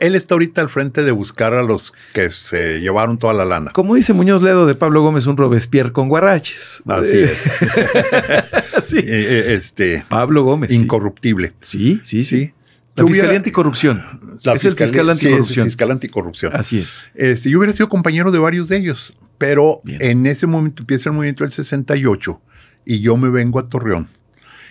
él 0.00 0.14
está 0.14 0.34
ahorita 0.34 0.60
al 0.60 0.68
frente 0.68 1.02
de 1.02 1.10
buscar 1.12 1.54
a 1.54 1.62
los 1.62 1.92
que 2.14 2.30
se 2.30 2.80
llevaron 2.80 3.18
toda 3.18 3.32
la 3.34 3.44
lana. 3.44 3.72
Como 3.72 3.94
dice 3.94 4.12
Muñoz 4.12 4.42
Ledo 4.42 4.66
de 4.66 4.74
Pablo 4.74 5.02
Gómez, 5.02 5.26
un 5.26 5.36
Robespierre 5.36 5.92
con 5.92 6.08
guaraches. 6.08 6.82
Así 6.86 7.18
es. 7.18 7.58
Sí. 8.84 8.98
Eh, 8.98 9.04
eh, 9.06 9.54
este, 9.54 10.04
Pablo 10.08 10.42
Gómez. 10.42 10.72
incorruptible. 10.72 11.52
Sí, 11.60 12.00
sí, 12.02 12.24
sí. 12.24 12.46
Sí. 12.46 12.54
La 12.96 13.02
Yo 13.02 13.06
Fiscalía 13.06 13.28
hubiera- 13.30 13.36
Anticorrupción. 13.38 14.02
La 14.42 14.54
es 14.54 14.64
el 14.64 14.72
fiscal 14.72 14.88
fiscalía- 14.88 15.14
sí, 15.14 15.26
es 15.26 15.32
el 15.32 15.32
anticorrupción. 15.34 15.66
fiscal 15.66 15.90
anticorrupción. 15.92 16.56
Así 16.56 16.78
es. 16.80 17.02
Este, 17.14 17.48
yo 17.50 17.58
hubiera 17.58 17.72
sido 17.72 17.88
compañero 17.88 18.32
de 18.32 18.38
varios 18.40 18.68
de 18.68 18.78
ellos, 18.78 19.16
pero 19.38 19.80
Bien. 19.84 20.02
en 20.02 20.26
ese 20.26 20.46
momento 20.48 20.82
empieza 20.82 21.08
el 21.10 21.14
movimiento 21.14 21.44
del 21.44 21.52
68 21.52 22.40
y 22.84 23.00
yo 23.00 23.16
me 23.16 23.28
vengo 23.30 23.60
a 23.60 23.68
Torreón 23.68 24.08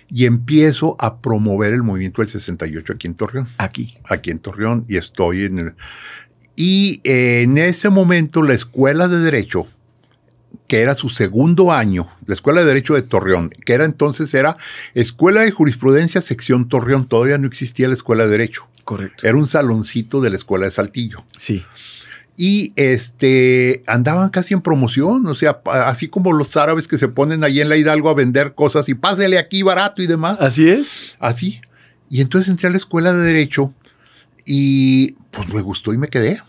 y 0.08 0.26
empiezo 0.26 0.96
a 0.98 1.20
promover 1.20 1.72
el 1.72 1.82
movimiento 1.82 2.22
del 2.22 2.30
68 2.30 2.92
aquí 2.94 3.06
en 3.06 3.14
Torreón, 3.14 3.48
Aquí. 3.58 3.96
aquí 4.08 4.30
en 4.30 4.38
Torreón 4.38 4.84
y 4.88 4.96
estoy 4.96 5.44
en 5.44 5.58
el... 5.58 5.74
Y 6.56 7.00
eh, 7.04 7.42
en 7.42 7.56
ese 7.58 7.88
momento 7.88 8.42
la 8.42 8.52
escuela 8.54 9.08
de 9.08 9.18
derecho, 9.20 9.66
que 10.68 10.80
era 10.80 10.94
su 10.94 11.08
segundo 11.08 11.72
año, 11.72 12.08
la 12.26 12.34
escuela 12.34 12.60
de 12.60 12.66
derecho 12.66 12.94
de 12.94 13.02
Torreón, 13.02 13.50
que 13.64 13.72
era 13.72 13.84
entonces 13.86 14.32
era 14.34 14.56
Escuela 14.94 15.40
de 15.42 15.50
Jurisprudencia 15.50 16.20
sección 16.20 16.68
Torreón, 16.68 17.06
todavía 17.08 17.38
no 17.38 17.46
existía 17.46 17.88
la 17.88 17.94
escuela 17.94 18.24
de 18.24 18.30
derecho, 18.30 18.68
Correcto. 18.84 19.26
era 19.26 19.36
un 19.36 19.46
saloncito 19.46 20.20
de 20.20 20.30
la 20.30 20.36
escuela 20.36 20.66
de 20.66 20.70
Saltillo 20.72 21.24
Sí. 21.38 21.64
Y 22.44 22.72
este 22.74 23.84
andaban 23.86 24.30
casi 24.30 24.52
en 24.52 24.62
promoción, 24.62 25.24
o 25.28 25.34
sea, 25.36 25.60
así 25.86 26.08
como 26.08 26.32
los 26.32 26.56
árabes 26.56 26.88
que 26.88 26.98
se 26.98 27.06
ponen 27.06 27.44
ahí 27.44 27.60
en 27.60 27.68
la 27.68 27.76
Hidalgo 27.76 28.10
a 28.10 28.14
vender 28.14 28.56
cosas 28.56 28.88
y 28.88 28.94
pásele 28.94 29.38
aquí 29.38 29.62
barato 29.62 30.02
y 30.02 30.08
demás, 30.08 30.42
Así 30.42 30.68
es. 30.68 31.14
así. 31.20 31.60
Y 32.10 32.20
entonces 32.20 32.50
entré 32.50 32.66
a 32.66 32.72
la 32.72 32.78
escuela 32.78 33.12
de 33.14 33.22
derecho 33.22 33.72
y 34.44 35.12
pues 35.30 35.54
me 35.54 35.60
gustó 35.60 35.94
y 35.94 35.98
me 35.98 36.08
quedé. 36.08 36.40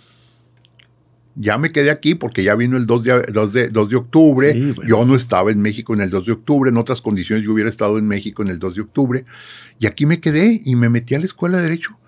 Ya 1.36 1.60
me 1.60 1.72
quedé 1.72 1.92
aquí 1.92 2.16
porque 2.16 2.44
ya 2.44 2.56
vino 2.56 2.76
el 2.76 2.88
2 2.88 3.04
de, 3.04 3.22
2 3.32 3.54
de, 3.54 3.68
2 3.68 3.90
de 3.90 3.96
octubre. 3.96 4.52
Sí, 4.52 4.72
bueno. 4.72 4.90
Yo 4.90 5.06
no 5.06 5.16
estaba 5.16 5.52
en 5.52 5.62
México 5.62 5.94
en 5.94 6.02
el 6.02 6.10
2 6.10 6.26
de 6.26 6.32
octubre. 6.32 6.72
En 6.72 6.78
otras 6.78 7.02
condiciones 7.02 7.46
yo 7.46 7.54
hubiera 7.54 7.70
estado 7.70 8.00
en 8.00 8.08
México 8.08 8.42
en 8.42 8.48
el 8.48 8.58
2 8.58 8.76
de 8.76 8.82
octubre. 8.82 9.26
Y 9.80 9.86
aquí 9.86 10.08
me 10.08 10.20
quedé 10.20 10.60
y 10.66 10.76
me 10.76 10.90
metí 10.90 11.14
a 11.14 11.20
la 11.20 11.26
escuela 11.26 11.58
de 11.58 11.64
Derecho. 11.64 12.00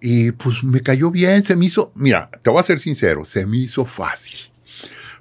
Y 0.00 0.32
pues 0.32 0.62
me 0.62 0.80
cayó 0.80 1.10
bien, 1.10 1.42
se 1.42 1.56
me 1.56 1.66
hizo, 1.66 1.92
mira, 1.96 2.30
te 2.42 2.50
voy 2.50 2.60
a 2.60 2.64
ser 2.64 2.80
sincero, 2.80 3.24
se 3.24 3.46
me 3.46 3.58
hizo 3.58 3.84
fácil. 3.84 4.38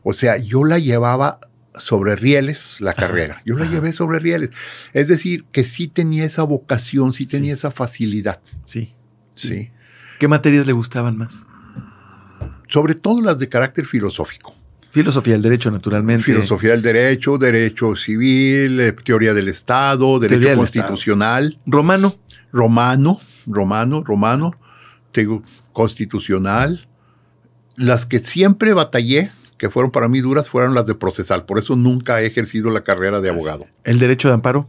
O 0.04 0.14
sea, 0.14 0.38
yo 0.38 0.64
la 0.64 0.80
llevaba 0.80 1.40
sobre 1.80 2.16
rieles 2.16 2.78
la 2.80 2.94
carrera. 2.94 3.42
Yo 3.46 3.58
la 3.58 3.66
llevé 3.66 3.94
sobre 3.94 4.20
rieles. 4.20 4.52
Es 4.94 5.08
decir, 5.08 5.46
que 5.52 5.64
sí 5.64 5.88
tenía 5.88 6.26
esa 6.26 6.44
vocación, 6.44 7.14
sí 7.14 7.26
tenía 7.26 7.54
esa 7.54 7.72
facilidad. 7.72 8.42
Sí. 8.64 8.94
Sí. 9.36 9.72
¿Qué 10.20 10.28
materias 10.28 10.66
le 10.66 10.74
gustaban 10.74 11.18
más? 11.18 11.46
Sobre 12.70 12.96
todo 12.96 13.22
las 13.22 13.40
de 13.40 13.50
carácter 13.50 13.86
filosófico. 13.86 14.56
Filosofía 14.90 15.34
del 15.34 15.44
derecho, 15.44 15.70
naturalmente. 15.70 16.24
Filosofía 16.24 16.72
del 16.72 16.82
derecho, 16.82 17.38
derecho 17.38 17.96
civil, 17.96 18.80
eh, 18.80 18.94
teoría 18.94 19.34
del 19.34 19.48
Estado, 19.48 20.20
derecho 20.20 20.50
del 20.50 20.58
constitucional, 20.58 21.60
Romano. 21.66 22.16
romano, 22.52 23.20
romano, 23.46 24.04
romano, 24.04 24.56
digo, 25.22 25.44
constitucional. 25.74 26.88
Las 27.76 28.06
que 28.06 28.20
siempre 28.20 28.74
batallé, 28.74 29.32
que 29.58 29.70
fueron 29.70 29.92
para 29.92 30.08
mí 30.08 30.20
duras, 30.22 30.50
fueron 30.50 30.74
las 30.74 30.86
de 30.88 30.96
procesal. 30.96 31.46
Por 31.46 31.60
eso 31.60 31.76
nunca 31.76 32.22
he 32.22 32.26
ejercido 32.26 32.72
la 32.72 32.84
carrera 32.84 33.22
de 33.22 33.30
abogado. 33.30 33.66
El 33.84 34.00
derecho 34.00 34.28
de 34.28 34.34
amparo. 34.36 34.68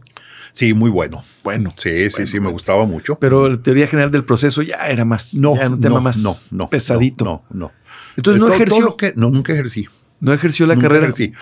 Sí, 0.51 0.73
muy 0.73 0.89
bueno. 0.89 1.23
Bueno. 1.43 1.73
Sí, 1.77 2.09
sí, 2.09 2.09
Bueno, 2.11 2.27
sí, 2.27 2.33
me 2.33 2.39
bueno. 2.39 2.51
gustaba 2.53 2.85
mucho. 2.85 3.17
Pero 3.19 3.49
la 3.49 3.61
teoría 3.61 3.87
general 3.87 4.11
del 4.11 4.23
proceso 4.25 4.61
ya 4.63 4.87
era 4.89 5.05
más. 5.05 5.33
No, 5.35 5.55
era 5.55 5.69
un 5.69 5.79
tema 5.79 5.95
no, 5.95 6.01
más 6.01 6.17
no, 6.23 6.35
no, 6.51 6.69
pesadito. 6.69 7.23
No, 7.25 7.43
no. 7.51 7.71
Entonces 8.17 8.39
no 8.39 8.47
Todo- 8.47 8.55
ejerció. 8.55 8.97
que- 8.97 9.13
no, 9.15 9.29
nunca 9.29 9.53
ejercí. 9.53 9.87
No 10.19 10.33
ejerció 10.33 10.65
la 10.65 10.75
Nunca 10.75 10.87
carrera. 10.89 11.05
ejercí. 11.07 11.33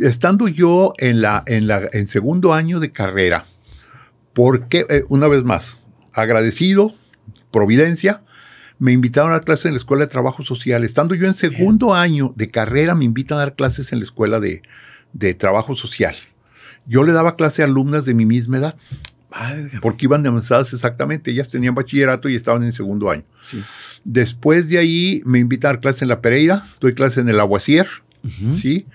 Estando 0.00 0.46
yo 0.48 0.92
en 0.98 1.22
la, 1.22 1.42
en 1.46 1.66
la, 1.66 1.88
en 1.92 2.06
segundo 2.06 2.52
año 2.52 2.80
de 2.80 2.92
carrera, 2.92 3.46
porque, 4.34 4.84
eh, 4.90 5.04
una 5.08 5.26
vez 5.28 5.42
más, 5.44 5.80
agradecido, 6.12 6.94
Providencia, 7.50 8.22
me 8.78 8.92
invitaron 8.92 9.30
a 9.30 9.34
dar 9.34 9.44
clases 9.44 9.66
en 9.66 9.72
la 9.72 9.78
Escuela 9.78 10.04
de 10.04 10.10
Trabajo 10.10 10.44
Social. 10.44 10.84
Estando 10.84 11.14
yo 11.14 11.26
en 11.26 11.34
segundo 11.34 11.94
año 11.94 12.32
de 12.36 12.50
carrera, 12.50 12.94
me 12.94 13.04
invitan 13.04 13.38
a 13.38 13.40
dar 13.42 13.54
clases 13.54 13.92
en 13.92 13.98
la 14.00 14.04
Escuela 14.04 14.38
de, 14.40 14.62
de 15.12 15.34
Trabajo 15.34 15.74
Social. 15.74 16.14
Yo 16.86 17.02
le 17.02 17.12
daba 17.12 17.36
clase 17.36 17.62
a 17.62 17.64
alumnas 17.64 18.04
de 18.04 18.14
mi 18.14 18.26
misma 18.26 18.58
edad, 18.58 18.76
Válgame. 19.30 19.80
porque 19.80 20.06
iban 20.06 20.22
de 20.22 20.28
avanzadas 20.28 20.72
exactamente. 20.72 21.30
Ellas 21.30 21.48
tenían 21.48 21.74
bachillerato 21.74 22.28
y 22.28 22.34
estaban 22.36 22.62
en 22.64 22.72
segundo 22.72 23.10
año. 23.10 23.24
Sí. 23.42 23.62
Después 24.04 24.68
de 24.68 24.78
ahí 24.78 25.22
me 25.24 25.38
invitan 25.38 25.70
a 25.70 25.72
dar 25.74 25.80
clase 25.80 26.04
en 26.04 26.08
la 26.10 26.20
Pereira, 26.20 26.66
doy 26.80 26.92
clase 26.92 27.20
en 27.20 27.28
el 27.28 27.40
Aguasier, 27.40 27.86
Ujú. 28.22 28.52
¿sí? 28.56 28.86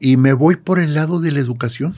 Y 0.00 0.16
me 0.16 0.32
voy 0.32 0.56
por 0.56 0.78
el 0.78 0.94
lado 0.94 1.18
de 1.20 1.32
la 1.32 1.40
educación. 1.40 1.96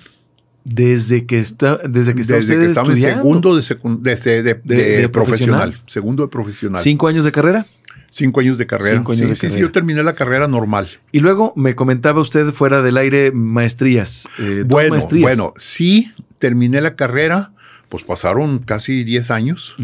Desde 0.65 1.25
que 1.27 1.39
está, 1.39 1.79
desde 1.79 2.15
que 2.15 2.21
está 2.23 2.35
Desde 2.35 2.55
usted 2.55 2.61
que 2.61 2.67
estaba 2.67 2.93
en 2.93 2.99
segundo 2.99 3.57
de, 3.57 3.63
profesional. 3.63 5.11
profesional. 5.11 5.83
Segundo 5.87 6.23
de 6.25 6.29
profesional. 6.29 6.83
Cinco 6.83 7.09
años 7.09 7.25
de 7.25 7.33
carrera. 7.33 7.67
Cinco 8.11 8.41
años 8.41 8.59
de 8.59 8.67
carrera. 8.67 8.97
Cinco 8.99 9.13
años 9.13 9.25
sí, 9.25 9.31
de 9.31 9.35
sí, 9.37 9.41
sí, 9.41 9.47
carrera. 9.49 9.61
yo 9.61 9.73
terminé 9.73 10.03
la 10.03 10.15
carrera 10.15 10.49
normal. 10.49 10.89
Y 11.13 11.21
luego 11.21 11.53
me 11.57 11.75
comentaba 11.75 12.21
usted 12.21 12.53
fuera 12.53 12.83
del 12.83 12.97
aire 12.97 13.31
maestrías. 13.33 14.29
eh, 14.39 14.65
Bueno, 14.67 14.91
maestrías. 14.97 15.23
bueno, 15.23 15.55
sí, 15.57 16.11
terminé 16.39 16.81
la 16.81 16.97
carrera, 16.97 17.53
pues 17.89 18.05
pasaron 18.05 18.59
casi 18.59 19.05
10 19.05 19.31
años. 19.31 19.77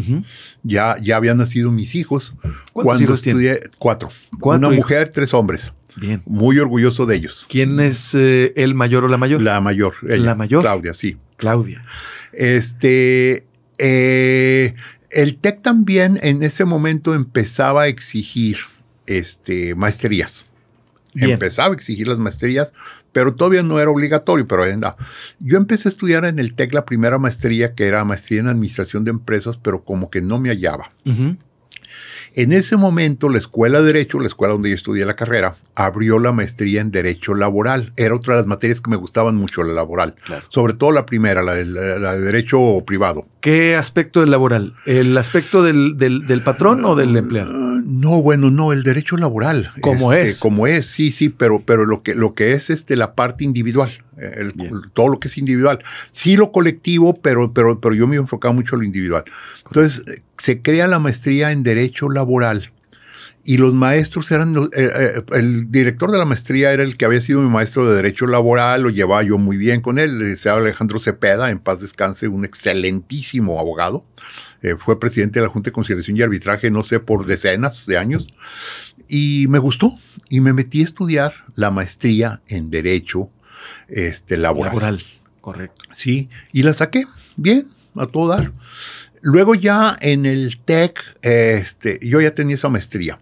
Ya, 0.63 0.97
ya 1.01 1.15
habían 1.17 1.37
nacido 1.37 1.71
mis 1.71 1.95
hijos. 1.95 2.33
¿Cuántos 2.41 2.61
Cuando 2.73 3.03
hijos 3.03 3.21
tiene? 3.21 3.43
estudié, 3.45 3.69
cuatro. 3.79 4.09
Cuatro 4.39 4.67
Una 4.67 4.75
hijos. 4.77 4.85
mujer, 4.89 5.09
tres 5.09 5.33
hombres. 5.33 5.73
Bien. 5.99 6.21
Muy 6.25 6.59
orgulloso 6.59 7.05
de 7.05 7.15
ellos. 7.15 7.47
¿Quién 7.49 7.79
es 7.79 8.13
eh, 8.13 8.53
el 8.55 8.75
mayor 8.75 9.03
o 9.03 9.07
la 9.07 9.17
mayor? 9.17 9.41
La 9.41 9.59
mayor. 9.61 9.95
ella, 10.03 10.17
La 10.17 10.35
mayor. 10.35 10.61
Claudia, 10.61 10.93
sí. 10.93 11.17
Claudia. 11.37 11.83
Este, 12.33 13.45
eh, 13.77 14.75
el 15.09 15.37
TEC 15.37 15.61
también 15.61 16.19
en 16.21 16.43
ese 16.43 16.65
momento 16.65 17.13
empezaba 17.13 17.83
a 17.83 17.87
exigir 17.87 18.57
este, 19.05 19.75
maestrías. 19.75 20.45
Bien. 21.13 21.31
Empezaba 21.31 21.69
a 21.69 21.73
exigir 21.73 22.07
las 22.07 22.19
maestrías, 22.19 22.73
pero 23.11 23.33
todavía 23.33 23.63
no 23.63 23.79
era 23.79 23.89
obligatorio. 23.89 24.47
Pero 24.47 24.63
anda. 24.63 24.95
yo 25.39 25.57
empecé 25.57 25.87
a 25.87 25.89
estudiar 25.89 26.25
en 26.25 26.37
el 26.37 26.53
TEC 26.53 26.73
la 26.75 26.85
primera 26.85 27.17
maestría, 27.17 27.73
que 27.73 27.85
era 27.85 28.03
maestría 28.03 28.41
en 28.41 28.47
administración 28.47 29.03
de 29.03 29.11
empresas, 29.11 29.57
pero 29.57 29.83
como 29.83 30.11
que 30.11 30.21
no 30.21 30.39
me 30.39 30.49
hallaba. 30.49 30.91
En 32.37 32.51
ese 32.51 32.77
momento, 32.77 33.29
la 33.29 33.39
Escuela 33.39 33.79
de 33.79 33.87
Derecho, 33.87 34.19
la 34.19 34.27
escuela 34.27 34.53
donde 34.53 34.69
yo 34.69 34.75
estudié 34.75 35.05
la 35.05 35.15
carrera, 35.15 35.55
abrió 35.73 36.19
la 36.19 36.31
maestría 36.33 36.81
en 36.81 36.91
Derecho 36.91 37.33
Laboral. 37.33 37.93
Era 37.97 38.13
otra 38.13 38.35
de 38.35 38.41
las 38.41 38.47
materias 38.47 38.79
que 38.79 38.91
me 38.91 38.95
gustaban 38.95 39.35
mucho, 39.35 39.63
la 39.63 39.73
laboral. 39.73 40.13
Claro. 40.23 40.45
Sobre 40.49 40.73
todo 40.75 40.91
la 40.91 41.07
primera, 41.07 41.41
la 41.41 41.55
de, 41.55 41.65
la 41.65 42.13
de 42.15 42.21
Derecho 42.21 42.59
Privado. 42.85 43.25
¿Qué 43.41 43.75
aspecto 43.75 44.19
del 44.21 44.29
laboral? 44.29 44.75
¿El 44.85 45.17
aspecto 45.17 45.63
del, 45.63 45.97
del- 45.97 46.27
del 46.27 46.43
patrón 46.43 46.85
o 46.85 46.95
del 46.95 47.17
empleado? 47.17 47.49
Ah, 47.51 47.81
No, 47.83 48.21
bueno, 48.21 48.51
no, 48.51 48.71
el 48.71 48.83
derecho 48.83 49.17
laboral. 49.17 49.71
Como 49.81 50.13
Este, 50.13 50.27
es. 50.27 50.39
Como 50.39 50.67
es, 50.67 50.85
sí, 50.85 51.09
sí, 51.09 51.29
pero, 51.29 51.63
pero 51.65 51.85
lo, 51.85 52.03
que, 52.03 52.13
lo 52.13 52.35
que 52.35 52.51
es 52.53 52.69
este, 52.69 52.95
la 52.95 53.15
parte 53.15 53.45
individual, 53.45 53.89
el- 54.17 54.53
todo 54.93 55.07
lo 55.09 55.19
que 55.19 55.27
es 55.27 55.37
individual. 55.39 55.79
Sí 56.11 56.37
lo 56.37 56.51
colectivo, 56.51 57.19
pero, 57.19 57.51
pero, 57.51 57.79
pero 57.81 57.95
yo 57.95 58.05
me 58.05 58.17
enfocaba 58.17 58.53
mucho 58.53 58.75
a 58.75 58.77
lo 58.79 58.83
individual. 58.83 59.23
Entonces, 59.65 60.03
se 60.37 60.61
crea 60.61 60.87
la 60.87 60.99
maestría 60.99 61.51
en 61.51 61.63
Derecho 61.63 62.09
Laboral 62.09 62.71
y 63.47 63.55
los 63.55 63.73
maestros 63.73 64.29
eran, 64.31 64.57
eh, 64.57 64.67
eh, 64.75 65.23
el 65.31 65.71
director 65.71 66.11
de 66.11 66.17
la 66.17 66.25
maestría 66.25 66.73
era 66.73 66.83
el 66.83 66.97
que 66.97 67.05
había 67.05 67.21
sido 67.21 67.39
mi 67.39 67.49
maestro 67.49 67.89
de 67.89 67.95
Derecho 67.95 68.27
Laboral, 68.27 68.81
lo 68.81 68.89
llevaba 68.89 69.23
yo 69.23 69.37
muy 69.37 69.55
bien 69.55 69.79
con 69.79 69.99
él, 69.99 70.37
se 70.37 70.49
Alejandro 70.49 70.99
Cepeda, 70.99 71.49
en 71.49 71.59
paz 71.59 71.79
descanse, 71.79 72.27
un 72.27 72.43
excelentísimo 72.43 73.57
abogado. 73.57 74.05
Eh, 74.61 74.75
fue 74.77 74.99
presidente 74.99 75.39
de 75.39 75.45
la 75.45 75.49
Junta 75.49 75.69
de 75.69 75.71
Conciliación 75.71 76.17
y 76.17 76.23
Arbitraje, 76.23 76.69
no 76.71 76.83
sé, 76.83 76.99
por 76.99 77.25
decenas 77.25 77.85
de 77.85 77.97
años. 77.97 78.27
Y 79.07 79.45
me 79.47 79.59
gustó 79.59 79.97
y 80.27 80.41
me 80.41 80.51
metí 80.51 80.81
a 80.81 80.83
estudiar 80.83 81.45
la 81.55 81.71
maestría 81.71 82.41
en 82.49 82.69
Derecho 82.69 83.29
este, 83.87 84.35
laboral. 84.35 84.73
Laboral. 84.73 85.03
Correcto. 85.39 85.83
Sí, 85.95 86.27
y 86.51 86.63
la 86.63 86.73
saqué 86.73 87.05
bien, 87.37 87.69
a 87.95 88.07
todo 88.07 88.27
dar. 88.27 88.51
Luego 89.21 89.55
ya 89.55 89.97
en 89.99 90.25
el 90.25 90.59
TEC, 90.63 90.99
este, 91.21 91.99
yo 92.01 92.21
ya 92.21 92.33
tenía 92.33 92.55
esa 92.55 92.69
maestría. 92.69 93.19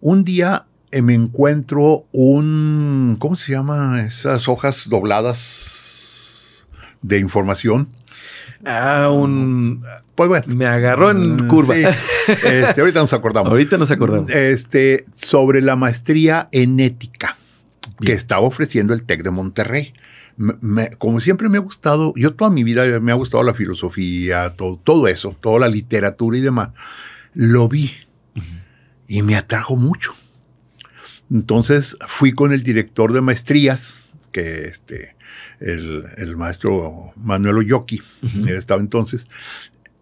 Un 0.00 0.24
día 0.24 0.66
eh, 0.90 1.02
me 1.02 1.14
encuentro 1.14 2.06
un, 2.12 3.16
¿cómo 3.18 3.36
se 3.36 3.52
llama? 3.52 4.02
Esas 4.02 4.48
hojas 4.48 4.88
dobladas 4.88 6.66
de 7.02 7.18
información. 7.18 7.88
Ah, 8.64 9.10
un. 9.10 9.84
Pues 10.14 10.28
bueno. 10.28 10.44
Me 10.48 10.66
agarró 10.66 11.10
en 11.10 11.48
curva. 11.48 11.74
Sí. 11.74 11.82
Este, 12.44 12.80
ahorita 12.80 13.00
nos 13.00 13.12
acordamos. 13.12 13.50
Ahorita 13.50 13.76
nos 13.76 13.90
acordamos. 13.90 14.30
Este, 14.30 15.04
sobre 15.14 15.60
la 15.62 15.74
maestría 15.74 16.48
en 16.52 16.78
ética 16.78 17.36
que 18.00 18.12
estaba 18.12 18.42
ofreciendo 18.42 18.94
el 18.94 19.02
TEC 19.02 19.22
de 19.22 19.30
Monterrey. 19.30 19.94
Me- 20.36 20.54
me- 20.60 20.90
como 20.98 21.20
siempre 21.20 21.48
me 21.48 21.58
ha 21.58 21.60
gustado, 21.60 22.12
yo 22.16 22.34
toda 22.34 22.50
mi 22.50 22.64
vida 22.64 22.98
me 23.00 23.12
ha 23.12 23.16
gustado 23.16 23.42
la 23.42 23.54
filosofía, 23.54 24.50
todo, 24.56 24.80
todo 24.82 25.08
eso, 25.08 25.36
toda 25.40 25.60
la 25.60 25.68
literatura 25.68 26.36
y 26.38 26.40
demás. 26.40 26.70
Lo 27.34 27.68
vi 27.68 27.90
y 29.08 29.22
me 29.22 29.36
atrajo 29.36 29.76
mucho. 29.76 30.14
Entonces 31.30 31.96
fui 32.08 32.32
con 32.32 32.52
el 32.52 32.62
director 32.62 33.12
de 33.12 33.20
maestrías, 33.20 34.00
que 34.32 34.62
este, 34.64 35.16
el, 35.60 36.04
el 36.18 36.36
maestro 36.36 37.10
Manuel 37.16 37.58
Oyoki, 37.58 38.00
él 38.22 38.48
estaba 38.56 38.80
entonces, 38.80 39.28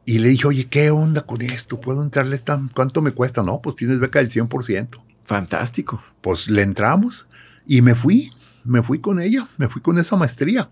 y 0.04 0.18
le 0.18 0.28
dije, 0.28 0.46
oye, 0.48 0.66
¿qué 0.66 0.90
onda 0.90 1.22
con 1.22 1.40
esto? 1.42 1.80
¿Puedo 1.80 2.02
entrarle? 2.02 2.38
Tan, 2.38 2.68
¿Cuánto 2.68 3.00
me 3.02 3.12
cuesta? 3.12 3.42
No, 3.42 3.60
pues 3.60 3.76
tienes 3.76 4.00
beca 4.00 4.18
del 4.18 4.30
100%. 4.30 5.02
Fantástico. 5.24 6.02
Pues 6.20 6.50
le 6.50 6.62
entramos 6.62 7.26
y 7.66 7.82
me 7.82 7.94
fui, 7.94 8.32
me 8.64 8.82
fui 8.82 8.98
con 9.00 9.20
ella, 9.20 9.48
me 9.56 9.68
fui 9.68 9.80
con 9.82 9.98
esa 9.98 10.16
maestría. 10.16 10.70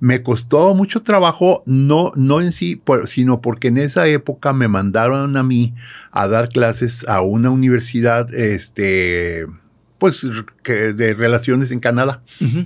Me 0.00 0.22
costó 0.22 0.74
mucho 0.74 1.02
trabajo, 1.02 1.62
no, 1.66 2.12
no 2.14 2.40
en 2.40 2.52
sí, 2.52 2.76
por- 2.76 3.08
sino 3.08 3.40
porque 3.40 3.68
en 3.68 3.78
esa 3.78 4.06
época 4.08 4.52
me 4.52 4.68
mandaron 4.68 5.36
a 5.36 5.42
mí 5.42 5.74
a 6.10 6.28
dar 6.28 6.48
clases 6.48 7.06
a 7.08 7.20
una 7.22 7.50
universidad, 7.50 8.32
este, 8.34 9.46
pues, 9.98 10.26
que 10.62 10.92
de 10.92 11.14
relaciones 11.14 11.70
en 11.70 11.80
Canadá. 11.80 12.22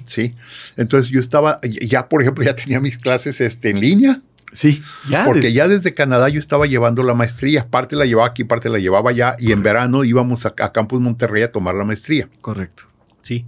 ¿sí? 0.06 0.34
Entonces 0.76 1.10
yo 1.10 1.20
estaba, 1.20 1.60
ya 1.62 2.08
por 2.08 2.22
ejemplo, 2.22 2.44
ya 2.44 2.56
tenía 2.56 2.80
mis 2.80 2.98
clases 2.98 3.40
este, 3.40 3.70
en 3.70 3.80
línea, 3.80 4.20
Sí, 4.52 4.82
ya. 5.10 5.26
porque 5.26 5.52
ya 5.52 5.68
desde 5.68 5.92
Canadá 5.92 6.30
yo 6.30 6.40
estaba 6.40 6.64
llevando 6.66 7.02
la 7.02 7.12
maestría, 7.12 7.68
parte 7.68 7.94
la 7.94 8.06
llevaba 8.06 8.28
aquí, 8.28 8.42
parte 8.44 8.70
la 8.70 8.78
llevaba 8.78 9.10
allá, 9.10 9.36
y 9.38 9.52
en 9.52 9.62
verano 9.62 10.02
íbamos 10.02 10.46
a, 10.46 10.54
a 10.60 10.72
Campus 10.72 10.98
Monterrey 11.00 11.42
a 11.42 11.52
tomar 11.52 11.74
la 11.74 11.84
maestría. 11.84 12.28
Correcto. 12.40 12.84
Sí. 13.26 13.44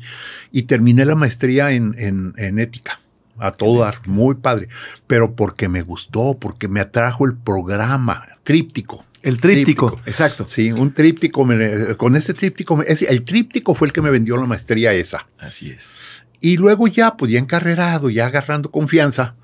Y 0.53 0.63
terminé 0.63 1.05
la 1.05 1.15
maestría 1.15 1.71
en, 1.73 1.95
en- 1.99 2.35
en 2.37 2.59
ética. 2.59 3.01
A 3.41 3.53
todo 3.53 3.83
dar, 3.83 4.01
muy 4.07 4.35
padre. 4.35 4.69
Pero 5.07 5.37
porque 5.37 5.69
me 5.69 5.83
gustó, 5.83 6.37
porque 6.41 6.67
me 6.67 6.81
atrajo 6.81 7.25
el 7.25 7.37
programa, 7.37 8.25
tríptico. 8.43 9.05
El 9.23 9.39
tríptico, 9.41 9.87
Tríptico. 9.91 10.09
exacto. 10.11 10.47
Sí, 10.49 10.73
un 10.73 10.93
tríptico. 10.93 11.45
me- 11.45 11.95
con 11.97 12.17
ese 12.17 12.35
tríptico, 12.35 12.83
ese- 12.83 13.07
el 13.11 13.23
tríptico 13.25 13.75
fue 13.77 13.87
el 13.89 13.93
que 13.93 14.03
me 14.03 14.11
vendió 14.11 14.37
la 14.37 14.47
maestría 14.47 14.93
esa. 14.93 15.29
Así 15.39 15.71
es. 15.71 15.93
Y 16.41 16.57
luego 16.57 16.87
ya, 16.89 17.17
pues 17.17 17.31
ya 17.33 17.39
encarrerado, 17.39 18.11
ya 18.11 18.27
agarrando 18.27 18.71
confianza, 18.73 19.35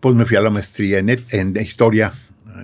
pues 0.00 0.14
me 0.14 0.24
fui 0.26 0.36
a 0.36 0.40
la 0.40 0.50
maestría 0.50 0.98
en, 0.98 1.08
en 1.10 1.56
historia, 1.56 2.12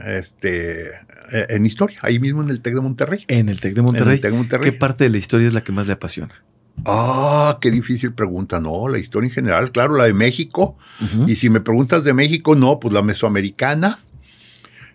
este, 0.07 0.89
eh, 1.33 1.47
en 1.49 1.67
historia, 1.67 1.99
ahí 2.03 2.19
mismo 2.19 2.43
en 2.43 2.51
el 2.51 2.61
TEC 2.61 2.75
de 2.75 2.81
Monterrey. 2.81 3.25
En 3.29 3.49
el 3.49 3.61
TEC 3.61 3.75
de 3.75 3.81
En 3.81 3.85
Monterrey. 3.87 4.15
el 4.17 4.21
TEC 4.21 4.31
de 4.31 4.37
Monterrey. 4.37 4.71
¿Qué 4.71 4.77
parte 4.79 5.05
de 5.05 5.11
la 5.11 5.19
historia 5.19 5.47
es 5.47 5.55
la 5.55 5.63
que 5.65 5.73
más 5.73 5.87
le 5.87 5.93
apasiona? 5.95 6.35
Ah, 6.85 7.59
qué 7.61 7.71
difícil 7.71 8.13
pregunta. 8.13 8.61
No, 8.61 8.89
la 8.89 8.99
historia 8.99 9.29
en 9.29 9.35
general, 9.35 9.71
claro, 9.71 9.97
la 9.97 10.05
de 10.05 10.15
México. 10.15 10.77
Y 11.27 11.37
si 11.37 11.51
me 11.51 11.61
preguntas 11.61 12.05
de 12.05 12.15
México, 12.15 12.55
no, 12.55 12.81
pues 12.81 12.95
la 12.95 13.03
mesoamericana, 13.03 14.01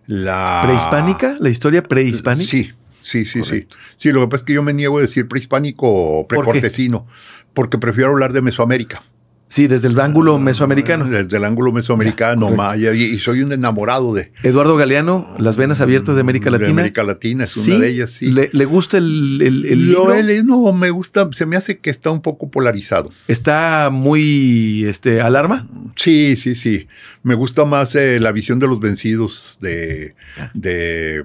la 0.07 0.61
¿Prehispánica? 0.63 1.37
¿La 1.39 1.49
historia 1.49 1.81
prehispánica? 1.83 2.47
Sí, 2.47 2.71
sí, 3.01 3.25
sí, 3.25 3.39
Correcto. 3.39 3.75
sí. 3.79 3.93
Sí, 3.97 4.11
lo 4.11 4.21
que 4.21 4.27
pasa 4.27 4.41
es 4.41 4.45
que 4.45 4.53
yo 4.53 4.63
me 4.63 4.73
niego 4.73 4.99
a 4.99 5.01
decir 5.01 5.27
prehispánico 5.27 5.87
o 5.87 6.27
precortesino, 6.27 7.07
porque 7.53 7.77
prefiero 7.77 8.11
hablar 8.11 8.33
de 8.33 8.41
Mesoamérica. 8.41 9.03
Sí, 9.47 9.67
desde 9.67 9.89
el 9.89 9.99
ángulo 9.99 10.39
mesoamericano. 10.39 11.05
Desde 11.05 11.37
el 11.37 11.45
ángulo 11.45 11.71
mesoamericano, 11.71 12.49
maya, 12.49 12.93
y, 12.95 13.03
y 13.03 13.19
soy 13.19 13.41
un 13.43 13.51
enamorado 13.53 14.13
de, 14.13 14.31
Eduardo 14.41 14.75
Galeano, 14.75 15.27
Las 15.37 15.55
Venas 15.55 15.81
Abiertas 15.81 16.15
de 16.15 16.21
América 16.21 16.45
de 16.45 16.51
Latina. 16.57 16.71
América 16.71 17.03
Latina, 17.03 17.43
es 17.43 17.51
Sí, 17.51 17.71
una 17.71 17.81
de 17.81 17.89
ellas, 17.89 18.09
sí. 18.09 18.31
¿Le, 18.31 18.49
le 18.51 18.65
gusta 18.65 18.97
el, 18.97 19.39
el- 19.43 19.65
el 19.67 19.91
Lo 19.91 19.99
libro? 19.99 20.13
he 20.15 20.23
leído, 20.23 20.43
no, 20.45 20.73
me 20.73 20.89
gusta, 20.89 21.29
se 21.31 21.45
me 21.45 21.55
hace 21.57 21.77
que 21.77 21.91
está 21.91 22.09
un 22.09 22.23
poco 22.23 22.49
polarizado. 22.49 23.11
¿Está 23.27 23.89
muy 23.91 24.83
este, 24.85 25.21
alarma? 25.21 25.67
Sí, 25.95 26.35
sí, 26.35 26.55
sí. 26.55 26.87
Me 27.21 27.35
gusta 27.35 27.65
más 27.65 27.93
eh, 27.95 28.19
la 28.19 28.31
visión 28.31 28.57
de 28.59 28.67
los 28.67 28.79
vencidos 28.79 29.59
de, 29.61 30.15
de 30.55 31.23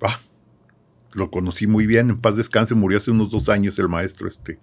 ah, 0.00 0.20
lo 1.12 1.30
conocí 1.30 1.66
muy 1.66 1.86
bien. 1.86 2.08
En 2.10 2.18
paz 2.20 2.36
descanse, 2.36 2.74
murió 2.76 2.98
hace 2.98 3.10
unos 3.10 3.30
dos 3.32 3.48
años 3.48 3.78
el 3.80 3.88
maestro 3.88 4.28
este. 4.28 4.58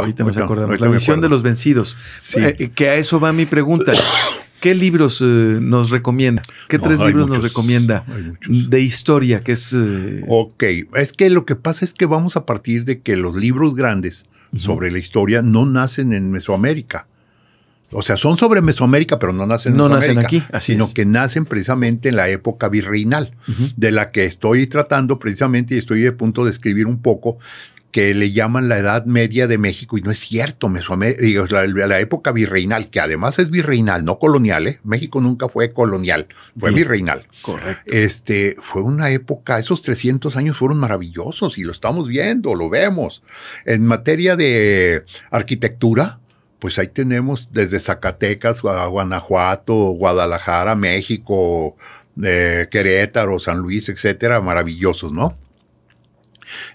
Ahorita 0.00 0.24
nos 0.24 0.36
ahorita- 0.36 0.44
acordamos. 0.44 0.70
ahorita 0.70 0.84
La 0.86 0.90
visión 0.92 1.20
de 1.20 1.28
los 1.28 1.42
vencidos. 1.42 1.96
Sí. 2.20 2.38
Eh, 2.40 2.70
que 2.74 2.88
a 2.88 2.94
eso 2.96 3.18
va 3.20 3.32
mi 3.32 3.46
pregunta. 3.46 3.92
¿Qué 4.60 4.74
libros 4.74 5.20
eh, 5.20 5.24
nos 5.60 5.90
recomienda? 5.90 6.40
¿Qué 6.68 6.78
No, 6.78 6.84
tres 6.84 6.98
libros 7.00 7.28
nos 7.28 7.42
recomienda 7.42 8.04
de 8.48 8.80
historia? 8.80 9.40
Que 9.42 9.52
es 9.52 9.74
eh, 9.74 10.24
Ok, 10.26 10.62
es 10.94 11.12
que 11.12 11.28
lo 11.28 11.44
que 11.44 11.54
pasa 11.54 11.84
es 11.84 11.92
que 11.92 12.06
vamos 12.06 12.36
a 12.36 12.46
partir 12.46 12.84
de 12.84 13.00
que 13.00 13.16
los 13.16 13.36
libros 13.36 13.74
grandes 13.74 14.24
sobre 14.56 14.90
la 14.90 14.98
historia 14.98 15.42
no 15.42 15.66
nacen 15.66 16.12
en 16.14 16.30
Mesoamérica. 16.30 17.06
O 17.96 18.02
sea, 18.02 18.16
son 18.16 18.36
sobre 18.38 18.62
Mesoamérica, 18.62 19.18
pero 19.18 19.32
no 19.32 19.46
nacen 19.46 19.72
en 19.72 19.78
No 19.78 19.88
nacen 19.88 20.18
aquí, 20.18 20.42
así 20.52 20.72
sino 20.72 20.86
es. 20.86 20.94
que 20.94 21.04
nacen 21.04 21.44
precisamente 21.44 22.08
en 22.08 22.16
la 22.16 22.28
época 22.28 22.68
virreinal, 22.68 23.32
de 23.76 23.92
la 23.92 24.10
que 24.12 24.24
estoy 24.24 24.66
tratando 24.66 25.18
precisamente 25.18 25.74
y 25.74 25.78
estoy 25.78 26.06
a 26.06 26.16
punto 26.16 26.44
de 26.44 26.50
escribir 26.52 26.86
un 26.86 27.02
poco 27.02 27.38
que 27.94 28.12
le 28.12 28.32
llaman 28.32 28.68
la 28.68 28.76
Edad 28.78 29.04
Media 29.04 29.46
de 29.46 29.56
México, 29.56 29.96
y 29.96 30.02
no 30.02 30.10
es 30.10 30.18
cierto, 30.18 30.68
Mesoamérica, 30.68 31.22
digo, 31.22 31.46
la, 31.48 31.64
la 31.64 32.00
época 32.00 32.32
virreinal, 32.32 32.90
que 32.90 32.98
además 32.98 33.38
es 33.38 33.50
virreinal, 33.50 34.04
no 34.04 34.18
colonial, 34.18 34.66
¿eh? 34.66 34.80
México 34.82 35.20
nunca 35.20 35.48
fue 35.48 35.72
colonial, 35.72 36.26
fue 36.58 36.70
Bien. 36.70 36.82
virreinal. 36.82 37.28
correcto. 37.42 37.82
Este, 37.86 38.56
fue 38.60 38.82
una 38.82 39.10
época, 39.10 39.60
esos 39.60 39.80
300 39.82 40.34
años 40.34 40.56
fueron 40.58 40.78
maravillosos 40.78 41.56
y 41.56 41.62
lo 41.62 41.70
estamos 41.70 42.08
viendo, 42.08 42.56
lo 42.56 42.68
vemos. 42.68 43.22
En 43.64 43.86
materia 43.86 44.34
de 44.34 45.04
arquitectura, 45.30 46.18
pues 46.58 46.80
ahí 46.80 46.88
tenemos 46.88 47.48
desde 47.52 47.78
Zacatecas, 47.78 48.60
Gua- 48.64 48.88
Guanajuato, 48.90 49.74
Guadalajara, 49.92 50.74
México, 50.74 51.76
eh, 52.20 52.66
Querétaro, 52.72 53.38
San 53.38 53.58
Luis, 53.58 53.88
etcétera, 53.88 54.40
maravillosos, 54.40 55.12
¿no? 55.12 55.38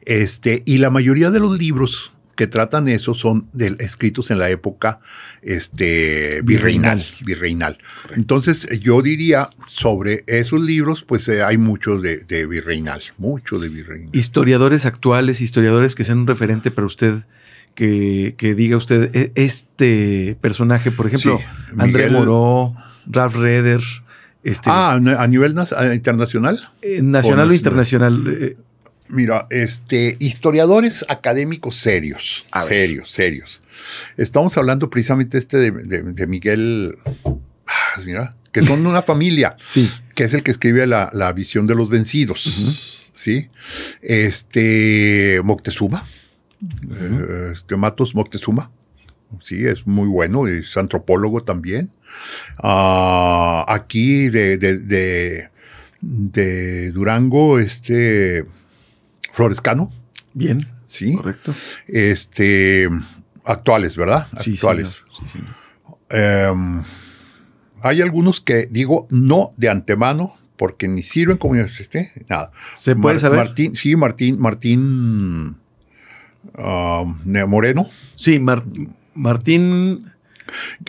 Este, 0.06 0.64
y 0.66 0.78
la 0.78 0.90
mayoría 0.90 1.30
de 1.32 1.40
los 1.40 1.58
libros 1.58 2.12
que 2.36 2.48
tratan 2.48 2.88
eso 2.88 3.14
son 3.14 3.48
del- 3.52 3.76
escritos 3.82 4.32
en 4.32 4.40
la 4.40 4.50
época 4.50 5.02
este, 5.42 6.42
virreinal. 6.44 7.04
virreinal. 7.26 7.78
Entonces, 8.16 8.66
yo 8.80 9.02
diría 9.02 9.50
sobre 9.68 10.24
esos 10.28 10.62
libros, 10.62 11.04
pues 11.04 11.28
eh, 11.28 11.44
hay 11.44 11.58
mucho 11.58 11.98
de, 12.00 12.20
de 12.20 12.46
virreinal, 12.48 13.02
mucho 13.18 13.58
de 13.58 13.68
virreinal. 13.68 14.10
Historiadores 14.14 14.86
actuales, 14.86 15.42
historiadores 15.42 15.96
que 15.96 16.06
sean 16.06 16.20
un 16.20 16.28
referente 16.28 16.72
para 16.72 16.88
usted, 16.88 17.24
que, 17.76 18.36
que 18.38 18.56
diga 18.56 18.78
usted, 18.78 19.14
e- 19.14 19.32
este 19.36 20.38
personaje, 20.40 20.92
por 20.92 21.08
ejemplo, 21.08 21.40
Sí, 21.40 21.46
André 21.78 22.06
Miguel- 22.06 22.12
Moró, 22.14 22.72
Ralph 23.06 23.36
Reder, 23.36 23.82
este, 24.46 24.70
Ah, 24.72 24.94
a 24.94 25.28
nivel 25.28 25.56
internacional. 25.94 26.72
eh, 26.82 27.02
nacional 27.02 27.48
o 27.50 27.52
o 27.52 27.54
internacional. 27.54 28.24
eh, 28.28 28.58
Mira, 29.10 29.48
este, 29.50 30.16
historiadores 30.20 31.04
académicos 31.10 31.76
serios, 31.78 32.46
A 32.52 32.60
ver. 32.64 32.70
serios, 32.70 33.10
serios. 33.12 33.62
Estamos 34.18 34.56
hablando 34.58 34.90
precisamente 34.90 35.38
este 35.38 35.58
de, 35.58 35.72
de- 35.72 36.04
de 36.04 36.28
Miguel, 36.28 36.96
ah, 37.26 38.02
mira, 38.06 38.36
que 38.52 38.62
son 38.64 38.86
una 38.86 39.02
familia, 39.02 39.58
sí, 39.66 39.90
que 40.16 40.26
es 40.26 40.34
el 40.34 40.44
que 40.44 40.52
escribe 40.52 40.86
la, 40.86 41.10
la 41.14 41.34
visión 41.34 41.66
de 41.66 41.76
los 41.76 41.90
vencidos, 41.90 43.10
¿sí? 43.16 43.50
Este, 44.02 45.42
Moctezuma, 45.44 46.06
eh, 46.62 47.52
este, 47.54 47.78
Matos 47.78 48.14
Moctezuma, 48.14 48.72
sí, 49.42 49.66
es 49.66 49.88
muy 49.88 50.08
bueno, 50.08 50.48
es 50.48 50.78
antropólogo 50.78 51.42
también. 51.44 51.90
Ah, 52.60 53.66
aquí 53.68 54.30
de, 54.30 54.58
de, 54.60 54.78
de, 54.78 55.50
de 56.02 56.92
Durango, 56.92 57.60
este, 57.60 58.46
Florescano, 59.40 59.92
bien, 60.34 60.66
sí, 60.86 61.16
correcto. 61.16 61.56
este, 61.88 62.90
actuales, 63.46 63.96
¿verdad? 63.96 64.28
Sí, 64.42 64.54
actuales. 64.56 65.02
señor, 65.08 65.30
sí, 65.30 65.38
señor. 65.40 65.56
Em, 66.10 66.84
hay 67.82 68.02
algunos 68.02 68.42
que 68.42 68.68
digo 68.70 69.08
no 69.10 69.54
de 69.56 69.70
antemano 69.70 70.36
porque 70.58 70.90
ni 70.90 71.04
sirven 71.04 71.38
como 71.38 71.56
este, 71.56 72.12
nada. 72.28 72.52
¿Se 72.74 72.96
puede 72.98 73.16
Mar- 73.16 73.20
saber? 73.22 73.38
Martín, 73.40 73.76
sí, 73.76 73.96
Martín, 73.96 74.40
Martín 74.40 75.56
Ne- 77.26 77.46
Moreno 77.46 77.90
Sí, 78.16 78.40
Mar- 78.40 78.64
Martín 79.16 80.12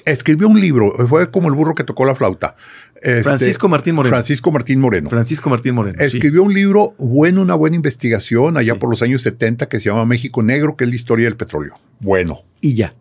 escribió 0.05 0.49
un 0.49 0.61
libro, 0.61 0.91
fue 1.09 1.31
como 1.31 1.49
el 1.49 1.55
burro 1.55 1.75
que 1.75 1.85
tocó 1.85 2.05
la 2.05 2.15
flauta. 2.15 2.57
Este, 2.97 3.25
Francisco 3.25 3.69
Martín 3.69 3.95
Moreno. 3.95 4.13
Francisco 4.15 4.51
Martín 4.53 4.81
Moreno. 4.81 5.09
Francisco 5.09 5.49
Martín 5.49 5.75
Moreno. 5.75 5.97
sí. 5.99 6.05
Escribió 6.05 6.43
un 6.43 6.53
libro 6.53 6.95
bueno, 6.99 7.41
una 7.43 7.55
buena 7.55 7.77
investigación 7.77 8.57
allá 8.57 8.75
Sí. 8.75 8.79
por 8.79 8.91
los 8.91 9.01
años 9.03 9.23
70 9.23 9.69
que 9.69 9.79
se 9.81 9.87
llama 9.89 10.05
México 10.05 10.43
Negro, 10.43 10.77
que 10.77 10.85
es 10.85 10.91
la 10.91 10.97
historia 10.97 11.27
del 11.27 11.37
petróleo. 11.37 11.75
Bueno. 12.01 12.43
Y 12.61 12.75
ya. 12.75 12.95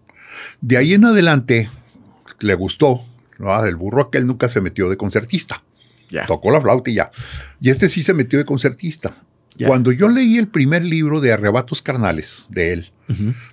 De 0.62 0.78
ahí 0.78 0.94
en 0.94 1.04
adelante 1.06 1.70
le 2.40 2.54
gustó, 2.54 3.06
¿no? 3.38 3.64
El 3.66 3.76
burro 3.76 4.04
aquel 4.04 4.26
nunca 4.26 4.48
se 4.48 4.62
metió 4.62 4.90
de 4.90 4.96
concertista. 4.96 5.64
Ya. 6.10 6.26
Tocó 6.26 6.50
la 6.50 6.62
flauta 6.62 6.90
y 6.90 6.96
ya. 6.96 7.12
Y 7.60 7.70
este 7.70 7.90
sí 7.90 8.02
se 8.02 8.14
metió 8.14 8.40
de 8.40 8.46
concertista. 8.46 9.18
Ya. 9.58 9.68
Cuando 9.68 9.92
yo 9.92 10.08
leí 10.08 10.38
el 10.38 10.48
primer 10.48 10.84
libro 10.84 11.20
de 11.20 11.34
Arrebatos 11.34 11.82
Carnales 11.82 12.46
de 12.50 12.72
él, 12.74 12.92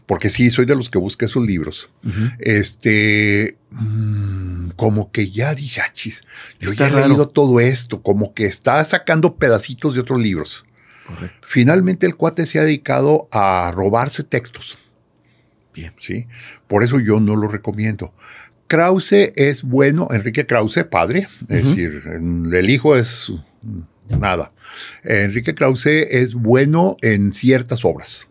Porque 0.06 0.28
sí, 0.30 0.50
soy 0.50 0.66
de 0.66 0.76
los 0.76 0.90
que 0.90 0.98
busca 0.98 1.26
esos 1.26 1.44
libros, 1.44 1.90
este, 2.38 3.56
mm, 3.70 4.70
como 4.76 5.10
que 5.10 5.30
ya 5.30 5.54
dije, 5.54 5.80
"Ah, 5.80 5.92
chis, 5.92 6.22
yo 6.60 6.70
Está 6.70 6.88
ya 6.90 7.04
he 7.04 7.08
leído 7.08 7.28
todo 7.28 7.60
esto, 7.60 8.02
como 8.02 8.34
que 8.34 8.46
está 8.46 8.84
sacando 8.84 9.36
pedacitos 9.36 9.94
de 9.94 10.00
otros 10.00 10.20
libros. 10.20 10.64
Correcto. 11.06 11.46
Finalmente 11.48 12.06
el 12.06 12.16
cuate 12.16 12.46
se 12.46 12.58
ha 12.58 12.62
dedicado 12.64 13.28
a 13.30 13.72
robarse 13.74 14.24
textos. 14.24 14.78
Bien. 15.72 15.92
¿sí? 16.00 16.26
Por 16.66 16.82
eso 16.82 16.98
yo 16.98 17.20
no 17.20 17.36
lo 17.36 17.48
recomiendo. 17.48 18.14
Krause 18.66 19.32
es 19.36 19.62
bueno, 19.62 20.08
Enrique 20.10 20.46
Krause, 20.46 20.84
padre, 20.90 21.28
es 21.48 21.64
decir, 21.64 22.02
el 22.06 22.70
hijo 22.70 22.96
es 22.96 23.32
nada. 24.08 24.52
Enrique 25.04 25.54
Krause 25.54 25.86
es 26.10 26.34
bueno 26.34 26.96
en 27.02 27.32
ciertas 27.32 27.84
obras, 27.84 28.26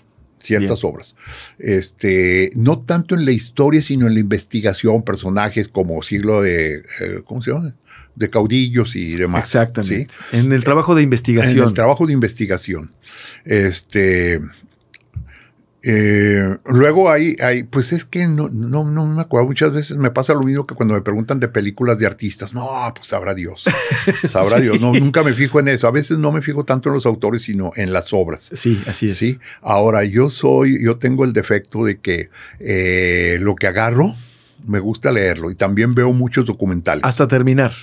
ciertas 0.46 0.84
obras. 0.84 1.16
Este, 1.60 2.52
no 2.56 2.80
tanto 2.80 3.16
en 3.16 3.26
la 3.26 3.32
historia, 3.32 3.82
sino 3.82 4.08
en 4.08 4.14
la 4.14 4.20
investigación, 4.20 5.04
personajes 5.04 5.68
como 5.68 6.02
siglo 6.04 6.42
de, 6.42 6.76
eh, 6.76 7.22
¿cómo 7.26 7.42
se 7.42 7.52
llama? 7.52 7.76
De 8.16 8.30
caudillos 8.30 8.96
y 8.96 9.16
demás. 9.16 9.44
Exactamente. 9.44 10.14
¿sí? 10.32 10.38
En 10.38 10.52
el 10.54 10.64
trabajo 10.64 10.96
de 10.96 11.02
En 11.02 11.06
investigación. 11.06 11.68
el 11.68 11.74
trabajo 11.74 12.06
de 12.08 12.14
investigación. 12.14 12.92
Este. 13.44 14.40
Eh, 15.88 16.58
luego 16.66 17.12
hay, 17.12 17.36
hay, 17.40 17.62
pues 17.62 17.94
es 17.94 18.06
que 18.06 18.28
no, 18.28 18.50
no, 18.52 18.84
no 18.90 19.06
me 19.06 19.22
acuerdo. 19.22 19.46
Muchas 19.48 19.72
veces 19.72 19.98
me 19.98 20.10
pasa 20.10 20.34
lo 20.34 20.42
mismo 20.42 20.66
que 20.66 20.74
cuando 20.74 20.96
me 20.96 21.02
preguntan 21.02 21.40
de 21.40 21.48
películas 21.48 22.00
de 22.00 22.08
artistas. 22.08 22.54
No, 22.56 22.68
pues 22.96 23.08
sabrá 23.10 23.36
Dios. 23.36 23.66
Sabrá 24.30 24.58
Sí. 24.58 24.64
Dios. 24.64 24.82
No, 24.82 24.94
nunca 24.94 25.22
me 25.22 25.34
fijo 25.34 25.60
en 25.60 25.68
eso. 25.68 25.88
A 25.88 25.92
veces 25.92 26.18
no 26.18 26.32
me 26.32 26.42
fijo 26.42 26.64
tanto 26.66 26.90
en 26.90 26.96
los 26.96 27.06
autores, 27.06 27.44
sino 27.44 27.70
en 27.76 27.94
las 27.94 28.14
obras. 28.14 28.50
Sí, 28.54 28.82
así 28.88 29.10
es. 29.10 29.18
Sí. 29.18 29.38
Ahora, 29.62 30.04
yo 30.06 30.32
soy, 30.32 30.84
yo 30.84 30.98
tengo 30.98 31.24
el 31.24 31.34
defecto 31.34 31.86
de 31.86 32.00
que 32.00 32.30
eh, 32.60 33.38
lo 33.42 33.56
que 33.56 33.68
agarro 33.68 34.16
me 34.66 34.80
gusta 34.80 35.12
leerlo 35.12 35.52
y 35.52 35.56
también 35.56 35.94
veo 35.94 36.12
muchos 36.14 36.46
documentales. 36.48 37.04
Hasta 37.04 37.28
terminar. 37.28 37.74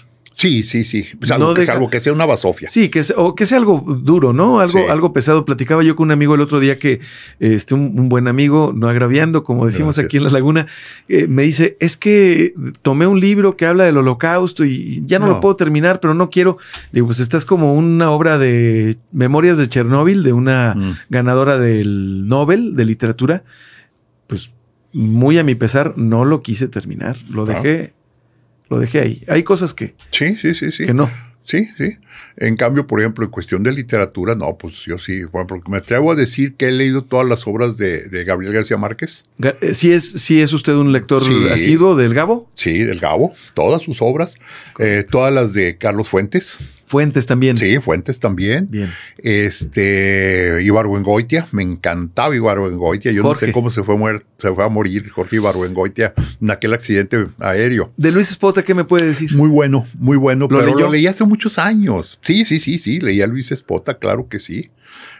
Sí, 0.43 0.62
sí, 0.62 0.84
sí. 0.84 1.05
Salvo, 1.22 1.49
No 1.49 1.55
que, 1.55 1.61
deja- 1.61 1.72
salvo 1.74 1.88
que 1.90 2.01
sea 2.01 2.12
una 2.12 2.26
basofia. 2.26 2.68
Sí, 2.68 2.88
que, 2.88 2.99
es- 3.01 3.14
o 3.16 3.34
que 3.34 3.47
sea 3.47 3.59
algo 3.59 3.80
duro, 4.01 4.32
¿no? 4.32 4.61
Algo, 4.61 4.78
Sí. 4.80 4.84
algo 4.90 5.12
pesado. 5.12 5.45
Platicaba 5.45 5.82
yo 5.82 5.95
con 5.97 6.07
un 6.09 6.11
amigo 6.12 6.34
el 6.34 6.40
otro 6.40 6.61
día 6.61 6.78
que, 6.78 7.01
este, 7.40 7.74
un, 7.74 7.99
un 7.99 8.09
buen 8.09 8.28
amigo, 8.28 8.72
no 8.74 8.88
agraviando, 8.88 9.45
como 9.45 9.66
decimos 9.66 9.97
Gracias. 9.97 10.07
aquí 10.07 10.16
en 10.18 10.24
La 10.24 10.30
Laguna, 10.30 10.66
eh, 11.09 11.26
me 11.28 11.43
dice, 11.45 11.76
es 11.80 11.97
que 11.97 12.55
tomé 12.82 13.07
un 13.07 13.20
libro 13.20 13.57
que 13.57 13.66
habla 13.66 13.84
del 13.84 13.97
holocausto 13.99 14.64
y 14.64 15.03
ya 15.07 15.18
no, 15.18 15.26
No. 15.26 15.32
lo 15.34 15.40
puedo 15.40 15.57
terminar, 15.57 16.01
pero 16.01 16.14
no 16.14 16.30
quiero. 16.30 16.59
Le 16.93 16.99
digo, 16.99 17.07
pues 17.07 17.20
esta 17.20 17.36
es 17.36 17.45
como 17.45 17.74
una 17.74 18.11
obra 18.11 18.38
de 18.38 18.97
Memorias 19.12 19.59
de 19.59 19.68
Chernóbil, 19.68 20.22
de 20.22 20.32
una 20.32 20.74
Mm. 20.76 20.97
ganadora 21.11 21.59
del 21.59 22.26
Nobel 22.28 22.76
de 22.76 22.84
literatura. 22.84 23.45
Pues 24.26 24.51
muy 24.93 25.38
a 25.38 25.45
mi 25.45 25.55
pesar, 25.55 25.95
no 25.97 26.24
lo 26.24 26.43
quise 26.43 26.68
terminar. 26.68 27.16
Lo 27.30 27.47
dejé, 27.47 27.93
lo 28.73 28.81
dejé 28.81 29.01
ahí. 29.01 29.25
Hay 29.29 29.43
cosas 29.45 29.75
que, 29.75 29.95
Sí, 30.11 30.37
sí, 30.37 30.55
sí, 30.55 30.73
sí. 30.73 30.87
que 30.87 30.95
no. 30.95 31.09
Sí, 31.45 31.68
sí. 31.77 31.99
En 32.37 32.57
cambio, 32.57 32.87
por 32.87 33.01
ejemplo, 33.01 33.25
en 33.25 33.31
cuestión 33.31 33.64
de 33.64 33.73
literatura, 33.73 34.37
no, 34.37 34.57
pues 34.57 34.85
yo 34.85 34.97
sí, 35.01 35.23
por 35.27 35.41
ejemplo, 35.45 35.61
me 35.68 35.79
atrevo 35.79 36.12
a 36.12 36.14
decir 36.14 36.55
que 36.55 36.68
he 36.68 36.70
leído 36.70 37.03
todas 37.03 37.27
las 37.29 37.47
obras 37.49 37.77
de, 37.77 38.09
de 38.09 38.23
Gabriel 38.25 38.55
García 38.55 38.77
Márquez. 38.77 39.25
Eh, 39.61 39.75
¿Sí 39.75 39.91
es, 39.93 40.09
sí 40.09 40.41
es 40.41 40.53
usted 40.53 40.75
un 40.75 40.93
lector 40.93 41.23
Sí. 41.25 41.49
asiduo 41.53 41.97
del 41.97 42.14
Gabo? 42.14 42.49
Sí, 42.55 42.79
del 42.85 43.01
Gabo, 43.01 43.35
todas 43.55 43.83
sus 43.83 44.01
obras, 44.01 44.37
eh, 44.79 45.05
todas 45.11 45.35
las 45.35 45.53
de 45.53 45.77
Carlos 45.79 46.09
Fuentes. 46.09 46.59
Fuentes 46.93 47.24
también. 47.24 47.57
Sí, 47.57 47.78
Fuentes 47.80 48.20
también. 48.20 48.66
Bien. 48.70 48.90
Este, 49.16 50.59
Ibargüengoitia, 50.62 51.49
me 51.53 51.62
encantaba 51.62 52.36
Ibargüengoitia. 52.36 53.12
Yo 53.12 53.22
Jorge. 53.22 53.47
no 53.47 53.49
sé 53.49 53.53
cómo 53.53 53.70
se 53.70 53.82
fue, 53.82 53.97
muer- 53.97 54.24
se 54.36 54.53
fue 54.55 54.62
a 54.62 54.68
morir 54.68 55.09
Jorge 55.09 55.36
Ibargüengoitia 55.36 56.12
en 56.40 56.51
aquel 56.51 56.74
accidente 56.74 57.28
aéreo. 57.38 57.93
De 57.97 58.11
Luis 58.12 58.30
Espota, 58.30 58.62
¿qué 58.62 58.74
me 58.74 58.84
puede 58.84 59.07
decir? 59.07 59.34
Muy 59.34 59.49
bueno, 59.49 59.86
muy 59.95 60.18
bueno, 60.18 60.49
¿Lo 60.51 60.59
pero 60.59 60.66
leyó? 60.74 60.86
lo 60.86 60.93
leí 60.93 61.07
hace 61.07 61.24
muchos 61.24 61.59
años. 61.59 62.18
Sí, 62.22 62.45
sí, 62.45 62.61
sí, 62.61 62.78
sí, 62.78 63.01
leía 63.01 63.24
a 63.24 63.26
Luis 63.26 63.51
Espota, 63.53 63.99
claro 63.99 64.28
que 64.28 64.38
sí. 64.38 64.70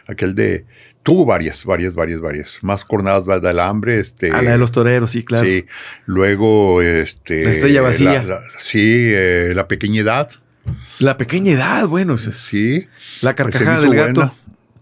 Aquel 0.07 0.35
de, 0.35 0.65
tuvo 1.01 1.25
varias, 1.25 1.65
varias, 1.65 1.95
varias, 1.95 2.21
varias. 2.21 2.57
Más 2.61 2.85
cornadas 2.85 3.25
del 3.41 3.59
hambre, 3.59 3.99
este. 3.99 4.31
A 4.31 4.41
la 4.43 4.51
de 4.51 4.57
los 4.59 4.71
toreros, 4.71 5.09
sí, 5.11 5.23
claro. 5.23 5.45
Sí, 5.47 5.65
luego, 6.05 6.81
este. 6.83 7.43
La 7.45 7.51
estrella 7.51 7.81
vacía. 7.81 8.21
la- 8.23 8.35
la- 8.35 8.41
sí, 8.59 8.81
eh, 9.11 9.53
la 9.55 9.67
pequeña 9.67 10.01
edad. 10.01 10.29
La 10.99 11.17
pequeña 11.17 11.51
edad, 11.51 11.87
bueno, 11.87 12.15
es 12.15 12.23
Sí. 12.23 12.87
la 13.21 13.35
carcajada 13.35 13.81
se 13.81 13.89
me 13.89 13.95
del 13.95 14.07
gato. 14.07 14.21
buena. 14.21 14.33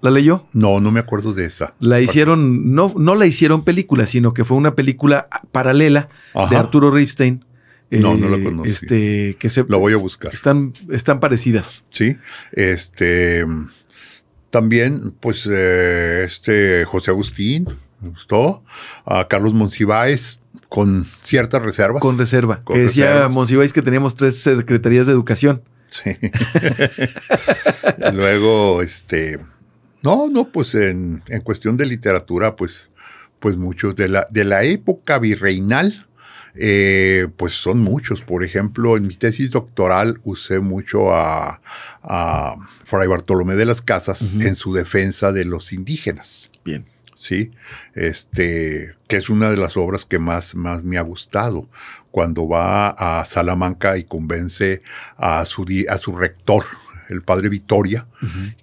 ¿La 0.02 0.10
leyó? 0.10 0.44
No, 0.54 0.80
no 0.80 0.92
me 0.92 1.00
acuerdo 1.00 1.34
de 1.34 1.46
esa. 1.46 1.76
La 1.80 2.02
hicieron, 2.02 2.74
no, 2.74 2.92
no 2.98 3.14
la 3.16 3.28
hicieron 3.28 3.64
película, 3.64 4.08
sino 4.08 4.34
que 4.34 4.44
fue 4.44 4.58
una 4.58 4.74
película 4.74 5.28
paralela 5.52 6.10
de. 6.50 6.56
Arturo 6.56 6.90
Ripstein. 6.92 7.46
No, 7.92 8.16
no 8.16 8.30
la 8.30 8.38
eh, 8.38 8.44
conocí. 8.44 8.70
Este, 8.70 9.36
que 9.38 9.50
se, 9.50 9.66
La 9.68 9.78
voy 9.78 9.94
a 9.94 9.98
buscar. 9.98 10.34
Están, 10.34 10.74
están 10.92 11.20
parecidas. 11.20 11.86
Sí. 11.90 12.18
Este. 12.54 13.46
También, 14.50 15.14
pues, 15.20 15.48
eh, 15.50 16.24
este 16.26 16.84
José 16.86 17.12
Agustín, 17.12 17.68
me 18.02 18.10
gustó. 18.10 18.64
A 19.06 19.28
Carlos 19.28 19.54
Monsiváis, 19.54 20.40
con 20.68 21.06
ciertas 21.22 21.62
reservas. 21.62 22.02
Con 22.02 22.18
reserva. 22.18 22.62
Con 22.64 22.76
que 22.76 22.84
decía. 22.84 23.28
Monsiváis 23.30 23.72
que 23.72 23.82
teníamos 23.82 24.16
tres 24.16 24.40
secretarías 24.42 25.06
de 25.06 25.14
educación. 25.14 25.62
Sí. 25.92 26.18
Luego, 28.14 28.82
este. 28.82 29.40
No, 30.04 30.30
no, 30.30 30.52
pues 30.52 30.74
en, 30.74 31.22
en 31.28 31.42
cuestión 31.42 31.78
de 31.78 31.86
literatura, 31.86 32.56
pues, 32.56 32.90
pues 33.40 33.58
muchos. 33.58 33.96
De 33.96 34.08
la, 34.08 34.28
de 34.32 34.44
la 34.46 34.64
época 34.64 35.20
virreinal, 35.20 36.08
eh, 36.56 37.28
pues 37.38 37.54
son 37.54 37.80
muchos. 37.80 38.22
Por 38.22 38.44
ejemplo, 38.44 38.98
en 38.98 39.08
mi 39.08 39.16
tesis 39.16 39.52
doctoral 39.52 40.20
usé 40.24 40.60
mucho 40.60 41.14
a, 41.14 41.62
a 42.02 42.56
Fray 42.84 43.08
Bartolomé 43.08 43.56
de 43.56 43.66
las 43.66 43.82
Casas 43.82 44.34
en 44.40 44.56
su 44.56 44.74
defensa 44.74 45.32
de 45.32 45.46
los 45.46 45.74
indígenas. 45.74 46.50
Bien. 46.66 46.86
Sí, 47.22 47.52
este, 47.94 48.96
que 49.08 49.16
es 49.18 49.30
una 49.30 49.52
de 49.52 49.58
las 49.58 49.78
obras 49.78 50.06
que 50.06 50.18
más, 50.18 50.56
más 50.56 50.84
me 50.84 50.98
ha 50.98 51.02
gustado. 51.02 51.70
Cuando 52.10 52.48
va 52.48 52.90
a 52.90 53.24
Salamanca 53.26 53.96
y 53.98 54.06
convence 54.06 54.82
a 55.18 55.46
su, 55.46 55.66
a 55.88 55.98
su 56.00 56.18
rector, 56.18 56.66
el 57.10 57.22
padre 57.22 57.50
Vitoria, 57.50 58.08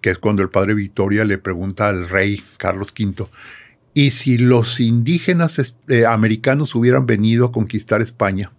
que 0.00 0.10
es 0.10 0.18
cuando 0.18 0.42
el 0.42 0.50
padre 0.50 0.74
Vitoria 0.74 1.24
le 1.24 1.38
pregunta 1.38 1.88
al 1.88 2.08
rey 2.08 2.42
Carlos 2.56 2.92
V, 2.98 3.28
¿y 3.94 4.10
si 4.10 4.38
los 4.38 4.80
indígenas 4.80 5.58
es- 5.60 5.76
eh, 5.88 6.04
americanos 6.04 6.74
hubieran 6.74 7.06
venido 7.06 7.46
a 7.46 7.52
conquistar 7.52 8.02
España? 8.02 8.52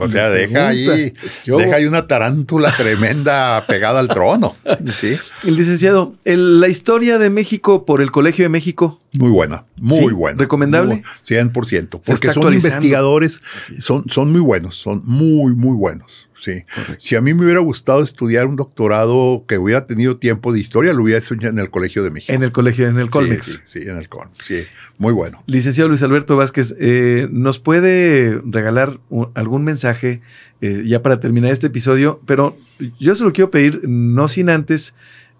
O 0.00 0.06
sea, 0.06 0.28
Me 0.28 0.36
deja 0.36 0.68
ahí, 0.68 1.12
deja 1.44 1.74
ahí 1.76 1.84
una 1.84 2.06
tarántula 2.06 2.72
tremenda 2.76 3.64
pegada 3.66 3.98
al 3.98 4.08
trono. 4.08 4.54
Sí. 4.94 5.16
El 5.44 5.56
licenciado, 5.56 6.14
el- 6.24 6.60
la 6.60 6.68
historia 6.68 7.18
de 7.18 7.30
México 7.30 7.84
por 7.84 8.00
el 8.00 8.10
Colegio 8.12 8.44
de 8.44 8.48
México. 8.48 9.00
Muy 9.14 9.30
buena, 9.30 9.64
muy 9.76 9.98
Sí, 9.98 10.04
buena. 10.14 10.38
¿recomendable? 10.38 10.94
Muy 10.96 11.02
bu- 11.02 11.52
100%. 11.52 11.98
Se 12.02 12.12
Porque 12.12 12.32
son 12.32 12.52
investigadores, 12.54 13.42
son, 13.80 14.04
son 14.08 14.30
muy 14.30 14.40
buenos, 14.40 14.76
son 14.76 15.02
muy, 15.04 15.52
muy 15.54 15.76
buenos. 15.76 16.27
Sí. 16.40 16.64
Si 16.98 17.16
a 17.16 17.20
mí 17.20 17.34
me 17.34 17.44
hubiera 17.44 17.60
gustado 17.60 18.02
estudiar 18.02 18.46
un 18.46 18.56
doctorado 18.56 19.44
que 19.48 19.58
hubiera 19.58 19.86
tenido 19.86 20.18
tiempo 20.18 20.52
de 20.52 20.60
historia, 20.60 20.92
lo 20.92 21.02
hubiera 21.02 21.18
hecho 21.18 21.34
en 21.34 21.58
el 21.58 21.70
Colegio 21.70 22.02
de 22.04 22.10
México. 22.10 22.32
En 22.32 22.42
el 22.42 22.52
colegio, 22.52 22.86
en 22.86 22.98
el 22.98 23.10
Colmex. 23.10 23.62
Sí, 23.66 23.80
sí, 23.82 23.88
en 23.88 23.96
el 23.98 24.08
Colmex. 24.08 24.38
Sí, 24.44 24.60
muy 24.98 25.12
bueno. 25.12 25.42
Licenciado 25.46 25.88
Luis 25.88 26.02
Alberto 26.02 26.36
Vázquez, 26.36 26.74
eh, 26.78 27.28
¿nos 27.30 27.58
puede 27.58 28.40
regalar 28.44 29.00
un- 29.10 29.30
algún 29.34 29.64
mensaje 29.64 30.20
eh, 30.60 30.82
ya 30.86 31.02
para 31.02 31.20
terminar 31.20 31.50
este 31.52 31.66
episodio? 31.68 32.20
Pero 32.26 32.56
yo 33.00 33.14
se 33.14 33.24
lo 33.24 33.32
quiero 33.32 33.50
pedir, 33.50 33.82
no 33.88 34.28
sin 34.28 34.48
antes 34.50 34.94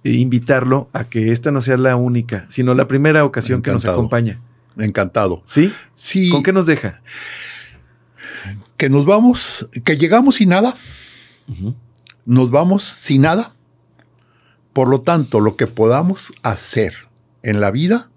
eh, 0.05 0.13
invitarlo 0.13 0.89
a 0.93 1.05
que 1.05 1.31
esta 1.33 1.51
no 1.51 1.61
sea 1.61 1.77
la 1.77 1.97
única, 1.97 2.45
sino 2.49 2.75
la 2.75 2.89
primera 2.89 3.25
ocasión 3.25 3.63
que 3.63 3.71
nos 3.73 3.85
acompaña. 3.85 4.41
Encantado. 4.77 5.43
¿Sí? 5.45 5.73
Sí, 5.97 6.31
¿Con 6.31 6.43
qué 6.45 6.53
nos 6.53 6.67
deja? 6.67 7.01
Que 8.79 8.89
nos 8.89 9.05
vamos, 9.05 9.69
que 9.85 9.97
llegamos 9.99 10.37
sin 10.37 10.49
nada, 10.51 10.75
nos 12.25 12.51
vamos 12.51 12.85
sin 12.85 13.23
nada. 13.23 13.55
Por 14.73 14.89
lo 14.89 15.03
tanto, 15.03 15.41
lo 15.41 15.57
que 15.57 15.67
podamos 15.67 16.33
hacer 16.43 16.95
en 17.43 17.61
la 17.61 17.71
vida 17.71 18.11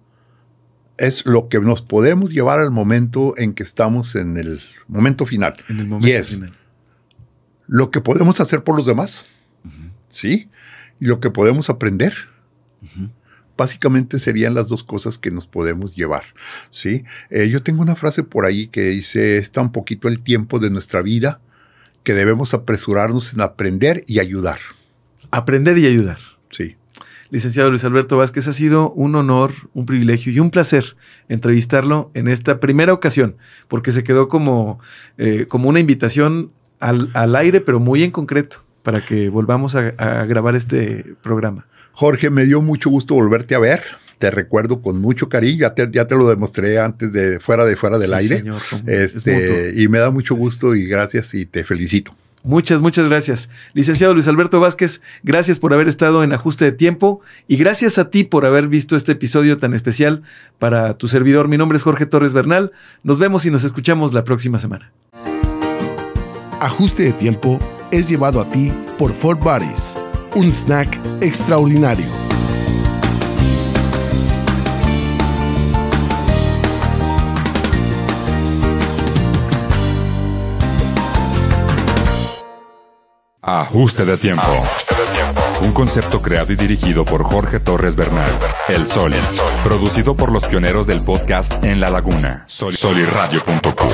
es 0.97 1.25
lo 1.25 1.49
que 1.49 1.59
nos 1.59 1.81
podemos 1.81 2.31
llevar 2.31 2.59
al 2.59 2.71
momento 2.71 3.33
en 3.37 3.53
que 3.53 3.63
estamos 3.63 4.15
en 4.15 4.37
el 4.37 4.61
momento 4.87 5.25
final. 5.25 5.55
En 5.67 5.79
el 5.79 5.87
momento 5.87 6.07
Y 6.07 6.11
es 6.11 6.29
final. 6.35 6.55
lo 7.67 7.89
que 7.89 8.01
podemos 8.01 8.39
hacer 8.39 8.63
por 8.63 8.75
los 8.77 8.85
demás, 8.85 9.25
¿sí? 10.11 10.47
Y 10.99 11.05
lo 11.05 11.19
que 11.19 11.31
podemos 11.31 11.69
aprender 11.71 12.13
Básicamente 13.61 14.17
serían 14.17 14.55
las 14.55 14.69
dos 14.69 14.83
cosas 14.83 15.19
que 15.19 15.29
nos 15.29 15.45
podemos 15.45 15.95
llevar. 15.95 16.23
¿sí? 16.71 17.03
Eh, 17.29 17.47
yo 17.47 17.61
tengo 17.61 17.83
una 17.83 17.95
frase 17.95 18.23
por 18.23 18.47
ahí 18.47 18.65
que 18.69 18.81
dice, 18.85 19.37
es 19.37 19.51
tan 19.51 19.71
poquito 19.71 20.07
el 20.07 20.19
tiempo 20.19 20.57
de 20.57 20.71
nuestra 20.71 21.03
vida 21.03 21.41
que 22.01 22.15
debemos 22.15 22.55
apresurarnos 22.55 23.35
en 23.35 23.41
aprender 23.41 24.03
y 24.07 24.19
ayudar. 24.19 24.57
Aprender 25.29 25.77
y 25.77 25.85
ayudar. 25.85 26.17
Sí. 26.49 26.75
Licenciado 27.29 27.69
Luis 27.69 27.83
Alberto 27.83 28.17
Vázquez, 28.17 28.47
ha 28.47 28.53
sido 28.53 28.93
un 28.93 29.13
honor, 29.13 29.51
un 29.75 29.85
privilegio 29.85 30.33
y 30.33 30.39
un 30.39 30.49
placer 30.49 30.97
entrevistarlo 31.29 32.09
en 32.15 32.27
esta 32.27 32.59
primera 32.59 32.93
ocasión, 32.93 33.35
porque 33.67 33.91
se 33.91 34.03
quedó 34.03 34.27
como, 34.27 34.79
eh, 35.19 35.45
como 35.47 35.69
una 35.69 35.79
invitación 35.79 36.51
al, 36.79 37.11
al, 37.13 37.35
aire, 37.35 37.61
pero 37.61 37.79
muy 37.79 38.01
en 38.01 38.09
concreto, 38.09 38.63
para 38.81 39.05
que 39.05 39.29
volvamos 39.29 39.75
a, 39.75 39.89
a 39.99 40.25
grabar 40.25 40.55
este 40.55 41.13
programa. 41.21 41.67
Jorge, 41.93 42.29
me 42.29 42.45
dio 42.45 42.61
mucho 42.61 42.89
gusto 42.89 43.15
volverte 43.15 43.55
a 43.55 43.59
ver 43.59 43.81
te 44.21 44.29
recuerdo 44.29 44.83
con 44.83 45.01
mucho 45.01 45.27
cariño, 45.27 45.61
ya 45.61 45.73
te, 45.73 45.89
ya 45.91 46.05
te 46.05 46.15
lo 46.15 46.29
demostré 46.29 46.77
antes 46.77 47.11
de 47.11 47.39
fuera 47.39 47.65
de 47.65 47.75
fuera 47.75 47.97
del 47.97 48.11
sí, 48.11 48.15
aire. 48.15 48.37
Señor, 48.37 48.61
este, 48.85 49.73
y 49.75 49.87
me 49.87 49.97
da 49.97 50.11
mucho 50.11 50.35
gusto 50.35 50.75
y 50.75 50.85
gracias 50.85 51.33
y 51.33 51.47
te 51.47 51.63
felicito. 51.63 52.15
Muchas, 52.43 52.81
muchas 52.81 53.07
gracias. 53.07 53.49
Licenciado 53.73 54.13
Luis 54.13 54.27
Alberto 54.27 54.59
Vázquez, 54.59 55.01
gracias 55.23 55.59
por 55.59 55.73
haber 55.73 55.87
estado 55.87 56.23
en 56.23 56.33
ajuste 56.33 56.65
de 56.65 56.71
tiempo 56.71 57.21
y 57.47 57.57
gracias 57.57 57.99
a 57.99 58.09
ti 58.09 58.23
por 58.23 58.45
haber 58.45 58.67
visto 58.67 58.95
este 58.95 59.11
episodio 59.11 59.59
tan 59.59 59.73
especial 59.73 60.23
para 60.57 60.95
tu 60.97 61.07
servidor. 61.07 61.47
Mi 61.47 61.57
nombre 61.57 61.77
es 61.77 61.83
Jorge 61.83 62.05
Torres 62.05 62.33
Bernal. 62.33 62.71
Nos 63.03 63.19
vemos 63.19 63.45
y 63.45 63.51
nos 63.51 63.63
escuchamos 63.63 64.13
la 64.13 64.23
próxima 64.23 64.57
semana. 64.59 64.91
Ajuste 66.59 67.03
de 67.03 67.13
tiempo 67.13 67.59
es 67.91 68.07
llevado 68.07 68.39
a 68.39 68.49
ti 68.49 68.71
por 68.97 69.13
Fort 69.13 69.39
Bodies, 69.41 69.95
un 70.35 70.45
snack 70.45 70.99
extraordinario. 71.21 72.05
Ajuste 83.41 84.05
de 84.05 84.17
tiempo. 84.17 84.43
Un 85.61 85.73
concepto 85.73 86.21
creado 86.21 86.53
y 86.53 86.55
dirigido 86.55 87.03
por 87.05 87.23
Jorge 87.23 87.59
Torres 87.59 87.95
Bernal, 87.95 88.31
El 88.67 88.87
Sol, 88.87 89.13
producido 89.63 90.15
por 90.15 90.31
los 90.31 90.45
pioneros 90.45 90.87
del 90.87 91.01
podcast 91.01 91.63
en 91.63 91.79
La 91.79 91.89
Laguna, 91.89 92.45
soliradio.com. 92.47 93.89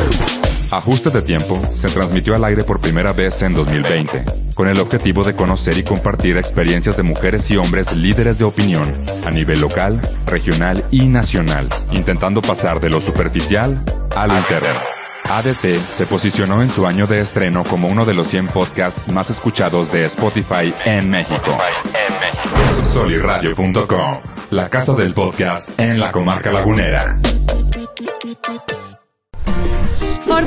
Ajuste 0.72 1.10
de 1.10 1.22
tiempo 1.22 1.62
se 1.74 1.88
transmitió 1.90 2.36
al 2.36 2.44
aire 2.44 2.64
por 2.64 2.82
primera 2.82 3.14
vez 3.14 3.42
en 3.42 3.54
2020, 3.54 4.26
con 4.58 4.68
el 4.68 4.80
objetivo 4.80 5.24
de 5.24 5.36
conocer 5.36 5.78
y 5.78 5.84
compartir 5.84 6.36
experiencias 6.36 6.98
de 6.98 7.04
mujeres 7.04 7.50
y 7.52 7.58
hombres 7.58 7.94
líderes 7.94 8.40
de 8.40 8.46
opinión 8.46 9.06
a 9.24 9.30
nivel 9.30 9.62
local, 9.62 10.02
regional 10.26 10.84
y 10.90 11.06
nacional, 11.06 11.70
intentando 11.92 12.42
pasar 12.42 12.80
de 12.80 12.90
lo 12.90 13.00
superficial 13.00 13.80
a 14.16 14.26
lo 14.26 14.36
interno. 14.36 14.80
ADT 15.26 15.76
se 15.90 16.08
posicionó 16.08 16.64
en 16.64 16.72
su 16.72 16.88
año 16.88 17.06
de 17.06 17.20
estreno 17.20 17.64
como 17.66 17.88
uno 17.88 18.04
de 18.04 18.16
los 18.16 18.30
100 18.30 18.48
podcasts 18.48 19.08
más 19.10 19.30
escuchados 19.30 19.92
de 19.92 20.06
Spotify 20.06 20.74
en 20.86 21.12
México. 21.12 21.56
Soliradio.com, 22.84 24.18
la 24.50 24.70
casa 24.70 24.94
del 24.94 25.14
podcast 25.14 25.80
en 25.80 26.00
la 26.00 26.12
comarca 26.12 26.52
lagunera. 26.52 27.14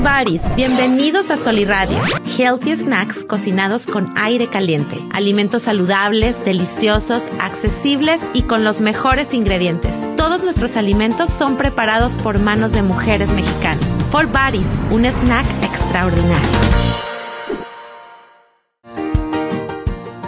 Buddies, 0.01 0.55
bienvenidos 0.57 1.31
a 1.31 1.37
Soliradio. 1.37 1.99
Healthy 2.39 2.75
snacks 2.75 3.23
cocinados 3.23 3.87
con 3.87 4.11
aire 4.17 4.47
caliente. 4.47 4.99
Alimentos 5.13 5.65
saludables, 5.65 6.43
deliciosos, 6.43 7.29
accesibles 7.39 8.27
y 8.33 8.43
con 8.45 8.65
los 8.65 8.81
mejores 8.81 9.35
ingredientes. 9.35 10.09
Todos 10.17 10.43
nuestros 10.43 10.79
alimentos 10.79 11.29
son 11.29 11.59
preparados 11.59 12.17
por 12.17 12.39
manos 12.39 12.73
de 12.73 12.83
mujeres 12.83 13.31
mexicanas. 13.35 14.01
For 14.11 14.27
Buddies, 14.27 14.81
un 14.91 15.05
snack 15.05 15.45
extraordinario. 15.63 16.49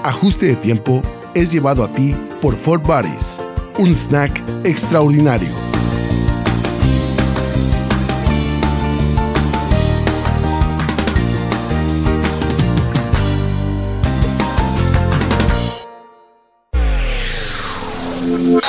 Ajuste 0.02 0.46
de 0.46 0.56
tiempo 0.56 1.00
es 1.32 1.50
llevado 1.50 1.82
a 1.82 1.88
ti 1.88 2.14
por 2.42 2.56
Fort 2.56 2.84
Buddies, 2.84 3.40
un 3.78 3.88
snack 3.88 4.38
extraordinario. 4.64 5.71